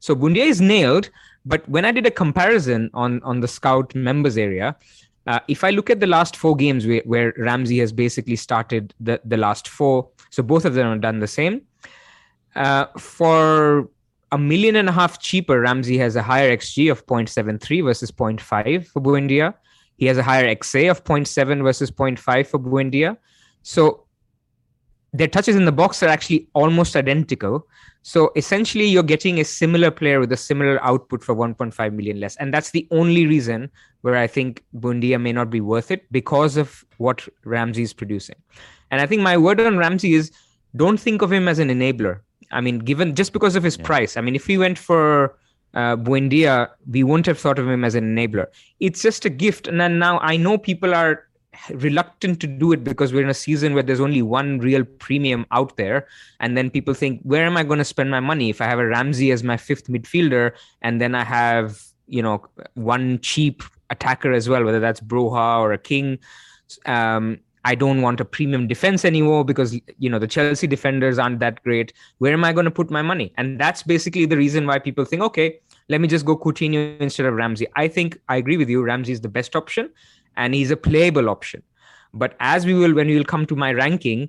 So 0.00 0.14
Buendia 0.16 0.44
is 0.44 0.60
nailed, 0.60 1.10
but 1.44 1.66
when 1.68 1.84
I 1.84 1.92
did 1.92 2.06
a 2.06 2.10
comparison 2.10 2.90
on 2.92 3.22
on 3.22 3.40
the 3.40 3.48
scout 3.48 3.94
members 3.94 4.36
area, 4.36 4.76
uh, 5.26 5.40
if 5.48 5.64
I 5.64 5.70
look 5.70 5.90
at 5.90 6.00
the 6.00 6.06
last 6.06 6.36
four 6.36 6.56
games 6.56 6.86
where, 6.86 7.02
where 7.04 7.32
Ramsey 7.36 7.78
has 7.78 7.92
basically 7.92 8.36
started 8.36 8.94
the 9.00 9.20
the 9.24 9.36
last 9.36 9.68
four, 9.68 10.08
so 10.30 10.42
both 10.42 10.64
of 10.64 10.74
them 10.74 10.90
have 10.90 11.00
done 11.00 11.20
the 11.20 11.28
same. 11.28 11.62
Uh, 12.54 12.86
for 12.98 13.88
a 14.32 14.38
million 14.38 14.76
and 14.76 14.88
a 14.88 14.92
half 14.92 15.20
cheaper, 15.20 15.60
Ramsey 15.60 15.98
has 15.98 16.16
a 16.16 16.22
higher 16.22 16.54
XG 16.56 16.90
of 16.90 17.06
0.73 17.06 17.84
versus 17.84 18.10
0.5 18.10 18.86
for 18.86 19.00
Buendia. 19.00 19.54
He 19.96 20.06
has 20.06 20.18
a 20.18 20.22
higher 20.22 20.46
XA 20.54 20.90
of 20.90 21.04
0.7 21.04 21.62
versus 21.62 21.90
0.5 21.90 22.46
for 22.46 22.58
Buendia. 22.58 23.16
So 23.62 24.06
their 25.12 25.28
touches 25.28 25.56
in 25.56 25.64
the 25.64 25.72
box 25.72 26.02
are 26.02 26.08
actually 26.08 26.48
almost 26.54 26.96
identical. 26.96 27.66
So 28.02 28.30
essentially, 28.36 28.86
you're 28.86 29.02
getting 29.02 29.40
a 29.40 29.44
similar 29.44 29.90
player 29.90 30.20
with 30.20 30.30
a 30.32 30.36
similar 30.36 30.82
output 30.84 31.24
for 31.24 31.34
1.5 31.34 31.92
million 31.92 32.20
less. 32.20 32.36
And 32.36 32.52
that's 32.52 32.70
the 32.70 32.86
only 32.90 33.26
reason 33.26 33.70
where 34.02 34.16
I 34.16 34.26
think 34.26 34.62
Buendia 34.76 35.20
may 35.20 35.32
not 35.32 35.50
be 35.50 35.60
worth 35.60 35.90
it 35.90 36.10
because 36.12 36.56
of 36.56 36.84
what 36.98 37.26
Ramsey 37.44 37.82
is 37.82 37.92
producing. 37.92 38.36
And 38.90 39.00
I 39.00 39.06
think 39.06 39.22
my 39.22 39.36
word 39.36 39.60
on 39.60 39.78
Ramsey 39.78 40.14
is 40.14 40.30
don't 40.76 41.00
think 41.00 41.22
of 41.22 41.32
him 41.32 41.48
as 41.48 41.58
an 41.58 41.68
enabler. 41.68 42.20
I 42.50 42.60
mean, 42.60 42.78
given 42.78 43.14
just 43.14 43.32
because 43.32 43.56
of 43.56 43.62
his 43.62 43.76
yeah. 43.76 43.84
price. 43.84 44.16
I 44.16 44.20
mean, 44.20 44.34
if 44.34 44.46
we 44.46 44.58
went 44.58 44.78
for 44.78 45.36
uh, 45.74 45.96
Buendia, 45.96 46.70
we 46.90 47.04
wouldn't 47.04 47.26
have 47.26 47.38
thought 47.38 47.58
of 47.58 47.68
him 47.68 47.84
as 47.84 47.94
an 47.94 48.04
enabler. 48.04 48.46
It's 48.80 49.02
just 49.02 49.24
a 49.24 49.30
gift. 49.30 49.68
And 49.68 49.80
then 49.80 49.98
now 49.98 50.18
I 50.20 50.36
know 50.36 50.58
people 50.58 50.94
are 50.94 51.26
reluctant 51.70 52.40
to 52.40 52.46
do 52.46 52.72
it 52.72 52.84
because 52.84 53.12
we're 53.12 53.22
in 53.22 53.28
a 53.28 53.34
season 53.34 53.74
where 53.74 53.82
there's 53.82 54.00
only 54.00 54.22
one 54.22 54.58
real 54.58 54.84
premium 54.84 55.46
out 55.50 55.76
there. 55.76 56.06
And 56.40 56.56
then 56.56 56.70
people 56.70 56.94
think, 56.94 57.20
where 57.22 57.44
am 57.44 57.56
I 57.56 57.64
going 57.64 57.78
to 57.78 57.84
spend 57.84 58.10
my 58.10 58.20
money 58.20 58.50
if 58.50 58.60
I 58.60 58.64
have 58.64 58.78
a 58.78 58.86
Ramsey 58.86 59.30
as 59.30 59.42
my 59.42 59.56
fifth 59.56 59.88
midfielder 59.88 60.52
and 60.82 61.00
then 61.00 61.14
I 61.14 61.24
have, 61.24 61.82
you 62.06 62.22
know, 62.22 62.44
one 62.74 63.18
cheap 63.20 63.62
attacker 63.90 64.32
as 64.32 64.48
well, 64.48 64.64
whether 64.64 64.80
that's 64.80 65.00
Broja 65.00 65.60
or 65.60 65.72
a 65.72 65.78
King. 65.78 66.18
Um, 66.84 67.40
I 67.66 67.74
don't 67.74 68.00
want 68.00 68.20
a 68.20 68.24
premium 68.24 68.68
defense 68.68 69.04
anymore 69.04 69.44
because 69.44 69.76
you 69.98 70.08
know 70.08 70.20
the 70.20 70.28
Chelsea 70.28 70.68
defenders 70.68 71.18
aren't 71.18 71.40
that 71.40 71.62
great. 71.64 71.92
Where 72.18 72.32
am 72.32 72.44
I 72.44 72.52
going 72.52 72.64
to 72.64 72.70
put 72.70 72.92
my 72.92 73.02
money? 73.02 73.32
And 73.36 73.58
that's 73.58 73.82
basically 73.82 74.24
the 74.24 74.36
reason 74.36 74.68
why 74.68 74.78
people 74.78 75.04
think, 75.04 75.20
okay, 75.22 75.58
let 75.88 76.00
me 76.00 76.06
just 76.06 76.24
go 76.24 76.36
Coutinho 76.36 77.00
instead 77.00 77.26
of 77.26 77.34
Ramsey. 77.34 77.66
I 77.74 77.88
think 77.88 78.20
I 78.28 78.36
agree 78.36 78.56
with 78.56 78.68
you. 78.68 78.84
Ramsey 78.84 79.10
is 79.10 79.20
the 79.20 79.28
best 79.28 79.56
option, 79.56 79.90
and 80.36 80.54
he's 80.54 80.70
a 80.70 80.76
playable 80.76 81.28
option. 81.28 81.64
But 82.14 82.36
as 82.38 82.64
we 82.64 82.74
will, 82.74 82.94
when 82.94 83.08
we 83.08 83.16
will 83.16 83.30
come 83.34 83.46
to 83.46 83.56
my 83.56 83.72
ranking, 83.72 84.28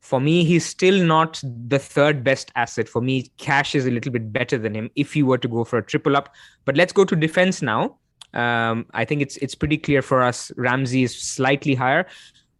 for 0.00 0.20
me, 0.20 0.42
he's 0.42 0.66
still 0.66 1.04
not 1.04 1.40
the 1.44 1.78
third 1.78 2.24
best 2.24 2.50
asset. 2.56 2.88
For 2.88 3.00
me, 3.00 3.30
cash 3.38 3.76
is 3.76 3.86
a 3.86 3.92
little 3.92 4.10
bit 4.10 4.32
better 4.32 4.58
than 4.58 4.74
him 4.74 4.90
if 4.96 5.14
you 5.14 5.24
were 5.24 5.38
to 5.38 5.46
go 5.46 5.62
for 5.62 5.78
a 5.78 5.84
triple 5.84 6.16
up. 6.16 6.34
But 6.64 6.76
let's 6.76 6.92
go 6.92 7.04
to 7.04 7.14
defense 7.14 7.62
now. 7.62 7.98
Um, 8.34 8.86
I 8.92 9.04
think 9.04 9.22
it's 9.22 9.36
it's 9.36 9.54
pretty 9.54 9.78
clear 9.78 10.02
for 10.02 10.22
us. 10.22 10.50
Ramsey 10.56 11.04
is 11.04 11.16
slightly 11.16 11.76
higher. 11.76 12.06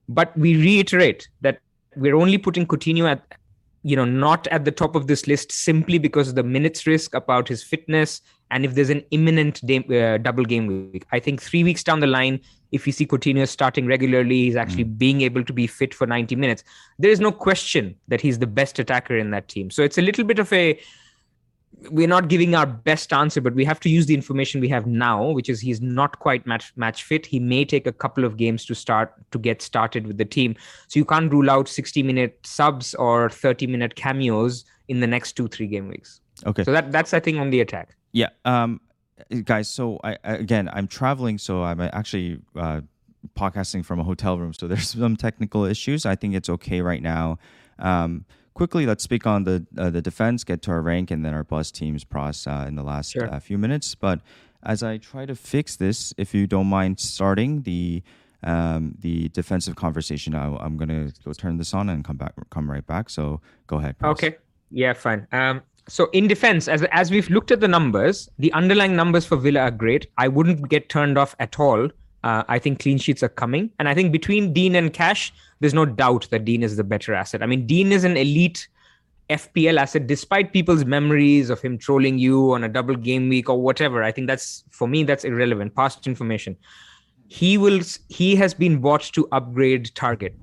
But 0.09 0.37
we 0.37 0.57
reiterate 0.57 1.29
that 1.41 1.61
we're 1.97 2.17
only 2.17 2.39
putting 2.39 2.67
Coutinho 2.67 3.11
at, 3.11 3.23
you 3.83 3.97
know, 3.97 4.05
not 4.05 4.47
at 4.49 4.65
the 4.65 4.71
top 4.71 4.95
of 4.95 5.07
this 5.07 5.27
list 5.27 5.53
simply 5.53 5.99
because 5.99 6.29
of 6.29 6.35
the 6.35 6.43
minutes 6.43 6.87
risk 6.87 7.15
about 7.15 7.49
his 7.49 7.63
fitness 7.63 8.21
and 8.53 8.67
if 8.67 8.75
there's 8.75 8.91
an 8.91 9.03
imminent 9.11 9.65
day, 9.67 9.79
uh, 9.79 10.19
double 10.19 10.45
game 10.45 10.67
week. 10.93 11.07
I 11.11 11.19
think 11.19 11.41
three 11.41 11.65
weeks 11.65 11.83
down 11.83 12.01
the 12.01 12.07
line, 12.07 12.39
if 12.71 12.87
you 12.87 12.93
see 12.93 13.07
Coutinho 13.07 13.49
starting 13.49 13.87
regularly, 13.87 14.45
he's 14.45 14.57
actually 14.57 14.85
mm. 14.85 14.99
being 14.99 15.23
able 15.23 15.43
to 15.43 15.53
be 15.55 15.67
fit 15.67 15.95
for 15.95 16.07
90 16.07 16.37
minutes. 16.37 16.63
There 16.99 17.11
is 17.11 17.19
no 17.19 17.33
question 17.33 17.97
that 18.09 18.21
he's 18.21 18.39
the 18.39 18.47
best 18.47 18.79
attacker 18.79 19.17
in 19.17 19.31
that 19.31 19.49
team. 19.49 19.71
So 19.71 19.83
it's 19.83 19.97
a 19.97 20.03
little 20.03 20.25
bit 20.25 20.39
of 20.39 20.53
a 20.53 20.79
we're 21.91 22.09
not 22.09 22.29
giving 22.29 22.55
our 22.55 22.67
best 22.67 23.13
answer, 23.13 23.41
but 23.41 23.55
we 23.55 23.65
have 23.65 23.81
to 23.81 23.89
use 23.89 24.07
the 24.07 24.15
information 24.15 24.61
we 24.61 24.69
have 24.69 24.87
now, 24.87 25.31
which 25.31 25.49
is 25.49 25.61
he's 25.61 25.81
not 25.81 26.19
quite 26.19 26.47
match 26.47 26.73
match 26.77 27.03
fit. 27.03 27.27
He 27.27 27.39
may 27.39 27.65
take 27.65 27.87
a 27.87 27.93
couple 27.93 28.25
of 28.25 28.37
games 28.37 28.65
to 28.67 28.75
start 28.75 29.15
to 29.31 29.39
get 29.39 29.63
started 29.63 30.07
with 30.07 30.19
the 30.19 30.25
team. 30.25 30.57
So 30.89 30.99
you 30.99 31.05
can't 31.05 31.33
rule 31.33 31.51
out 31.51 31.69
60 31.69 32.03
minute 32.03 32.39
subs 32.45 32.95
or 32.95 33.31
30 33.31 33.67
minute 33.67 33.95
cameos 33.95 34.65
in 34.89 35.01
the 35.01 35.07
next 35.07 35.33
two 35.33 35.49
three 35.49 35.67
game 35.67 35.89
weeks. 35.89 36.21
Okay. 36.47 36.65
So 36.65 36.73
that 36.73 36.93
that's 36.93 37.15
I 37.15 37.21
think 37.21 37.39
on 37.39 37.51
the 37.51 37.61
attack. 37.61 37.97
Yeah. 38.13 38.29
Um, 38.45 38.81
guys. 39.45 39.69
So 39.69 39.99
I 40.05 40.17
again 40.25 40.69
I'm 40.73 40.87
traveling, 40.87 41.39
so 41.39 41.63
I'm 41.63 41.81
actually 41.81 42.41
uh, 42.57 42.83
podcasting 43.37 43.85
from 43.85 44.01
a 44.01 44.05
hotel 44.05 44.39
room, 44.39 44.53
so 44.53 44.69
there's 44.69 44.89
some 45.01 45.17
technical 45.17 45.65
issues. 45.65 46.07
I 46.07 46.17
think 46.17 46.35
it's 46.35 46.49
okay 46.49 46.81
right 46.81 47.03
now. 47.03 47.39
Um, 47.79 48.25
quickly, 48.55 48.87
let's 48.87 49.05
speak 49.05 49.27
on 49.27 49.45
the 49.45 49.67
uh, 49.77 49.91
the 49.91 50.03
defense, 50.03 50.45
get 50.45 50.63
to 50.63 50.71
our 50.71 50.83
rank, 50.83 51.11
and 51.11 51.25
then 51.25 51.35
our 51.35 51.45
bus 51.45 51.71
teams 51.71 52.05
pros 52.05 52.47
uh, 52.47 52.65
in 52.69 52.75
the 52.75 52.83
last 52.83 53.13
Sure. 53.13 53.33
uh, 53.33 53.39
few 53.41 53.59
minutes. 53.59 53.95
But 53.95 54.21
as 54.63 54.83
I 54.83 54.99
try 54.99 55.27
to 55.27 55.35
fix 55.35 55.77
this, 55.77 56.15
if 56.17 56.35
you 56.35 56.47
don't 56.47 56.69
mind 56.69 57.01
starting 57.01 57.63
the 57.63 58.03
um, 58.45 58.95
the 58.99 59.29
defensive 59.29 59.77
conversation, 59.77 60.35
I, 60.35 60.55
I'm 60.57 60.77
gonna 60.77 61.11
go 61.25 61.33
turn 61.33 61.59
this 61.59 61.73
on 61.75 61.89
and 61.89 62.05
come 62.05 62.17
back, 62.17 62.35
come 62.51 62.71
right 62.71 62.87
back. 62.87 63.09
So 63.11 63.41
go 63.67 63.77
ahead. 63.77 63.99
Pras. 63.99 64.11
Okay. 64.13 64.37
Yeah, 64.71 64.95
fine. 64.95 65.27
Um, 65.33 65.63
so 65.89 66.09
in 66.13 66.29
defense, 66.29 66.69
as 66.69 66.83
as 66.93 67.11
we've 67.11 67.29
looked 67.31 67.51
at 67.51 67.61
the 67.61 67.69
numbers, 67.69 68.29
the 68.39 68.53
underlying 68.53 68.97
numbers 68.97 69.25
for 69.27 69.37
Villa 69.37 69.61
are 69.61 69.71
great. 69.71 70.07
I 70.19 70.29
wouldn't 70.29 70.69
get 70.69 70.89
turned 70.89 71.19
off 71.19 71.35
at 71.39 71.59
all. 71.61 71.89
Uh, 72.25 72.45
I 72.49 72.59
think 72.59 72.81
clean 72.81 72.99
sheets 72.99 73.23
are 73.23 73.29
coming, 73.29 73.71
and 73.79 73.89
I 73.89 73.95
think 73.95 74.13
between 74.13 74.53
Dean 74.53 74.77
and 74.77 74.93
Cash, 74.93 75.33
there's 75.61 75.75
no 75.75 75.85
doubt 75.85 76.29
that 76.31 76.45
Dean 76.45 76.63
is 76.63 76.77
the 76.77 76.85
better 76.85 77.15
asset. 77.15 77.43
I 77.43 77.47
mean, 77.47 77.67
Dean 77.67 77.91
is 77.91 78.05
an 78.05 78.17
elite 78.17 78.69
FPL 79.31 79.79
asset, 79.79 80.07
despite 80.07 80.53
people's 80.53 80.85
memories 80.85 81.51
of 81.51 81.61
him 81.61 81.79
trolling 81.79 82.19
you 82.19 82.53
on 82.53 82.65
a 82.65 82.69
double 82.69 82.95
game 82.95 83.29
week 83.29 83.49
or 83.49 83.61
whatever. 83.61 84.03
I 84.03 84.13
think 84.13 84.27
that's 84.27 84.65
for 84.71 84.87
me 84.87 85.05
that's 85.05 85.25
irrelevant. 85.25 85.75
Past 85.75 86.07
information. 86.07 86.57
He 87.29 87.57
will. 87.57 87.81
He 88.09 88.37
has 88.37 88.55
been 88.55 88.81
bought 88.81 89.03
to 89.15 89.27
upgrade 89.33 89.87
Targett. 89.95 90.35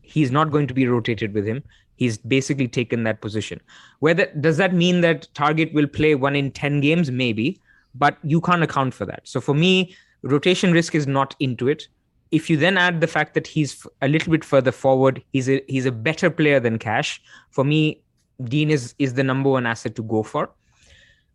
He's 0.00 0.30
not 0.30 0.50
going 0.50 0.66
to 0.66 0.74
be 0.74 0.86
rotated 0.86 1.32
with 1.32 1.46
him. 1.46 1.62
He's 1.96 2.18
basically 2.18 2.68
taken 2.68 3.04
that 3.04 3.20
position. 3.20 3.60
Whether 4.00 4.26
does 4.40 4.56
that 4.56 4.74
mean 4.74 5.02
that 5.02 5.28
Targett 5.34 5.72
will 5.72 5.86
play 5.86 6.14
one 6.14 6.34
in 6.34 6.50
10 6.50 6.80
games? 6.80 7.10
Maybe, 7.10 7.60
but 7.94 8.18
you 8.24 8.40
can't 8.40 8.62
account 8.62 8.92
for 8.92 9.06
that. 9.06 9.20
So 9.24 9.40
for 9.40 9.54
me, 9.54 9.94
rotation 10.22 10.72
risk 10.72 10.94
is 10.94 11.06
not 11.06 11.34
into 11.40 11.68
it. 11.68 11.88
If 12.30 12.48
you 12.48 12.56
then 12.56 12.78
add 12.78 13.00
the 13.00 13.06
fact 13.06 13.34
that 13.34 13.46
he's 13.46 13.86
a 14.00 14.08
little 14.08 14.30
bit 14.30 14.44
further 14.44 14.72
forward, 14.72 15.22
he's 15.32 15.48
a 15.48 15.62
he's 15.68 15.86
a 15.86 15.92
better 15.92 16.30
player 16.30 16.60
than 16.60 16.78
Cash. 16.78 17.20
For 17.50 17.64
me, 17.64 18.00
Dean 18.44 18.70
is 18.70 18.94
is 18.98 19.14
the 19.14 19.22
number 19.22 19.50
one 19.50 19.66
asset 19.66 19.94
to 19.96 20.02
go 20.02 20.22
for. 20.22 20.50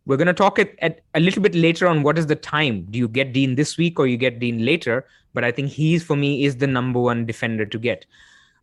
We're 0.06 0.16
going 0.16 0.26
to 0.26 0.34
talk 0.34 0.58
at, 0.58 0.74
at 0.80 1.00
a 1.14 1.20
little 1.20 1.42
bit 1.42 1.54
later 1.54 1.86
on 1.86 2.02
what 2.02 2.16
is 2.16 2.26
the 2.26 2.34
time. 2.34 2.86
Do 2.90 2.98
you 2.98 3.08
get 3.08 3.34
Dean 3.34 3.56
this 3.56 3.76
week 3.76 4.00
or 4.00 4.06
you 4.06 4.16
get 4.16 4.38
Dean 4.38 4.64
later? 4.64 5.04
But 5.34 5.44
I 5.44 5.52
think 5.52 5.68
he's 5.68 6.02
for 6.02 6.16
me 6.16 6.44
is 6.44 6.56
the 6.56 6.66
number 6.66 6.98
one 6.98 7.26
defender 7.26 7.66
to 7.66 7.78
get. 7.78 8.06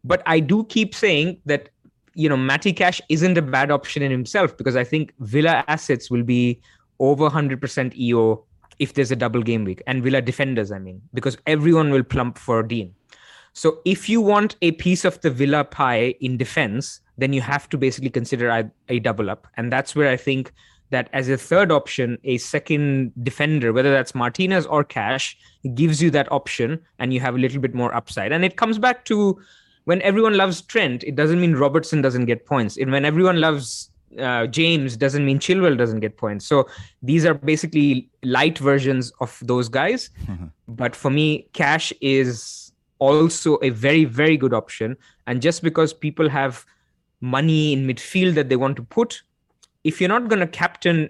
But 0.04 0.24
I 0.26 0.40
do 0.40 0.66
keep 0.66 0.94
saying 0.94 1.38
that 1.46 1.70
you 2.16 2.28
know 2.28 2.38
Matty 2.38 2.74
Cash 2.74 3.00
isn't 3.10 3.38
a 3.38 3.42
bad 3.42 3.72
option 3.72 4.02
in 4.02 4.12
himself 4.12 4.58
because 4.58 4.76
I 4.76 4.84
think 4.84 5.14
Villa 5.20 5.64
assets 5.68 6.10
will 6.12 6.24
be 6.24 6.60
over 7.00 7.30
100% 7.30 7.96
EO 7.96 8.44
if 8.80 8.94
there's 8.94 9.12
a 9.12 9.16
double 9.16 9.42
game 9.42 9.64
week 9.64 9.82
and 9.88 10.04
Villa 10.04 10.22
defenders 10.22 10.72
I 10.72 10.80
mean 10.80 11.02
because 11.14 11.38
everyone 11.48 11.92
will 11.92 12.04
plump 12.04 12.38
for 12.38 12.64
Dean. 12.64 12.94
So 13.54 13.80
if 13.86 14.10
you 14.10 14.20
want 14.20 14.58
a 14.62 14.72
piece 14.74 15.06
of 15.06 15.22
the 15.22 15.30
Villa 15.30 15.64
pie 15.64 16.16
in 16.20 16.36
defense, 16.36 17.00
then 17.18 17.32
you 17.32 17.40
have 17.40 17.70
to 17.70 17.78
basically 17.78 18.10
consider 18.10 18.50
a, 18.50 18.70
a 18.90 19.00
double 19.00 19.30
up 19.30 19.48
and 19.58 19.72
that's 19.72 19.96
where 19.96 20.10
I 20.10 20.18
think 20.18 20.52
that 20.92 21.10
as 21.14 21.30
a 21.30 21.38
third 21.38 21.72
option, 21.72 22.18
a 22.24 22.38
second 22.38 23.12
defender, 23.24 23.74
whether 23.74 23.92
that's 23.92 24.14
Martinez 24.14 24.66
or 24.66 24.84
Cash, 24.84 25.38
gives 25.74 26.02
you 26.02 26.12
that 26.12 26.32
option 26.32 26.80
and 27.00 27.14
you 27.14 27.20
have 27.20 27.36
a 27.36 27.40
little 27.40 27.60
bit 27.60 27.74
more 27.74 27.94
upside. 27.96 28.32
And 28.32 28.46
it 28.46 28.56
comes 28.56 28.78
back 28.78 29.06
to 29.06 29.40
when 29.86 30.02
everyone 30.02 30.38
loves 30.38 30.62
Trent, 30.62 31.04
it 31.04 31.16
doesn't 31.16 31.42
mean 31.42 31.56
Robertson 31.56 32.02
doesn't 32.02 32.26
get 32.26 32.46
points. 32.46 32.78
And 32.78 32.92
when 32.92 33.06
everyone 33.06 33.40
loves 33.40 33.90
uh, 34.20 34.48
James, 34.48 34.98
doesn't 34.98 35.26
mean 35.26 35.40
Chilwell 35.40 35.78
doesn't 35.78 36.00
get 36.00 36.18
points. 36.18 36.46
So 36.46 36.68
these 37.02 37.26
are 37.26 37.34
basically 37.34 38.10
light 38.24 38.58
versions 38.58 39.12
of 39.20 39.38
those 39.42 39.70
guys. 39.70 40.10
But 40.68 40.96
for 40.96 41.10
me, 41.10 41.48
Cash 41.54 41.94
is 42.02 42.72
also 43.00 43.58
a 43.62 43.70
very, 43.70 44.06
very 44.06 44.38
good 44.38 44.54
option. 44.54 44.98
And 45.28 45.42
just 45.42 45.64
because 45.64 45.94
people 45.94 46.30
have 46.30 46.66
money 47.22 47.74
in 47.74 47.88
midfield 47.88 48.36
that 48.36 48.50
they 48.50 48.56
want 48.56 48.76
to 48.78 48.84
put, 48.84 49.22
if 49.84 50.00
you're 50.00 50.10
not 50.10 50.28
going 50.28 50.40
to 50.40 50.48
captain 50.48 51.10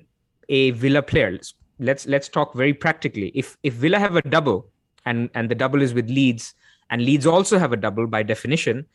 a 0.50 0.72
Villa 0.72 1.02
player, 1.02 1.32
let's, 1.32 1.54
let's 1.80 2.06
let's 2.06 2.30
talk 2.30 2.54
very 2.54 2.74
practically. 2.74 3.32
If 3.36 3.58
if 3.64 3.74
Villa 3.74 4.00
have 4.00 4.16
a 4.16 4.22
double 4.22 4.68
and 5.06 5.30
and 5.34 5.50
the 5.50 5.56
double 5.56 5.82
is 5.82 5.94
with 5.94 6.10
Leeds 6.10 6.54
and 6.90 7.02
Leeds 7.02 7.26
also 7.26 7.58
have 7.58 7.74
a 7.74 7.78
double 7.78 8.08
by 8.08 8.24
definition, 8.24 8.86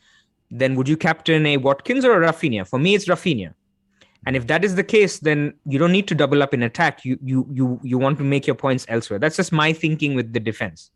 then 0.51 0.75
would 0.75 0.89
you 0.89 0.97
captain 0.97 1.47
a 1.47 1.57
Watkins 1.57 2.05
or 2.05 2.23
a 2.23 2.27
Raphinha? 2.27 2.67
For 2.67 2.79
me, 2.79 2.95
it's 2.95 3.07
Raphinha. 3.07 3.55
And 4.27 4.37
if 4.37 4.47
that 4.49 4.65
is 4.65 4.75
the 4.75 4.85
case, 4.85 5.19
then 5.21 5.55
you 5.67 5.79
don't 5.79 5.93
need 5.93 6.07
to 6.09 6.15
double 6.15 6.43
up 6.43 6.53
in 6.53 6.63
attack. 6.63 7.05
You 7.05 7.19
you 7.23 7.47
you 7.51 7.81
you 7.83 7.99
want 7.99 8.19
to 8.19 8.25
make 8.25 8.47
your 8.47 8.57
points 8.57 8.85
elsewhere. 8.89 9.19
That's 9.19 9.37
just 9.37 9.53
my 9.53 9.73
thinking 9.73 10.15
with 10.15 10.33
the 10.33 10.41
defense. 10.41 10.91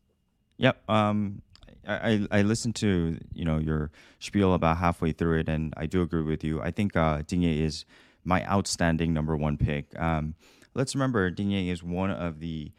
Yep. 0.59 0.89
Um, 0.89 1.43
I, 1.87 2.27
I 2.31 2.43
listened 2.43 2.77
to 2.77 3.19
you 3.33 3.45
know 3.45 3.59
your 3.59 3.91
spiel 4.19 4.55
about 4.55 4.79
halfway 4.79 5.13
through 5.13 5.41
it, 5.41 5.49
and 5.49 5.73
I 5.77 5.87
do 5.87 6.03
agree 6.03 6.23
with 6.23 6.45
you. 6.45 6.61
I 6.61 6.71
think 6.71 6.97
uh, 6.97 7.23
Digne 7.27 7.61
is 7.61 7.85
my 8.25 8.45
outstanding 8.47 9.13
number 9.13 9.37
one 9.37 9.57
pick. 9.57 9.99
Um, 9.99 10.35
let's 10.75 10.95
remember 10.95 11.31
Digne 11.31 11.71
is 11.71 11.83
one 11.83 12.11
of 12.11 12.41
the 12.41 12.73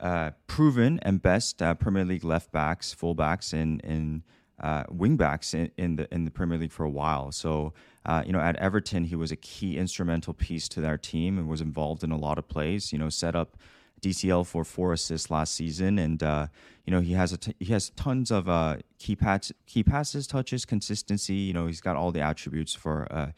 uh, 0.00 0.30
proven 0.46 0.98
and 1.02 1.22
best 1.22 1.62
uh, 1.62 1.74
Premier 1.74 2.04
League 2.04 2.24
left 2.24 2.52
backs, 2.52 2.92
full 2.92 3.14
backs, 3.14 3.52
and 3.52 3.80
in, 3.82 4.22
uh, 4.60 4.84
wing 4.90 5.16
backs 5.16 5.54
in, 5.54 5.70
in 5.76 5.96
the 5.96 6.12
in 6.14 6.24
the 6.24 6.30
Premier 6.30 6.58
League 6.58 6.72
for 6.72 6.84
a 6.84 6.90
while. 6.90 7.30
So 7.32 7.72
uh, 8.06 8.22
you 8.24 8.32
know, 8.32 8.40
at 8.40 8.54
Everton, 8.56 9.04
he 9.04 9.16
was 9.16 9.32
a 9.32 9.36
key 9.36 9.76
instrumental 9.76 10.32
piece 10.32 10.68
to 10.68 10.80
their 10.80 10.96
team 10.96 11.38
and 11.38 11.48
was 11.48 11.60
involved 11.60 12.04
in 12.04 12.12
a 12.12 12.16
lot 12.16 12.38
of 12.38 12.48
plays. 12.48 12.92
You 12.92 12.98
know, 12.98 13.08
set 13.08 13.34
up 13.34 13.56
DCL 14.00 14.46
for 14.46 14.64
four 14.64 14.92
assists 14.92 15.30
last 15.30 15.54
season, 15.54 15.98
and 15.98 16.22
uh, 16.22 16.46
you 16.84 16.92
know 16.92 17.00
he 17.00 17.14
has 17.14 17.32
a 17.32 17.36
t- 17.36 17.56
he 17.58 17.72
has 17.72 17.90
tons 17.90 18.30
of 18.30 18.48
uh, 18.48 18.76
key 18.98 19.16
pass 19.16 19.52
key 19.66 19.82
passes, 19.82 20.28
touches, 20.28 20.64
consistency. 20.64 21.34
You 21.34 21.52
know, 21.52 21.66
he's 21.66 21.80
got 21.80 21.96
all 21.96 22.12
the 22.12 22.20
attributes 22.20 22.74
for. 22.74 23.06
Uh, 23.10 23.32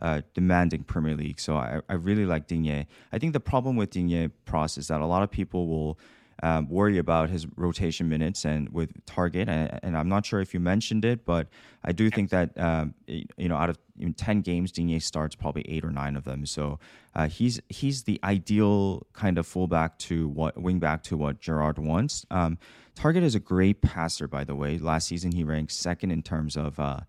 uh, 0.00 0.20
demanding 0.34 0.82
Premier 0.82 1.14
League, 1.14 1.38
so 1.38 1.54
I, 1.54 1.80
I 1.88 1.94
really 1.94 2.26
like 2.26 2.48
Digne. 2.48 2.86
I 3.12 3.18
think 3.18 3.34
the 3.34 3.40
problem 3.40 3.76
with 3.76 3.90
Digne 3.90 4.28
Pros 4.46 4.76
is 4.76 4.88
that 4.88 5.00
a 5.00 5.06
lot 5.06 5.22
of 5.22 5.30
people 5.30 5.68
will 5.68 5.96
um, 6.42 6.68
worry 6.68 6.98
about 6.98 7.30
his 7.30 7.46
rotation 7.56 8.08
minutes 8.08 8.44
and 8.44 8.68
with 8.70 8.92
Targett. 9.06 9.48
And, 9.48 9.78
and, 9.82 9.96
I'm 9.96 10.08
not 10.08 10.26
sure 10.26 10.40
if 10.40 10.52
you 10.52 10.60
mentioned 10.60 11.04
it, 11.04 11.24
but 11.24 11.48
I 11.84 11.92
do 11.92 12.10
think 12.10 12.30
that 12.30 12.58
um, 12.58 12.94
you 13.06 13.48
know 13.48 13.56
out 13.56 13.70
of 13.70 13.78
in 13.98 14.14
ten 14.14 14.40
games, 14.40 14.72
Digne 14.72 14.98
starts 14.98 15.34
probably 15.34 15.64
eight 15.68 15.84
or 15.84 15.90
nine 15.90 16.16
of 16.16 16.24
them. 16.24 16.44
So 16.46 16.78
uh, 17.14 17.28
he's 17.28 17.60
he's 17.68 18.02
the 18.02 18.18
ideal 18.24 19.06
kind 19.12 19.38
of 19.38 19.46
fullback 19.46 19.98
to 19.98 20.28
what 20.28 20.56
wingback 20.56 21.02
to 21.04 21.16
what 21.16 21.40
Gerrard 21.40 21.78
wants. 21.78 22.26
Um, 22.30 22.58
Targett 22.96 23.22
is 23.22 23.34
a 23.34 23.40
great 23.40 23.80
passer, 23.80 24.26
by 24.26 24.44
the 24.44 24.54
way. 24.54 24.78
Last 24.78 25.08
season 25.08 25.32
he 25.32 25.44
ranked 25.44 25.72
second 25.72 26.10
in 26.10 26.22
terms 26.22 26.56
of. 26.56 26.78
Uh, 26.78 27.00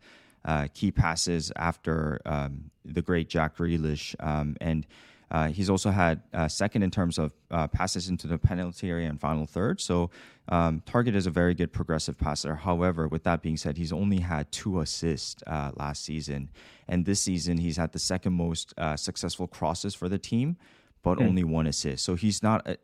uh, 0.45 0.67
key 0.73 0.91
passes 0.91 1.53
after 1.55 2.21
um, 2.25 2.69
the 2.83 3.01
great 3.01 3.29
Jack 3.29 3.55
Grealish, 3.55 4.13
um, 4.19 4.57
and 4.59 4.85
uh, 5.31 5.47
he's 5.47 5.69
also 5.69 5.89
had 5.89 6.21
uh, 6.33 6.47
second 6.47 6.83
in 6.83 6.91
terms 6.91 7.17
of 7.17 7.31
uh, 7.51 7.67
passes 7.67 8.09
into 8.09 8.27
the 8.27 8.37
penalty 8.37 8.89
area 8.89 9.09
and 9.09 9.19
final 9.19 9.45
third. 9.45 9.81
So 9.81 10.09
um, 10.49 10.81
Targett 10.85 11.15
is 11.15 11.25
a 11.25 11.31
very 11.31 11.53
good 11.53 11.71
progressive 11.71 12.17
passer. 12.17 12.55
However, 12.55 13.07
with 13.07 13.23
that 13.23 13.41
being 13.41 13.57
said, 13.57 13.77
he's 13.77 13.91
only 13.91 14.19
had 14.19 14.51
two 14.51 14.79
assists 14.79 15.41
uh, 15.47 15.71
last 15.75 16.03
season, 16.03 16.49
and 16.87 17.05
this 17.05 17.21
season 17.21 17.57
he's 17.57 17.77
had 17.77 17.91
the 17.91 17.99
second 17.99 18.33
most 18.33 18.73
uh, 18.77 18.95
successful 18.95 19.47
crosses 19.47 19.95
for 19.95 20.09
the 20.09 20.19
team, 20.19 20.57
but 21.01 21.17
mm. 21.17 21.27
only 21.27 21.43
one 21.43 21.67
assist. 21.67 22.03
So 22.03 22.15
he's 22.15 22.43
not 22.43 22.67
uh, 22.67 22.75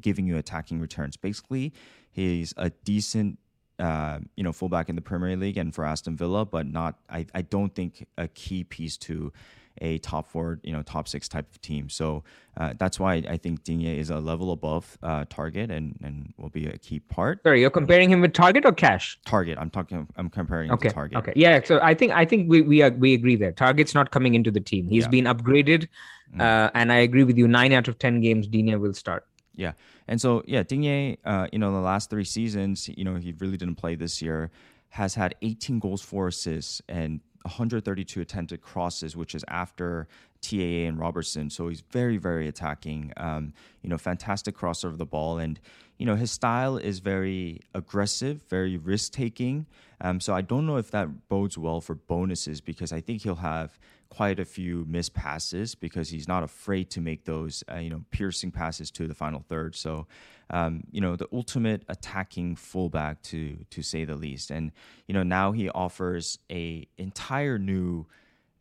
giving 0.00 0.26
you 0.26 0.36
attacking 0.36 0.80
returns. 0.80 1.16
Basically, 1.16 1.72
he's 2.10 2.54
a 2.56 2.70
decent 2.70 3.38
uh, 3.78 4.18
you 4.34 4.42
know, 4.42 4.52
fullback 4.52 4.88
in 4.88 4.96
the 4.96 5.02
Premier 5.02 5.36
League 5.36 5.56
and 5.56 5.74
for 5.74 5.84
Aston 5.84 6.16
Villa, 6.16 6.44
but 6.44 6.66
not. 6.66 6.98
I, 7.08 7.26
I 7.34 7.42
don't 7.42 7.74
think 7.74 8.06
a 8.16 8.26
key 8.26 8.64
piece 8.64 8.96
to 8.98 9.32
a 9.80 9.98
top 9.98 10.26
four, 10.28 10.60
you 10.62 10.72
know, 10.72 10.82
top 10.82 11.08
six 11.08 11.28
type 11.28 11.50
of 11.50 11.60
team. 11.60 11.88
So 11.88 12.24
uh, 12.56 12.74
that's 12.78 12.98
why 12.98 13.22
I 13.28 13.36
think 13.36 13.64
Digne 13.64 13.98
is 13.98 14.10
a 14.10 14.18
level 14.18 14.52
above 14.52 14.98
uh, 15.02 15.24
Targett 15.26 15.70
and 15.70 15.98
and 16.02 16.32
will 16.36 16.50
be 16.50 16.66
a 16.66 16.78
key 16.78 17.00
part. 17.00 17.42
Sorry, 17.42 17.60
you're 17.60 17.70
comparing 17.70 18.10
him 18.10 18.20
with 18.20 18.32
Targett 18.32 18.64
or 18.64 18.72
Cash? 18.72 19.18
Targett. 19.26 19.56
I'm 19.58 19.70
talking. 19.70 20.06
I'm 20.16 20.30
comparing 20.30 20.70
okay. 20.72 20.88
to 20.88 20.94
Targett. 20.94 21.16
Okay. 21.16 21.32
Yeah. 21.36 21.60
So 21.64 21.80
I 21.82 21.94
think 21.94 22.12
I 22.12 22.24
think 22.24 22.48
we 22.48 22.62
we 22.62 22.82
are, 22.82 22.90
we 22.90 23.14
agree 23.14 23.36
there. 23.36 23.52
Targett's 23.52 23.94
not 23.94 24.10
coming 24.10 24.34
into 24.34 24.50
the 24.50 24.60
team. 24.60 24.88
He's 24.88 25.04
yeah. 25.04 25.08
been 25.08 25.24
upgraded, 25.24 25.88
mm. 26.34 26.40
uh, 26.40 26.70
and 26.74 26.92
I 26.92 26.96
agree 26.96 27.24
with 27.24 27.38
you. 27.38 27.48
Nine 27.48 27.72
out 27.72 27.88
of 27.88 27.98
ten 27.98 28.20
games, 28.20 28.46
Digne 28.46 28.76
will 28.76 28.94
start. 28.94 29.24
Yeah. 29.58 29.72
And 30.06 30.20
so, 30.20 30.42
yeah, 30.46 30.62
Digne, 30.62 31.18
uh, 31.24 31.48
you 31.52 31.58
know, 31.58 31.72
the 31.72 31.80
last 31.80 32.10
three 32.10 32.24
seasons, 32.24 32.88
you 32.88 33.04
know, 33.04 33.16
he 33.16 33.34
really 33.40 33.56
didn't 33.56 33.74
play 33.74 33.96
this 33.96 34.22
year, 34.22 34.50
has 34.90 35.16
had 35.16 35.34
18 35.42 35.80
goals, 35.80 36.00
four 36.00 36.28
assists, 36.28 36.80
and 36.88 37.20
132 37.42 38.20
attempted 38.20 38.60
crosses, 38.60 39.16
which 39.16 39.34
is 39.34 39.44
after 39.48 40.08
TAA 40.40 40.86
and 40.86 40.98
Robertson. 40.98 41.50
So 41.50 41.68
he's 41.68 41.80
very, 41.80 42.16
very 42.16 42.48
attacking. 42.48 43.12
Um, 43.16 43.52
you 43.82 43.90
know, 43.90 43.98
fantastic 43.98 44.54
crosser 44.54 44.88
of 44.88 44.98
the 44.98 45.06
ball. 45.06 45.38
And, 45.38 45.58
you 45.98 46.06
know, 46.06 46.14
his 46.14 46.30
style 46.30 46.76
is 46.76 47.00
very 47.00 47.60
aggressive, 47.74 48.42
very 48.48 48.76
risk 48.76 49.12
taking. 49.12 49.66
Um, 50.00 50.20
so 50.20 50.34
I 50.34 50.42
don't 50.42 50.66
know 50.66 50.76
if 50.76 50.90
that 50.92 51.28
bodes 51.28 51.58
well 51.58 51.80
for 51.80 51.94
bonuses 51.94 52.60
because 52.60 52.92
I 52.92 53.00
think 53.00 53.22
he'll 53.22 53.36
have 53.36 53.78
quite 54.10 54.40
a 54.40 54.44
few 54.44 54.84
missed 54.88 55.14
passes 55.14 55.74
because 55.74 56.08
he's 56.08 56.26
not 56.26 56.42
afraid 56.42 56.90
to 56.90 57.00
make 57.00 57.24
those, 57.24 57.62
uh, 57.70 57.76
you 57.76 57.90
know, 57.90 58.02
piercing 58.10 58.50
passes 58.50 58.90
to 58.90 59.06
the 59.06 59.14
final 59.14 59.44
third. 59.48 59.76
So, 59.76 60.06
um, 60.50 60.84
you 60.90 61.00
know, 61.00 61.16
the 61.16 61.28
ultimate 61.32 61.82
attacking 61.88 62.56
fullback 62.56 63.22
to 63.24 63.58
to 63.70 63.82
say 63.82 64.04
the 64.04 64.16
least. 64.16 64.50
And 64.50 64.72
you 65.06 65.14
know, 65.14 65.22
now 65.22 65.52
he 65.52 65.68
offers 65.70 66.38
a 66.50 66.86
entire 66.96 67.58
new 67.58 68.06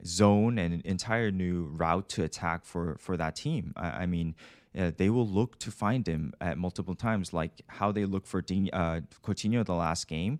zone 0.05 0.57
and 0.57 0.73
an 0.73 0.81
entire 0.85 1.31
new 1.31 1.63
route 1.65 2.09
to 2.09 2.23
attack 2.23 2.65
for 2.65 2.97
for 2.99 3.15
that 3.17 3.35
team. 3.35 3.73
I, 3.75 3.89
I 3.89 4.05
mean, 4.05 4.35
uh, 4.77 4.91
they 4.97 5.09
will 5.09 5.27
look 5.27 5.57
to 5.59 5.71
find 5.71 6.07
him 6.07 6.33
at 6.41 6.57
multiple 6.57 6.95
times, 6.95 7.33
like 7.33 7.51
how 7.67 7.91
they 7.91 8.05
look 8.05 8.27
for 8.27 8.39
uh, 8.39 9.01
Coutinho 9.23 9.65
the 9.65 9.73
last 9.73 10.07
game. 10.07 10.39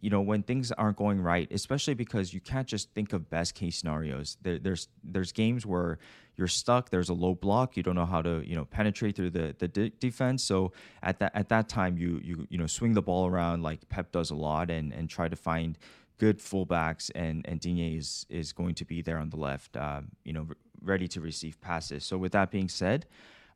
You 0.00 0.10
know, 0.10 0.20
when 0.20 0.42
things 0.42 0.72
aren't 0.72 0.96
going 0.96 1.20
right, 1.20 1.48
especially 1.50 1.94
because 1.94 2.32
you 2.32 2.40
can't 2.40 2.66
just 2.66 2.92
think 2.92 3.12
of 3.12 3.28
best 3.30 3.54
case 3.54 3.78
scenarios. 3.78 4.36
There, 4.42 4.58
there's 4.58 4.88
there's 5.02 5.32
games 5.32 5.66
where 5.66 5.98
you're 6.36 6.48
stuck. 6.48 6.90
There's 6.90 7.08
a 7.08 7.14
low 7.14 7.34
block. 7.34 7.76
You 7.76 7.82
don't 7.82 7.94
know 7.94 8.06
how 8.06 8.22
to 8.22 8.42
you 8.46 8.54
know 8.54 8.64
penetrate 8.64 9.16
through 9.16 9.30
the 9.30 9.54
the 9.58 9.68
de- 9.68 9.90
defense. 9.90 10.42
So 10.42 10.72
at 11.02 11.18
that 11.18 11.32
at 11.34 11.48
that 11.48 11.68
time, 11.68 11.98
you 11.98 12.20
you 12.22 12.46
you 12.50 12.58
know 12.58 12.66
swing 12.66 12.94
the 12.94 13.02
ball 13.02 13.26
around 13.26 13.62
like 13.62 13.88
Pep 13.88 14.12
does 14.12 14.30
a 14.30 14.36
lot 14.36 14.70
and 14.70 14.92
and 14.92 15.08
try 15.08 15.28
to 15.28 15.36
find 15.36 15.78
good 16.18 16.38
fullbacks, 16.38 17.10
and 17.14 17.44
and 17.46 17.60
Digne 17.60 17.96
is 17.96 18.26
is 18.28 18.52
going 18.52 18.74
to 18.76 18.84
be 18.84 19.02
there 19.02 19.18
on 19.18 19.30
the 19.30 19.36
left, 19.36 19.76
um, 19.76 20.08
you 20.24 20.32
know, 20.32 20.48
ready 20.82 21.08
to 21.08 21.20
receive 21.20 21.60
passes. 21.60 22.04
So 22.04 22.18
with 22.18 22.32
that 22.32 22.50
being 22.50 22.68
said, 22.68 23.06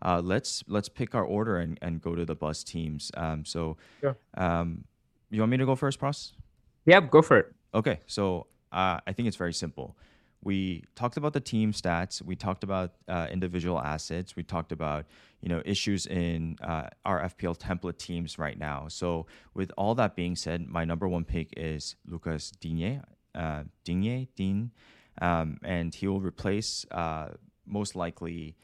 uh, 0.04 0.20
let's 0.22 0.64
let's 0.66 0.88
pick 0.88 1.14
our 1.14 1.24
order 1.24 1.58
and, 1.58 1.78
and 1.82 2.00
go 2.00 2.14
to 2.14 2.24
the 2.24 2.34
bus 2.34 2.64
teams. 2.64 3.10
Um, 3.16 3.44
so, 3.44 3.76
sure. 4.00 4.16
um, 4.36 4.84
you 5.36 5.42
want 5.42 5.50
me 5.50 5.56
to 5.58 5.66
go 5.66 5.74
first, 5.74 6.00
Pras? 6.00 6.32
Yeah, 6.84 7.00
go 7.00 7.22
for 7.22 7.38
it. 7.38 7.52
Okay, 7.74 8.00
so 8.06 8.46
uh, 8.72 8.98
I 9.06 9.12
think 9.12 9.28
it's 9.28 9.36
very 9.36 9.52
simple 9.52 9.96
we 10.42 10.82
talked 10.96 11.16
about 11.16 11.32
the 11.32 11.40
team 11.40 11.72
stats. 11.72 12.20
We 12.20 12.34
talked 12.34 12.64
about 12.64 12.92
uh, 13.08 13.28
individual 13.30 13.80
assets. 13.80 14.34
We 14.34 14.42
talked 14.42 14.72
about 14.72 15.06
you 15.40 15.48
know 15.48 15.62
issues 15.64 16.06
in 16.06 16.56
uh, 16.62 16.88
our 17.04 17.22
FPL 17.22 17.56
template 17.58 17.98
teams 17.98 18.38
right 18.38 18.58
now. 18.58 18.86
So 18.88 19.26
with 19.54 19.70
all 19.78 19.94
that 19.94 20.16
being 20.16 20.36
said, 20.36 20.66
my 20.68 20.84
number 20.84 21.08
one 21.08 21.24
pick 21.24 21.52
is 21.56 21.96
Lucas 22.06 22.50
Digne, 22.60 23.00
uh, 23.34 23.62
Digne, 23.84 24.28
Dean, 24.34 24.72
um, 25.20 25.58
and 25.62 25.94
he 25.94 26.08
will 26.08 26.20
replace 26.20 26.84
uh, 26.90 27.28
most 27.64 27.94
likely 27.94 28.56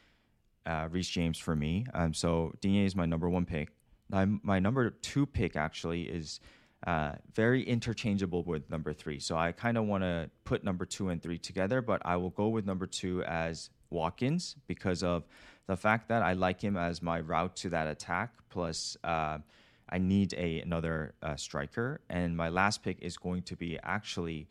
uh, 0.66 0.89
Reece 0.91 1.09
James 1.09 1.39
for 1.39 1.55
me. 1.55 1.87
Um, 1.95 2.12
so 2.12 2.53
Digne 2.61 2.85
is 2.85 2.97
my 2.97 3.07
number 3.07 3.31
one 3.31 3.45
pick. 3.45 3.71
My, 4.11 4.27
my 4.43 4.59
number 4.59 4.91
two 4.91 5.27
pick 5.27 5.55
actually 5.55 6.03
is 6.03 6.41
uh, 6.87 7.12
very 7.35 7.62
interchangeable 7.62 8.43
with 8.45 8.68
number 8.70 8.93
three. 8.93 9.18
So 9.18 9.37
I 9.37 9.53
kind 9.53 9.76
of 9.76 9.85
want 9.85 10.05
to 10.05 10.31
put 10.45 10.62
number 10.62 10.85
two 10.85 11.09
and 11.09 11.20
three 11.20 11.39
together, 11.39 11.83
but 11.83 12.01
I 12.05 12.16
will 12.16 12.31
go 12.31 12.49
with 12.49 12.66
number 12.66 12.87
two 12.87 13.22
as 13.24 13.70
Watkins 13.91 14.57
because 14.66 15.03
of 15.03 15.24
the 15.66 15.76
fact 15.76 16.09
that 16.09 16.22
I 16.22 16.35
like 16.35 16.61
him 16.61 16.76
as 16.76 17.03
my 17.03 17.20
route 17.20 17.57
to 17.57 17.70
that 17.70 17.89
attack. 17.89 18.33
Plus, 18.49 18.97
uh, 19.03 19.39
I 19.91 19.99
need 19.99 20.35
a 20.35 20.61
another 20.61 21.14
uh, 21.22 21.37
striker, 21.37 22.01
and 22.11 22.37
my 22.37 22.49
last 22.49 22.83
pick 22.83 22.99
is 23.01 23.16
going 23.16 23.43
to 23.43 23.57
be 23.57 23.79
actually 23.83 24.49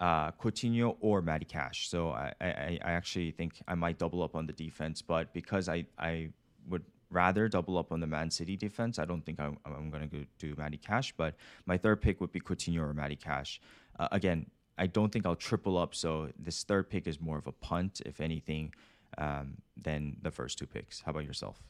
uh, 0.00 0.32
Coutinho 0.32 0.96
or 1.00 1.22
Matty 1.22 1.44
Cash. 1.44 1.88
So 1.88 2.10
I, 2.10 2.32
I, 2.40 2.78
I 2.82 2.92
actually 2.92 3.30
think 3.30 3.62
I 3.68 3.74
might 3.74 3.98
double 3.98 4.22
up 4.22 4.34
on 4.34 4.46
the 4.46 4.52
defense, 4.52 5.02
but 5.02 5.32
because 5.32 5.68
I 5.68 5.84
I 5.98 6.30
would 6.68 6.84
rather 7.12 7.48
double 7.48 7.78
up 7.78 7.92
on 7.92 8.00
the 8.00 8.06
Man 8.06 8.30
City 8.30 8.56
defense. 8.56 8.98
I 8.98 9.04
don't 9.04 9.24
think 9.24 9.40
I'm, 9.40 9.58
I'm 9.64 9.90
going 9.90 10.08
to 10.08 10.26
do 10.38 10.54
Matty 10.56 10.78
Cash, 10.78 11.14
but 11.16 11.34
my 11.66 11.76
third 11.76 12.00
pick 12.00 12.20
would 12.20 12.32
be 12.32 12.40
Coutinho 12.40 12.80
or 12.80 12.94
Matty 12.94 13.16
Cash. 13.16 13.60
Uh, 13.98 14.08
again, 14.12 14.46
I 14.78 14.86
don't 14.86 15.12
think 15.12 15.26
I'll 15.26 15.36
triple 15.36 15.76
up, 15.76 15.94
so 15.94 16.30
this 16.38 16.64
third 16.64 16.88
pick 16.88 17.06
is 17.06 17.20
more 17.20 17.38
of 17.38 17.46
a 17.46 17.52
punt, 17.52 18.00
if 18.06 18.20
anything, 18.20 18.74
um, 19.18 19.58
than 19.80 20.16
the 20.22 20.30
first 20.30 20.58
two 20.58 20.66
picks. 20.66 21.00
How 21.00 21.10
about 21.10 21.24
yourself? 21.24 21.62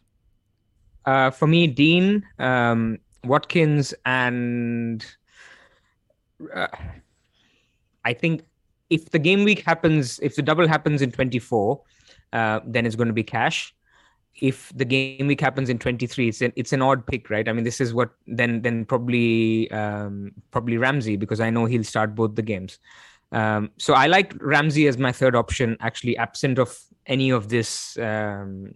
Uh, 1.04 1.30
for 1.30 1.46
me, 1.46 1.66
Dean, 1.66 2.24
um, 2.38 2.98
Watkins, 3.24 3.92
and 4.06 5.04
uh, 6.54 6.68
I 8.04 8.12
think 8.12 8.44
if 8.88 9.10
the 9.10 9.18
game 9.18 9.42
week 9.42 9.62
happens, 9.64 10.20
if 10.20 10.36
the 10.36 10.42
double 10.42 10.68
happens 10.68 11.02
in 11.02 11.10
24, 11.10 11.82
uh, 12.32 12.60
then 12.64 12.86
it's 12.86 12.96
going 12.96 13.08
to 13.08 13.14
be 13.14 13.24
Cash 13.24 13.74
if 14.40 14.72
the 14.74 14.84
game 14.84 15.26
week 15.26 15.40
happens 15.40 15.68
in 15.68 15.78
23 15.78 16.28
it's 16.28 16.40
an, 16.40 16.52
it's 16.56 16.72
an 16.72 16.82
odd 16.82 17.06
pick 17.06 17.30
right? 17.30 17.48
I 17.48 17.52
mean 17.52 17.64
this 17.64 17.80
is 17.80 17.92
what 17.94 18.10
then 18.26 18.62
then 18.62 18.84
probably 18.84 19.70
um, 19.70 20.32
probably 20.50 20.78
ramsey 20.78 21.16
because 21.16 21.40
i 21.40 21.50
know 21.50 21.66
he'll 21.66 21.84
start 21.84 22.14
both 22.14 22.34
the 22.34 22.42
games. 22.42 22.78
Um, 23.30 23.70
so 23.78 23.94
i 23.94 24.06
like 24.06 24.34
ramsey 24.40 24.86
as 24.88 24.98
my 24.98 25.12
third 25.12 25.34
option 25.36 25.76
actually 25.80 26.16
absent 26.16 26.58
of 26.58 26.78
any 27.06 27.30
of 27.30 27.48
this 27.48 27.96
um, 27.98 28.74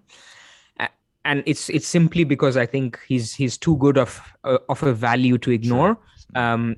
and 1.27 1.43
it's 1.45 1.69
it's 1.69 1.87
simply 1.87 2.25
because 2.25 2.57
i 2.57 2.65
think 2.65 2.99
he's 3.07 3.35
he's 3.35 3.59
too 3.59 3.77
good 3.77 3.99
of 3.99 4.21
uh, 4.45 4.59
of 4.69 4.83
a 4.83 4.95
value 4.95 5.37
to 5.39 5.51
ignore. 5.51 5.99
Um, 6.35 6.77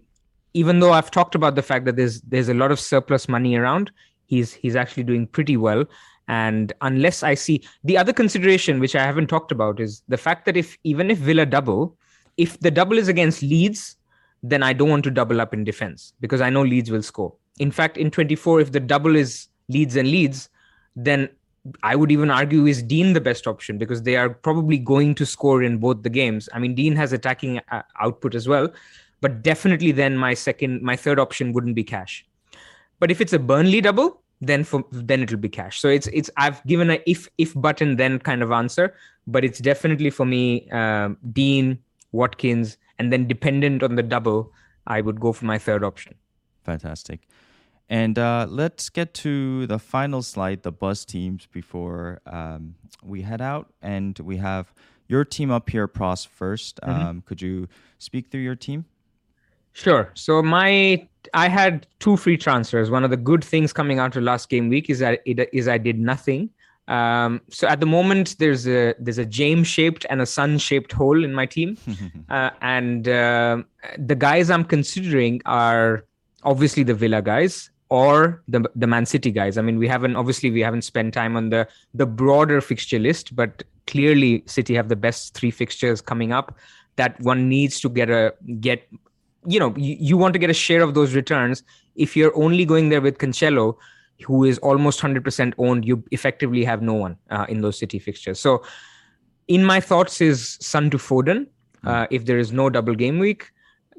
even 0.55 0.81
though 0.81 0.93
i've 0.93 1.11
talked 1.11 1.35
about 1.35 1.55
the 1.55 1.63
fact 1.63 1.85
that 1.85 1.97
there's 1.97 2.21
there's 2.23 2.49
a 2.49 2.55
lot 2.55 2.73
of 2.73 2.81
surplus 2.81 3.29
money 3.29 3.55
around 3.55 3.91
he's 4.27 4.53
he's 4.53 4.77
actually 4.77 5.03
doing 5.03 5.27
pretty 5.27 5.57
well 5.57 5.85
and 6.29 6.73
unless 6.83 7.23
I 7.23 7.35
see 7.35 7.63
the 7.85 7.97
other 7.97 8.13
consideration, 8.13 8.81
which 8.81 8.95
I 8.95 9.03
haven't 9.03 9.29
talked 9.29 9.51
about, 9.51 9.81
is 9.81 10.03
the 10.09 10.19
fact 10.19 10.45
that 10.45 10.57
if 10.57 10.77
even 10.85 11.11
if 11.11 11.19
Villa 11.19 11.47
double, 11.47 11.97
if 12.37 12.61
the 12.61 12.71
double 12.71 12.99
is 12.99 13.09
against 13.09 13.43
Leeds, 13.43 13.97
then 14.43 14.63
I 14.63 14.73
don't 14.73 14.91
want 14.91 15.05
to 15.05 15.11
double 15.11 15.41
up 15.41 15.55
in 15.55 15.65
defense 15.65 16.13
because 16.21 16.41
I 16.41 16.51
know 16.51 16.63
Leeds 16.63 16.91
will 16.91 17.03
score. 17.03 17.35
In 17.59 17.71
fact, 17.71 17.97
in 17.97 18.11
24, 18.11 18.61
if 18.61 18.73
the 18.73 18.81
double 18.81 19.17
is 19.17 19.49
Leeds 19.69 19.97
and 19.97 20.09
Leeds, 20.09 20.49
then 20.95 21.31
I 21.83 21.97
would 21.97 22.13
even 22.13 22.31
argue 22.31 22.67
is 22.67 22.83
Dean 22.83 23.15
the 23.15 23.21
best 23.21 23.47
option 23.47 23.79
because 23.79 24.03
they 24.03 24.17
are 24.17 24.29
probably 24.29 24.79
going 24.79 25.15
to 25.17 25.27
score 25.27 25.63
in 25.63 25.79
both 25.79 26.03
the 26.03 26.11
games. 26.11 26.49
I 26.53 26.59
mean, 26.59 26.75
Dean 26.75 26.95
has 26.97 27.13
attacking 27.13 27.61
uh, 27.71 27.83
output 28.01 28.35
as 28.35 28.47
well, 28.47 28.73
but 29.21 29.43
definitely 29.43 29.93
then 29.93 30.17
my 30.17 30.35
second, 30.35 30.83
my 30.83 30.95
third 30.95 31.19
option 31.19 31.53
wouldn't 31.53 31.75
be 31.75 31.85
Cash. 31.85 32.25
But 33.01 33.11
if 33.11 33.21
it's 33.21 33.33
a 33.33 33.39
Burnley 33.39 33.81
double, 33.81 34.23
then 34.41 34.65
for 34.65 34.85
then 34.91 35.23
it'll 35.23 35.39
be 35.39 35.49
cash. 35.49 35.81
So 35.81 35.89
it's 35.89 36.07
it's 36.09 36.31
i've 36.37 36.65
given 36.67 36.91
a 36.91 37.03
if 37.07 37.29
if 37.39 37.55
button 37.55 37.97
then 37.97 38.19
kind 38.19 38.43
of 38.43 38.53
answer 38.53 38.95
but 39.27 39.45
it's 39.45 39.59
definitely 39.59 40.11
for 40.11 40.25
me 40.25 40.69
um, 40.71 41.19
dean 41.33 41.79
watkins 42.13 42.77
and 42.99 43.13
then 43.13 43.27
dependent 43.27 43.83
on 43.83 43.97
the 43.97 44.03
double 44.03 44.53
i 44.87 45.01
would 45.01 45.21
go 45.21 45.33
for 45.33 45.45
my 45.45 45.59
third 45.59 45.85
option. 45.85 46.15
Fantastic. 46.65 47.27
And 47.89 48.19
uh, 48.19 48.47
let's 48.49 48.91
get 48.91 49.15
to 49.15 49.67
the 49.67 49.79
final 49.79 50.23
slide 50.23 50.63
the 50.63 50.73
buzz 50.73 51.05
teams 51.07 51.47
before 51.47 52.21
um, 52.27 52.75
we 53.03 53.23
head 53.23 53.41
out. 53.41 53.73
And 53.81 54.19
we 54.19 54.37
have 54.37 54.75
your 55.09 55.25
team 55.25 55.51
up 55.51 55.71
here 55.71 55.89
pros 55.89 56.27
1st 56.27 56.75
mm-hmm. 56.81 56.91
um, 56.91 57.23
could 57.23 57.41
you 57.41 57.69
speak 57.99 58.31
through 58.31 58.43
your 58.43 58.57
team? 58.57 58.85
Sure. 59.73 60.11
So 60.15 60.43
my 60.43 61.09
I 61.35 61.49
had 61.49 61.87
two 61.99 62.17
free 62.17 62.37
transfers. 62.37 62.91
One 62.91 63.05
of 63.05 63.11
the 63.11 63.17
good 63.17 63.45
things 63.45 63.73
coming 63.73 63.99
out 63.99 64.17
of 64.17 64.23
last 64.23 64.49
game 64.49 64.69
week 64.69 64.91
is 64.91 64.99
that 65.01 65.21
it 65.25 65.49
is 65.53 65.69
I 65.69 65.79
did 65.79 65.99
nothing. 65.99 66.51
Um, 66.89 67.43
so 67.51 67.69
at 67.69 67.81
the 67.81 67.87
moment 67.87 68.37
there's 68.39 68.67
a 68.67 68.95
there's 68.99 69.19
a 69.19 69.27
James 69.27 69.67
shaped 69.67 70.07
and 70.09 70.23
a 70.23 70.27
Son 70.27 70.57
shaped 70.57 70.93
hole 70.93 71.23
in 71.23 71.35
my 71.35 71.45
team, 71.45 71.77
uh, 72.31 72.51
and 72.63 73.07
uh, 73.09 73.63
the 73.99 74.15
guys 74.15 74.49
I'm 74.49 74.65
considering 74.65 75.43
are 75.45 76.05
obviously 76.45 76.83
the 76.85 76.95
Villa 76.95 77.21
guys 77.21 77.71
or 77.91 78.43
the 78.49 78.65
the 78.75 78.87
Man 78.87 79.05
City 79.05 79.31
guys. 79.31 79.59
I 79.59 79.63
mean 79.63 79.79
we 79.79 79.87
haven't 79.87 80.17
obviously 80.17 80.51
we 80.51 80.61
haven't 80.61 80.83
spent 80.83 81.13
time 81.13 81.37
on 81.37 81.51
the 81.51 81.69
the 81.93 82.07
broader 82.07 82.63
fixture 82.63 82.99
list, 82.99 83.37
but 83.37 83.65
clearly 83.87 84.43
City 84.47 84.75
have 84.75 84.89
the 84.89 84.97
best 84.97 85.35
three 85.35 85.51
fixtures 85.51 86.01
coming 86.01 86.33
up 86.33 86.57
that 86.97 87.19
one 87.21 87.49
needs 87.49 87.81
to 87.81 87.89
get 87.89 88.11
a 88.11 88.35
get 88.61 88.89
you 89.47 89.59
know 89.61 89.75
you, 89.77 89.97
you 89.99 90.17
want 90.17 90.33
to 90.33 90.39
get 90.39 90.51
a 90.51 90.55
share 90.55 90.83
of 90.83 90.95
those 90.95 91.15
returns. 91.15 91.63
If 91.95 92.17
you're 92.17 92.37
only 92.37 92.65
going 92.65 92.89
there 92.89 93.01
with 93.01 93.19
cancelo 93.19 93.77
who 94.27 94.45
is 94.45 94.59
almost 94.59 95.01
100% 95.01 95.55
owned 95.59 95.85
you 95.85 96.03
effectively 96.11 96.65
have 96.65 96.83
no 96.83 96.95
one 96.95 97.17
uh, 97.31 97.47
in 97.49 97.61
those 97.61 97.79
city 97.79 97.99
fixtures. 98.01 98.41
So 98.41 98.65
in 99.47 99.65
my 99.65 99.81
thoughts 99.81 100.21
is 100.21 100.59
son 100.61 100.91
to 100.91 100.99
foden 100.99 101.47
hmm. 101.83 101.89
uh, 101.89 102.07
if 102.11 102.25
there 102.25 102.39
is 102.39 102.53
no 102.53 102.69
double 102.69 102.95
game 102.95 103.19
week 103.19 103.51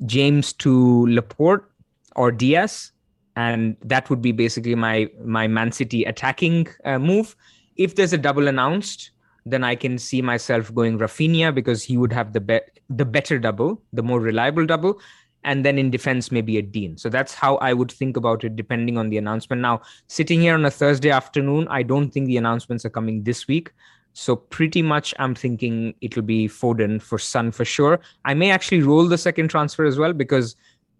james 0.06 0.54
to 0.54 1.08
laporte 1.08 1.70
or 2.16 2.32
diaz 2.32 2.92
and 3.36 3.78
that 3.84 4.10
would 4.10 4.22
be 4.22 4.32
basically 4.32 4.76
my 4.76 5.10
my 5.24 5.48
man 5.48 5.72
city 5.72 6.04
attacking 6.04 6.68
uh, 6.84 7.00
move. 7.00 7.36
If 7.78 7.96
there's 7.96 8.12
a 8.14 8.18
double 8.18 8.48
announced 8.48 9.12
then 9.46 9.64
I 9.64 9.76
can 9.76 9.98
see 9.98 10.22
myself 10.22 10.74
going 10.74 11.00
Raphinha 11.00 11.54
because 11.56 11.84
he 11.84 11.98
would 11.98 12.14
have 12.14 12.34
the 12.34 12.42
be- 12.42 12.68
the 12.90 13.06
better 13.06 13.40
double, 13.40 13.82
the 13.94 14.04
more 14.04 14.20
reliable 14.20 14.66
double 14.66 15.00
and 15.44 15.66
then 15.66 15.78
in 15.78 15.90
defense 15.90 16.32
maybe 16.32 16.58
a 16.58 16.62
dean 16.62 16.98
So 16.98 17.10
that's 17.10 17.34
how 17.34 17.56
I 17.58 17.74
would 17.74 17.92
think 17.92 18.18
about 18.18 18.44
it, 18.44 18.56
depending 18.56 18.98
on 18.98 19.10
the 19.10 19.18
announcement. 19.18 19.62
Now, 19.62 19.82
sitting 20.08 20.42
here 20.42 20.54
on 20.54 20.66
a 20.66 20.72
Thursday 20.72 21.12
afternoon, 21.12 21.68
I 21.70 21.84
don't 21.84 22.10
think 22.10 22.28
the 22.28 22.38
announcements 22.38 22.86
are 22.86 22.90
coming 22.90 23.24
this 23.24 23.48
week. 23.48 23.72
So 24.14 24.36
pretty 24.36 24.82
much, 24.82 25.14
I'm 25.20 25.36
thinking 25.36 25.94
it'll 26.02 26.24
be 26.24 26.48
Foden 26.48 27.02
for 27.02 27.18
Son 27.20 27.52
for 27.52 27.64
sure. 27.64 28.00
I 28.26 28.34
may 28.34 28.52
actually 28.52 28.82
roll 28.82 29.08
the 29.08 29.18
second 29.18 29.50
transfer 29.50 29.86
as 29.86 29.98
well 29.98 30.14
because, 30.14 30.56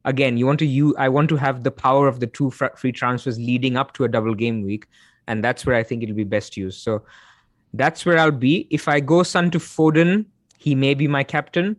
again, 0.06 0.38
you 0.38 0.46
want 0.46 0.60
to 0.60 0.96
I 0.98 1.10
want 1.10 1.28
to 1.30 1.36
have 1.36 1.64
the 1.64 1.72
power 1.72 2.08
of 2.08 2.20
the 2.20 2.28
two 2.28 2.52
free 2.52 2.92
transfers 2.92 3.38
leading 3.38 3.76
up 3.76 3.94
to 3.94 4.04
a 4.04 4.08
double 4.08 4.36
game 4.36 4.62
week, 4.62 4.86
and 5.28 5.44
that's 5.44 5.66
where 5.66 5.76
I 5.76 5.84
think 5.84 6.04
it'll 6.04 6.16
be 6.16 6.24
best 6.24 6.56
used. 6.56 6.82
So 6.82 7.04
that's 7.74 8.06
where 8.06 8.18
I'll 8.18 8.32
be. 8.32 8.68
If 8.70 8.88
I 8.88 9.00
go 9.00 9.24
Son 9.24 9.52
to 9.52 9.60
Foden, 9.60 10.26
he 10.58 10.76
may 10.76 10.94
be 10.94 11.08
my 11.08 11.24
captain. 11.24 11.76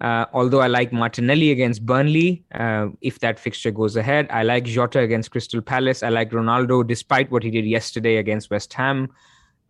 Uh, 0.00 0.26
although 0.32 0.60
I 0.60 0.68
like 0.68 0.92
Martinelli 0.92 1.50
against 1.50 1.84
Burnley, 1.84 2.44
uh, 2.54 2.88
if 3.00 3.18
that 3.18 3.38
fixture 3.38 3.72
goes 3.72 3.96
ahead, 3.96 4.28
I 4.30 4.44
like 4.44 4.64
Jota 4.64 5.00
against 5.00 5.32
Crystal 5.32 5.60
Palace. 5.60 6.02
I 6.02 6.08
like 6.08 6.30
Ronaldo, 6.30 6.86
despite 6.86 7.30
what 7.30 7.42
he 7.42 7.50
did 7.50 7.66
yesterday 7.66 8.16
against 8.16 8.50
West 8.50 8.72
Ham. 8.74 9.08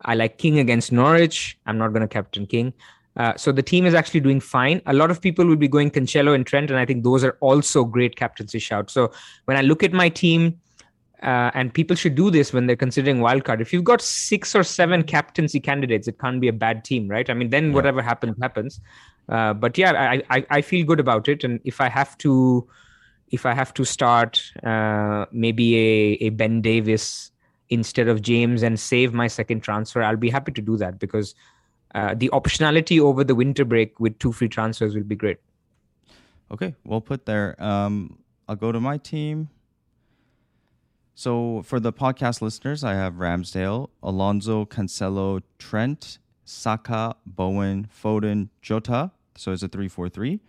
I 0.01 0.15
like 0.15 0.37
King 0.37 0.59
against 0.59 0.91
Norwich. 0.91 1.57
I'm 1.65 1.77
not 1.77 1.89
going 1.89 2.01
to 2.01 2.07
captain 2.07 2.45
King. 2.45 2.73
Uh, 3.17 3.35
so 3.35 3.51
the 3.51 3.63
team 3.63 3.85
is 3.85 3.93
actually 3.93 4.19
doing 4.19 4.39
fine. 4.39 4.81
A 4.85 4.93
lot 4.93 5.11
of 5.11 5.19
people 5.19 5.45
will 5.45 5.55
be 5.55 5.67
going 5.67 5.89
Cancelo 5.89 6.35
and 6.35 6.45
Trent, 6.45 6.69
and 6.69 6.79
I 6.79 6.85
think 6.85 7.03
those 7.03 7.23
are 7.23 7.37
also 7.41 7.83
great 7.83 8.15
captaincy 8.15 8.59
shouts. 8.59 8.93
So 8.93 9.11
when 9.45 9.57
I 9.57 9.61
look 9.61 9.83
at 9.83 9.91
my 9.91 10.09
team, 10.09 10.59
uh, 11.21 11.51
and 11.53 11.73
people 11.73 11.95
should 11.97 12.15
do 12.15 12.31
this 12.31 12.53
when 12.53 12.65
they're 12.65 12.77
considering 12.77 13.17
wildcard. 13.17 13.59
If 13.59 13.73
you've 13.73 13.83
got 13.83 14.01
six 14.01 14.55
or 14.55 14.63
seven 14.63 15.03
captaincy 15.03 15.59
candidates, 15.59 16.07
it 16.07 16.17
can't 16.17 16.39
be 16.39 16.47
a 16.47 16.53
bad 16.53 16.85
team, 16.85 17.09
right? 17.09 17.29
I 17.29 17.33
mean, 17.33 17.49
then 17.49 17.67
yeah. 17.67 17.73
whatever 17.73 18.01
happens, 18.01 18.37
happens. 18.41 18.79
Uh, 19.29 19.53
but 19.53 19.77
yeah, 19.77 19.91
I, 19.91 20.37
I, 20.37 20.45
I 20.49 20.61
feel 20.61 20.85
good 20.85 20.99
about 20.99 21.27
it. 21.27 21.43
And 21.43 21.59
if 21.63 21.79
I 21.79 21.87
have 21.87 22.17
to, 22.19 22.67
if 23.29 23.45
I 23.45 23.53
have 23.53 23.73
to 23.75 23.85
start 23.85 24.41
uh, 24.63 25.25
maybe 25.31 25.75
a, 25.77 26.25
a 26.25 26.29
Ben 26.29 26.61
Davies 26.61 27.31
instead 27.69 28.07
of 28.07 28.21
James 28.21 28.63
and 28.63 28.79
save 28.79 29.13
my 29.13 29.27
second 29.27 29.61
transfer, 29.61 30.01
I'll 30.01 30.17
be 30.17 30.29
happy 30.29 30.51
to 30.53 30.61
do 30.61 30.77
that 30.77 30.97
because 30.99 31.35
uh, 31.93 32.15
the 32.15 32.29
optionality 32.29 32.99
over 32.99 33.23
the 33.23 33.35
winter 33.35 33.65
break 33.65 33.99
with 33.99 34.17
two 34.19 34.31
free 34.31 34.49
transfers 34.49 34.95
will 34.95 35.03
be 35.03 35.15
great. 35.15 35.37
Okay, 36.51 36.75
well 36.83 37.01
put 37.01 37.25
there. 37.25 37.55
Um, 37.61 38.17
I'll 38.47 38.55
go 38.55 38.71
to 38.71 38.79
my 38.79 38.97
team. 38.97 39.49
So 41.13 41.61
for 41.63 41.79
the 41.79 41.93
podcast 41.93 42.41
listeners, 42.41 42.83
I 42.83 42.93
have 42.93 43.15
Ramsdale, 43.15 43.89
Alonso, 44.01 44.65
Cancelo, 44.65 45.41
Trent, 45.59 46.17
Saka, 46.45 47.15
Bowen, 47.25 47.89
Foden, 47.93 48.49
Jota. 48.61 49.11
So 49.39 49.51
it's 49.51 49.63
a 49.63 49.67
3 49.67 49.87
4 49.87 50.09
3. 50.09 50.39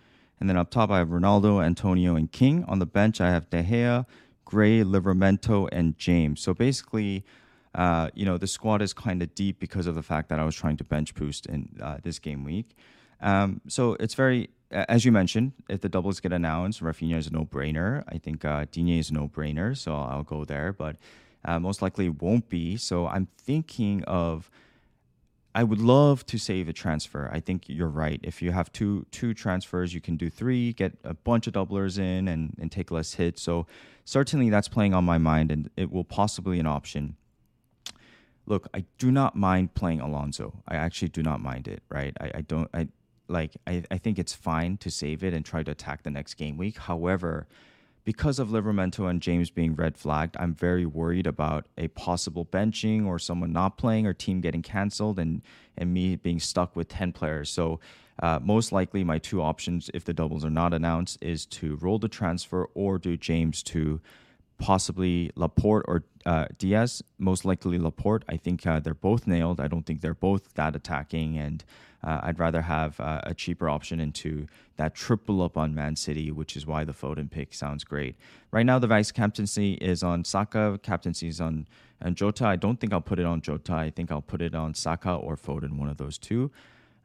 And 0.40 0.48
then 0.48 0.56
up 0.56 0.70
top, 0.70 0.90
I 0.90 0.98
have 0.98 1.08
Ronaldo, 1.08 1.62
Antonio, 1.62 2.16
and 2.16 2.30
King. 2.32 2.64
On 2.64 2.78
the 2.78 2.86
bench, 2.86 3.20
I 3.20 3.30
have 3.30 3.50
De 3.50 3.62
Gea, 3.62 4.06
Gray, 4.46 4.82
Livramento, 4.82 5.68
and 5.70 5.98
James. 5.98 6.40
So 6.40 6.54
basically, 6.54 7.24
uh, 7.74 8.08
you 8.14 8.24
know, 8.24 8.38
the 8.38 8.46
squad 8.46 8.80
is 8.80 8.94
kind 8.94 9.22
of 9.22 9.34
deep 9.34 9.60
because 9.60 9.86
of 9.86 9.94
the 9.94 10.02
fact 10.02 10.30
that 10.30 10.38
I 10.38 10.44
was 10.44 10.56
trying 10.56 10.78
to 10.78 10.84
bench 10.84 11.14
boost 11.14 11.46
in 11.46 11.68
uh, 11.80 11.98
this 12.02 12.18
game 12.18 12.42
week. 12.42 12.74
Um, 13.20 13.60
so 13.68 13.98
it's 14.00 14.14
very, 14.14 14.48
as 14.70 15.04
you 15.04 15.12
mentioned, 15.12 15.52
if 15.68 15.82
the 15.82 15.90
doubles 15.90 16.20
get 16.20 16.32
announced, 16.32 16.80
Raphinha 16.80 17.16
is 17.16 17.26
a 17.26 17.32
no-brainer. 17.32 18.02
I 18.08 18.16
think 18.16 18.44
uh, 18.44 18.64
Digne 18.70 18.98
is 18.98 19.10
a 19.10 19.14
no-brainer, 19.14 19.76
so 19.76 19.94
I'll 19.94 20.22
go 20.22 20.46
there. 20.46 20.72
But 20.72 20.96
uh, 21.44 21.60
most 21.60 21.82
likely 21.82 22.08
won't 22.08 22.48
be. 22.48 22.76
So 22.76 23.06
I'm 23.06 23.28
thinking 23.36 24.02
of. 24.04 24.50
I 25.54 25.64
would 25.64 25.80
love 25.80 26.24
to 26.26 26.38
save 26.38 26.68
a 26.68 26.72
transfer. 26.72 27.28
I 27.32 27.40
think 27.40 27.64
you're 27.66 27.88
right. 27.88 28.20
If 28.22 28.40
you 28.40 28.52
have 28.52 28.72
two 28.72 29.06
two 29.10 29.34
transfers, 29.34 29.92
you 29.92 30.00
can 30.00 30.16
do 30.16 30.30
three, 30.30 30.72
get 30.72 30.96
a 31.02 31.14
bunch 31.14 31.46
of 31.46 31.54
doublers 31.54 31.98
in, 31.98 32.28
and 32.28 32.54
and 32.60 32.70
take 32.70 32.90
less 32.90 33.14
hits. 33.14 33.42
So 33.42 33.66
certainly 34.04 34.50
that's 34.50 34.68
playing 34.68 34.94
on 34.94 35.04
my 35.04 35.18
mind 35.18 35.50
and 35.50 35.70
it 35.76 35.90
will 35.90 36.04
possibly 36.04 36.60
an 36.60 36.66
option. 36.66 37.16
Look, 38.46 38.68
I 38.74 38.84
do 38.98 39.10
not 39.10 39.36
mind 39.36 39.74
playing 39.74 40.00
Alonso. 40.00 40.62
I 40.66 40.76
actually 40.76 41.08
do 41.08 41.22
not 41.22 41.40
mind 41.40 41.68
it, 41.68 41.82
right? 41.88 42.16
I, 42.20 42.30
I 42.36 42.40
don't 42.42 42.68
I 42.72 42.88
like 43.28 43.56
I, 43.66 43.82
I 43.90 43.98
think 43.98 44.18
it's 44.18 44.34
fine 44.34 44.76
to 44.78 44.90
save 44.90 45.24
it 45.24 45.34
and 45.34 45.44
try 45.44 45.62
to 45.62 45.70
attack 45.70 46.04
the 46.04 46.10
next 46.10 46.34
game 46.34 46.56
week. 46.56 46.78
However, 46.78 47.48
because 48.10 48.40
of 48.40 48.48
Livramento 48.48 49.08
and 49.08 49.22
James 49.22 49.50
being 49.50 49.76
red 49.76 49.96
flagged, 49.96 50.36
I'm 50.36 50.52
very 50.52 50.84
worried 50.84 51.28
about 51.28 51.66
a 51.78 51.86
possible 51.86 52.44
benching 52.44 53.06
or 53.06 53.20
someone 53.20 53.52
not 53.52 53.78
playing 53.78 54.04
or 54.04 54.12
team 54.12 54.40
getting 54.40 54.62
canceled 54.62 55.20
and 55.20 55.42
and 55.76 55.94
me 55.94 56.16
being 56.16 56.40
stuck 56.40 56.74
with 56.74 56.88
10 56.88 57.12
players. 57.12 57.50
So 57.50 57.78
uh, 58.20 58.40
most 58.42 58.72
likely, 58.72 59.04
my 59.04 59.18
two 59.18 59.40
options, 59.40 59.92
if 59.94 60.04
the 60.04 60.12
doubles 60.12 60.44
are 60.44 60.50
not 60.50 60.74
announced, 60.74 61.18
is 61.20 61.46
to 61.46 61.76
roll 61.76 62.00
the 62.00 62.08
transfer 62.08 62.68
or 62.74 62.98
do 62.98 63.16
James 63.16 63.62
to 63.62 64.00
possibly 64.60 65.30
Laporte 65.34 65.84
or 65.88 66.04
uh, 66.26 66.46
Diaz. 66.58 67.02
Most 67.18 67.44
likely 67.44 67.78
Laporte. 67.78 68.24
I 68.28 68.36
think 68.36 68.66
uh, 68.66 68.78
they're 68.78 68.94
both 68.94 69.26
nailed. 69.26 69.58
I 69.60 69.66
don't 69.66 69.84
think 69.84 70.02
they're 70.02 70.14
both 70.14 70.54
that 70.54 70.76
attacking, 70.76 71.38
and 71.38 71.64
uh, 72.04 72.20
I'd 72.22 72.38
rather 72.38 72.62
have 72.62 73.00
uh, 73.00 73.22
a 73.24 73.34
cheaper 73.34 73.68
option 73.68 73.98
into 73.98 74.46
that 74.76 74.94
triple 74.94 75.42
up 75.42 75.56
on 75.56 75.74
Man 75.74 75.96
City, 75.96 76.30
which 76.30 76.56
is 76.56 76.66
why 76.66 76.84
the 76.84 76.92
Foden 76.92 77.30
pick 77.30 77.52
sounds 77.52 77.82
great. 77.82 78.16
Right 78.52 78.64
now, 78.64 78.78
the 78.78 78.86
vice 78.86 79.10
captaincy 79.10 79.74
is 79.74 80.02
on 80.02 80.24
Saka. 80.24 80.78
Captaincy 80.82 81.28
is 81.28 81.40
on 81.40 81.66
and 82.02 82.16
Jota. 82.16 82.46
I 82.46 82.56
don't 82.56 82.80
think 82.80 82.92
I'll 82.92 83.00
put 83.00 83.18
it 83.18 83.26
on 83.26 83.40
Jota. 83.40 83.74
I 83.74 83.90
think 83.90 84.10
I'll 84.10 84.22
put 84.22 84.40
it 84.40 84.54
on 84.54 84.74
Saka 84.74 85.14
or 85.14 85.36
Foden, 85.36 85.78
one 85.78 85.88
of 85.88 85.96
those 85.96 86.16
two. 86.16 86.50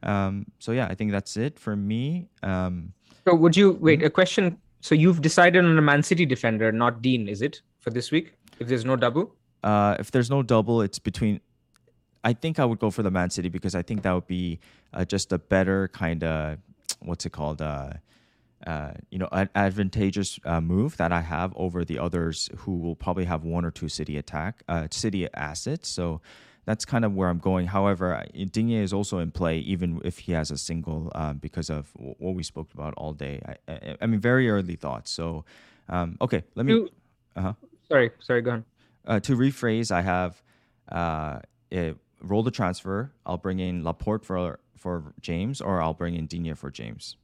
Um, 0.02 0.46
so 0.58 0.72
yeah, 0.72 0.86
I 0.86 0.94
think 0.94 1.10
that's 1.10 1.36
it 1.36 1.58
for 1.58 1.76
me. 1.76 2.28
Um, 2.42 2.92
so 3.26 3.34
would 3.34 3.56
you 3.56 3.72
wait 3.72 4.02
a 4.02 4.10
question? 4.10 4.58
So 4.86 4.94
you've 4.94 5.20
decided 5.20 5.64
on 5.64 5.76
a 5.76 5.82
Man 5.82 6.04
City 6.04 6.24
defender, 6.24 6.70
not 6.70 7.02
Dean, 7.02 7.26
is 7.26 7.42
it 7.42 7.60
for 7.80 7.90
this 7.90 8.12
week? 8.12 8.34
If 8.60 8.68
there's 8.68 8.84
no 8.84 8.94
double, 8.94 9.34
uh, 9.64 9.96
if 9.98 10.12
there's 10.12 10.30
no 10.30 10.44
double, 10.44 10.80
it's 10.80 11.00
between. 11.00 11.40
I 12.22 12.32
think 12.32 12.60
I 12.60 12.64
would 12.64 12.78
go 12.78 12.92
for 12.92 13.02
the 13.02 13.10
Man 13.10 13.30
City 13.30 13.48
because 13.48 13.74
I 13.74 13.82
think 13.82 14.02
that 14.02 14.12
would 14.12 14.28
be 14.28 14.60
uh, 14.94 15.04
just 15.04 15.32
a 15.32 15.38
better 15.38 15.88
kind 15.88 16.22
of 16.22 16.58
what's 17.00 17.26
it 17.26 17.30
called. 17.30 17.60
Uh, 17.60 17.94
uh, 18.64 18.92
you 19.10 19.18
know, 19.18 19.28
an 19.32 19.50
advantageous 19.56 20.38
uh, 20.44 20.60
move 20.60 20.96
that 20.98 21.10
I 21.10 21.20
have 21.20 21.52
over 21.56 21.84
the 21.84 21.98
others 21.98 22.48
who 22.58 22.76
will 22.76 22.94
probably 22.94 23.24
have 23.24 23.42
one 23.42 23.64
or 23.64 23.72
two 23.72 23.88
city 23.88 24.16
attack, 24.16 24.62
uh, 24.68 24.86
city 24.92 25.26
assets. 25.34 25.88
So 25.88 26.20
that's 26.66 26.84
kind 26.84 27.04
of 27.04 27.14
where 27.14 27.28
I'm 27.28 27.38
going. 27.38 27.68
However, 27.68 28.22
Digne 28.34 28.76
is 28.76 28.92
also 28.92 29.18
in 29.18 29.30
play, 29.30 29.58
even 29.58 30.00
if 30.04 30.18
he 30.18 30.32
has 30.32 30.50
a 30.50 30.58
single, 30.58 31.10
um, 31.14 31.38
because 31.38 31.70
of 31.70 31.90
what 31.94 32.34
we 32.34 32.42
spoke 32.42 32.74
about 32.74 32.92
all 32.96 33.12
day. 33.12 33.40
I, 33.46 33.72
I, 33.72 33.96
I 34.02 34.06
mean, 34.06 34.20
very 34.20 34.50
early 34.50 34.74
thoughts. 34.74 35.10
So, 35.10 35.44
um, 35.88 36.18
okay, 36.20 36.42
let 36.56 36.66
me. 36.66 36.88
Uh-huh. 37.36 37.52
Sorry, 37.88 38.10
sorry, 38.18 38.42
go 38.42 38.50
on. 38.50 38.64
Uh, 39.06 39.20
to 39.20 39.36
rephrase, 39.36 39.92
I 39.92 40.02
have 40.02 40.42
uh, 40.90 41.38
it, 41.70 41.96
roll 42.20 42.42
the 42.42 42.50
transfer. 42.50 43.12
I'll 43.24 43.38
bring 43.38 43.60
in 43.60 43.84
Laporte 43.84 44.24
for 44.24 44.58
for 44.76 45.14
James, 45.20 45.60
or 45.60 45.80
I'll 45.80 45.94
bring 45.94 46.16
in 46.16 46.26
Digne 46.26 46.54
for 46.54 46.70
James. 46.70 47.16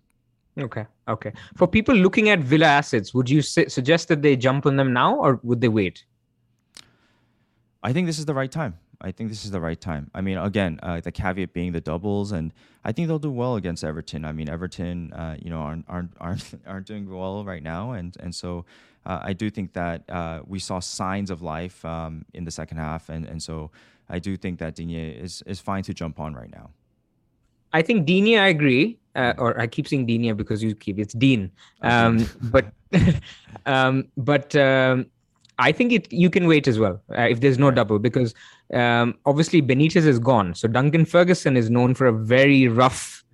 Okay. 0.59 0.87
Okay. 1.09 1.33
For 1.57 1.67
people 1.67 1.95
looking 1.95 2.29
at 2.29 2.39
Villa 2.41 2.67
assets, 2.67 3.15
would 3.15 3.29
you 3.29 3.43
su- 3.43 3.69
suggest 3.69 4.09
that 4.09 4.23
they 4.23 4.37
jump 4.37 4.67
on 4.67 4.77
them 4.77 4.93
now, 4.93 5.17
or 5.17 5.41
would 5.43 5.61
they 5.61 5.69
wait? 5.69 6.05
I 7.83 7.93
think 7.93 8.07
this 8.07 8.19
is 8.19 8.27
the 8.27 8.35
right 8.35 8.51
time. 8.51 8.79
I 9.03 9.11
think 9.11 9.31
this 9.31 9.45
is 9.45 9.51
the 9.51 9.61
right 9.61 9.81
time. 9.81 10.11
I 10.15 10.21
mean, 10.21 10.39
again, 10.39 10.79
uh, 10.83 11.01
the 11.01 11.13
caveat 11.13 11.53
being 11.53 11.73
the 11.73 11.81
doubles, 11.81 12.33
and 12.33 12.53
I 12.85 12.93
think 12.93 13.09
they'll 13.09 13.19
do 13.19 13.31
well 13.31 13.57
against 13.57 13.85
Everton. 13.85 14.25
I 14.25 14.33
mean, 14.33 14.49
Everton, 14.49 15.13
uh, 15.13 15.37
you 15.41 15.51
know, 15.51 15.59
aren't, 15.59 15.85
aren't 15.89 16.13
aren't 16.21 16.45
aren't 16.67 16.87
doing 16.87 17.11
well 17.11 17.45
right 17.45 17.63
now, 17.63 17.93
and 17.93 18.17
and 18.21 18.35
so 18.35 18.65
uh, 19.05 19.21
I 19.23 19.33
do 19.33 19.51
think 19.51 19.73
that 19.73 20.09
uh, 20.09 20.41
we 20.47 20.59
saw 20.59 20.79
signs 20.79 21.31
of 21.31 21.43
life 21.43 21.85
um, 21.85 22.25
in 22.35 22.45
the 22.45 22.51
second 22.51 22.79
half, 22.79 23.09
and 23.09 23.27
and 23.27 23.43
so 23.43 23.71
I 24.09 24.19
do 24.19 24.37
think 24.37 24.59
that 24.61 24.75
Digne 24.77 25.11
is 25.11 25.43
is 25.47 25.61
fine 25.61 25.83
to 25.85 25.95
jump 25.95 26.21
on 26.21 26.35
right 26.35 26.51
now. 26.51 26.71
I 27.73 27.83
think 27.83 28.07
Digne, 28.07 28.39
I 28.39 28.49
agree, 28.49 28.99
uh, 29.17 29.33
or 29.39 29.59
I 29.59 29.67
keep 29.67 29.89
saying 29.89 30.07
Digne 30.07 30.33
because 30.33 30.63
you 30.63 30.75
keep 30.75 30.99
it's 30.99 31.15
Dean, 31.15 31.51
um, 31.83 32.27
but 32.43 32.67
um, 33.67 34.09
but 34.17 34.55
um, 34.55 35.07
I 35.59 35.73
think 35.73 35.93
it 35.93 36.13
you 36.13 36.31
can 36.31 36.47
wait 36.47 36.67
as 36.67 36.79
well 36.79 37.01
uh, 37.17 37.23
if 37.23 37.41
there's 37.41 37.59
no 37.59 37.71
double 37.71 37.99
because 37.99 38.35
um, 38.73 39.15
obviously 39.27 39.63
Benitez 39.63 40.07
is 40.07 40.19
gone. 40.19 40.55
So 40.55 40.69
Duncan 40.69 41.05
Ferguson 41.05 41.57
is 41.57 41.71
known 41.71 41.95
for 41.95 42.07
a 42.07 42.13
very 42.13 42.69
rough. 42.69 43.25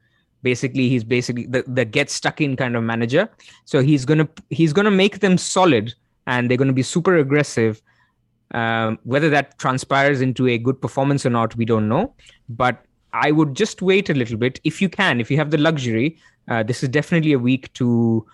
Basically, 0.42 0.88
he's 0.88 1.04
basically 1.04 1.46
the, 1.46 1.64
the 1.66 1.84
get 1.84 2.10
stuck 2.10 2.40
in 2.40 2.56
kind 2.56 2.76
of 2.76 2.82
manager. 2.82 3.28
So 3.64 3.82
he's 3.82 4.04
gonna 4.04 4.28
he's 4.50 4.72
gonna 4.72 4.90
make 4.90 5.20
them 5.20 5.38
solid, 5.38 5.94
and 6.26 6.48
they're 6.48 6.56
gonna 6.56 6.72
be 6.72 6.82
super 6.82 7.16
aggressive. 7.16 7.82
Um, 8.52 8.98
whether 9.04 9.28
that 9.30 9.58
transpires 9.58 10.20
into 10.20 10.46
a 10.48 10.58
good 10.58 10.80
performance 10.80 11.26
or 11.26 11.30
not, 11.30 11.54
we 11.56 11.64
don't 11.64 11.88
know. 11.88 12.14
But 12.48 12.84
I 13.12 13.32
would 13.32 13.54
just 13.54 13.82
wait 13.82 14.10
a 14.10 14.14
little 14.14 14.36
bit 14.36 14.60
if 14.64 14.80
you 14.80 14.88
can, 14.88 15.20
if 15.20 15.30
you 15.30 15.36
have 15.36 15.50
the 15.50 15.58
luxury. 15.58 16.18
Uh, 16.48 16.62
this 16.62 16.82
is 16.82 16.88
definitely 16.88 17.32
a 17.32 17.38
week 17.38 17.72
to 17.74 18.26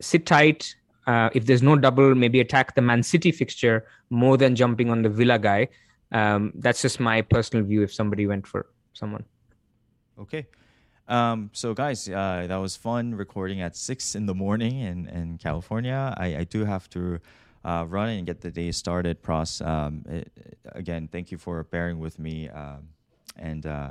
sit 0.00 0.26
tight, 0.26 0.74
uh, 1.10 1.28
if 1.34 1.42
there's 1.46 1.62
no 1.62 1.74
double, 1.76 2.14
maybe 2.14 2.38
attack 2.40 2.74
the 2.76 2.82
Man 2.82 3.02
City 3.02 3.32
fixture 3.32 3.86
more 4.10 4.36
than 4.36 4.54
jumping 4.54 4.90
on 4.90 5.02
the 5.02 5.08
Villa 5.08 5.38
guy. 5.38 5.68
Um, 6.12 6.52
that's 6.54 6.82
just 6.82 7.00
my 7.00 7.22
personal 7.22 7.64
view. 7.64 7.82
If 7.82 7.92
somebody 7.92 8.26
went 8.26 8.46
for 8.46 8.66
someone, 8.92 9.24
okay. 10.18 10.46
Um, 11.08 11.50
so 11.52 11.74
guys, 11.74 12.08
uh, 12.08 12.46
that 12.46 12.56
was 12.56 12.76
fun 12.76 13.16
recording 13.16 13.60
at 13.60 13.74
six 13.74 14.14
in 14.14 14.26
the 14.26 14.34
morning 14.34 14.78
in, 14.78 15.08
in 15.08 15.38
California. 15.38 16.14
I, 16.16 16.26
I 16.42 16.44
do 16.44 16.64
have 16.64 16.88
to 16.90 17.18
uh, 17.64 17.84
run 17.88 18.10
and 18.10 18.24
get 18.24 18.40
the 18.40 18.52
day 18.52 18.70
started. 18.70 19.20
Pros, 19.20 19.60
um, 19.60 20.04
it, 20.08 20.30
again, 20.66 21.08
thank 21.10 21.32
you 21.32 21.38
for 21.38 21.64
bearing 21.64 21.98
with 21.98 22.20
me. 22.20 22.48
Um, 22.48 22.90
and 23.36 23.66
uh, 23.66 23.90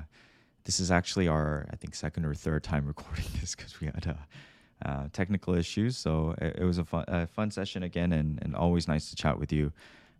this 0.63 0.79
is 0.79 0.91
actually 0.91 1.27
our, 1.27 1.67
I 1.73 1.75
think, 1.75 1.93
second 1.95 2.23
or 2.23 2.33
third 2.33 2.63
time 2.63 2.85
recording 2.93 3.25
this 3.41 3.55
because 3.55 3.81
we 3.81 3.87
had 3.87 4.07
uh, 4.07 4.23
uh, 4.85 5.05
technical 5.13 5.55
issues. 5.55 5.97
So 5.97 6.35
it, 6.39 6.59
it 6.59 6.63
was 6.63 6.77
a 6.77 6.85
fun, 6.85 7.05
a 7.07 7.27
fun 7.27 7.51
session 7.51 7.83
again, 7.83 8.13
and, 8.13 8.39
and 8.41 8.55
always 8.55 8.87
nice 8.87 9.09
to 9.09 9.15
chat 9.15 9.39
with 9.39 9.51
you. 9.51 9.71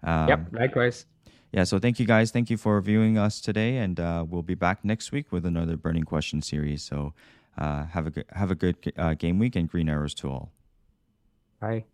Um, 0.03 0.29
yep, 0.29 0.47
likewise. 0.51 1.05
Yeah, 1.51 1.63
so 1.63 1.79
thank 1.79 1.99
you 1.99 2.05
guys. 2.05 2.31
Thank 2.31 2.49
you 2.49 2.57
for 2.57 2.79
viewing 2.79 3.17
us 3.17 3.41
today, 3.41 3.77
and 3.77 3.99
uh, 3.99 4.25
we'll 4.27 4.43
be 4.43 4.55
back 4.55 4.85
next 4.85 5.11
week 5.11 5.31
with 5.31 5.45
another 5.45 5.77
burning 5.77 6.03
question 6.03 6.41
series. 6.41 6.83
So 6.83 7.13
uh, 7.57 7.85
have 7.85 8.07
a 8.07 8.11
good, 8.11 8.25
have 8.33 8.51
a 8.51 8.55
good 8.55 8.75
uh, 8.97 9.15
game 9.15 9.39
week 9.39 9.55
and 9.55 9.67
green 9.67 9.89
arrows 9.89 10.13
to 10.15 10.29
all. 10.29 10.51
Bye. 11.59 11.85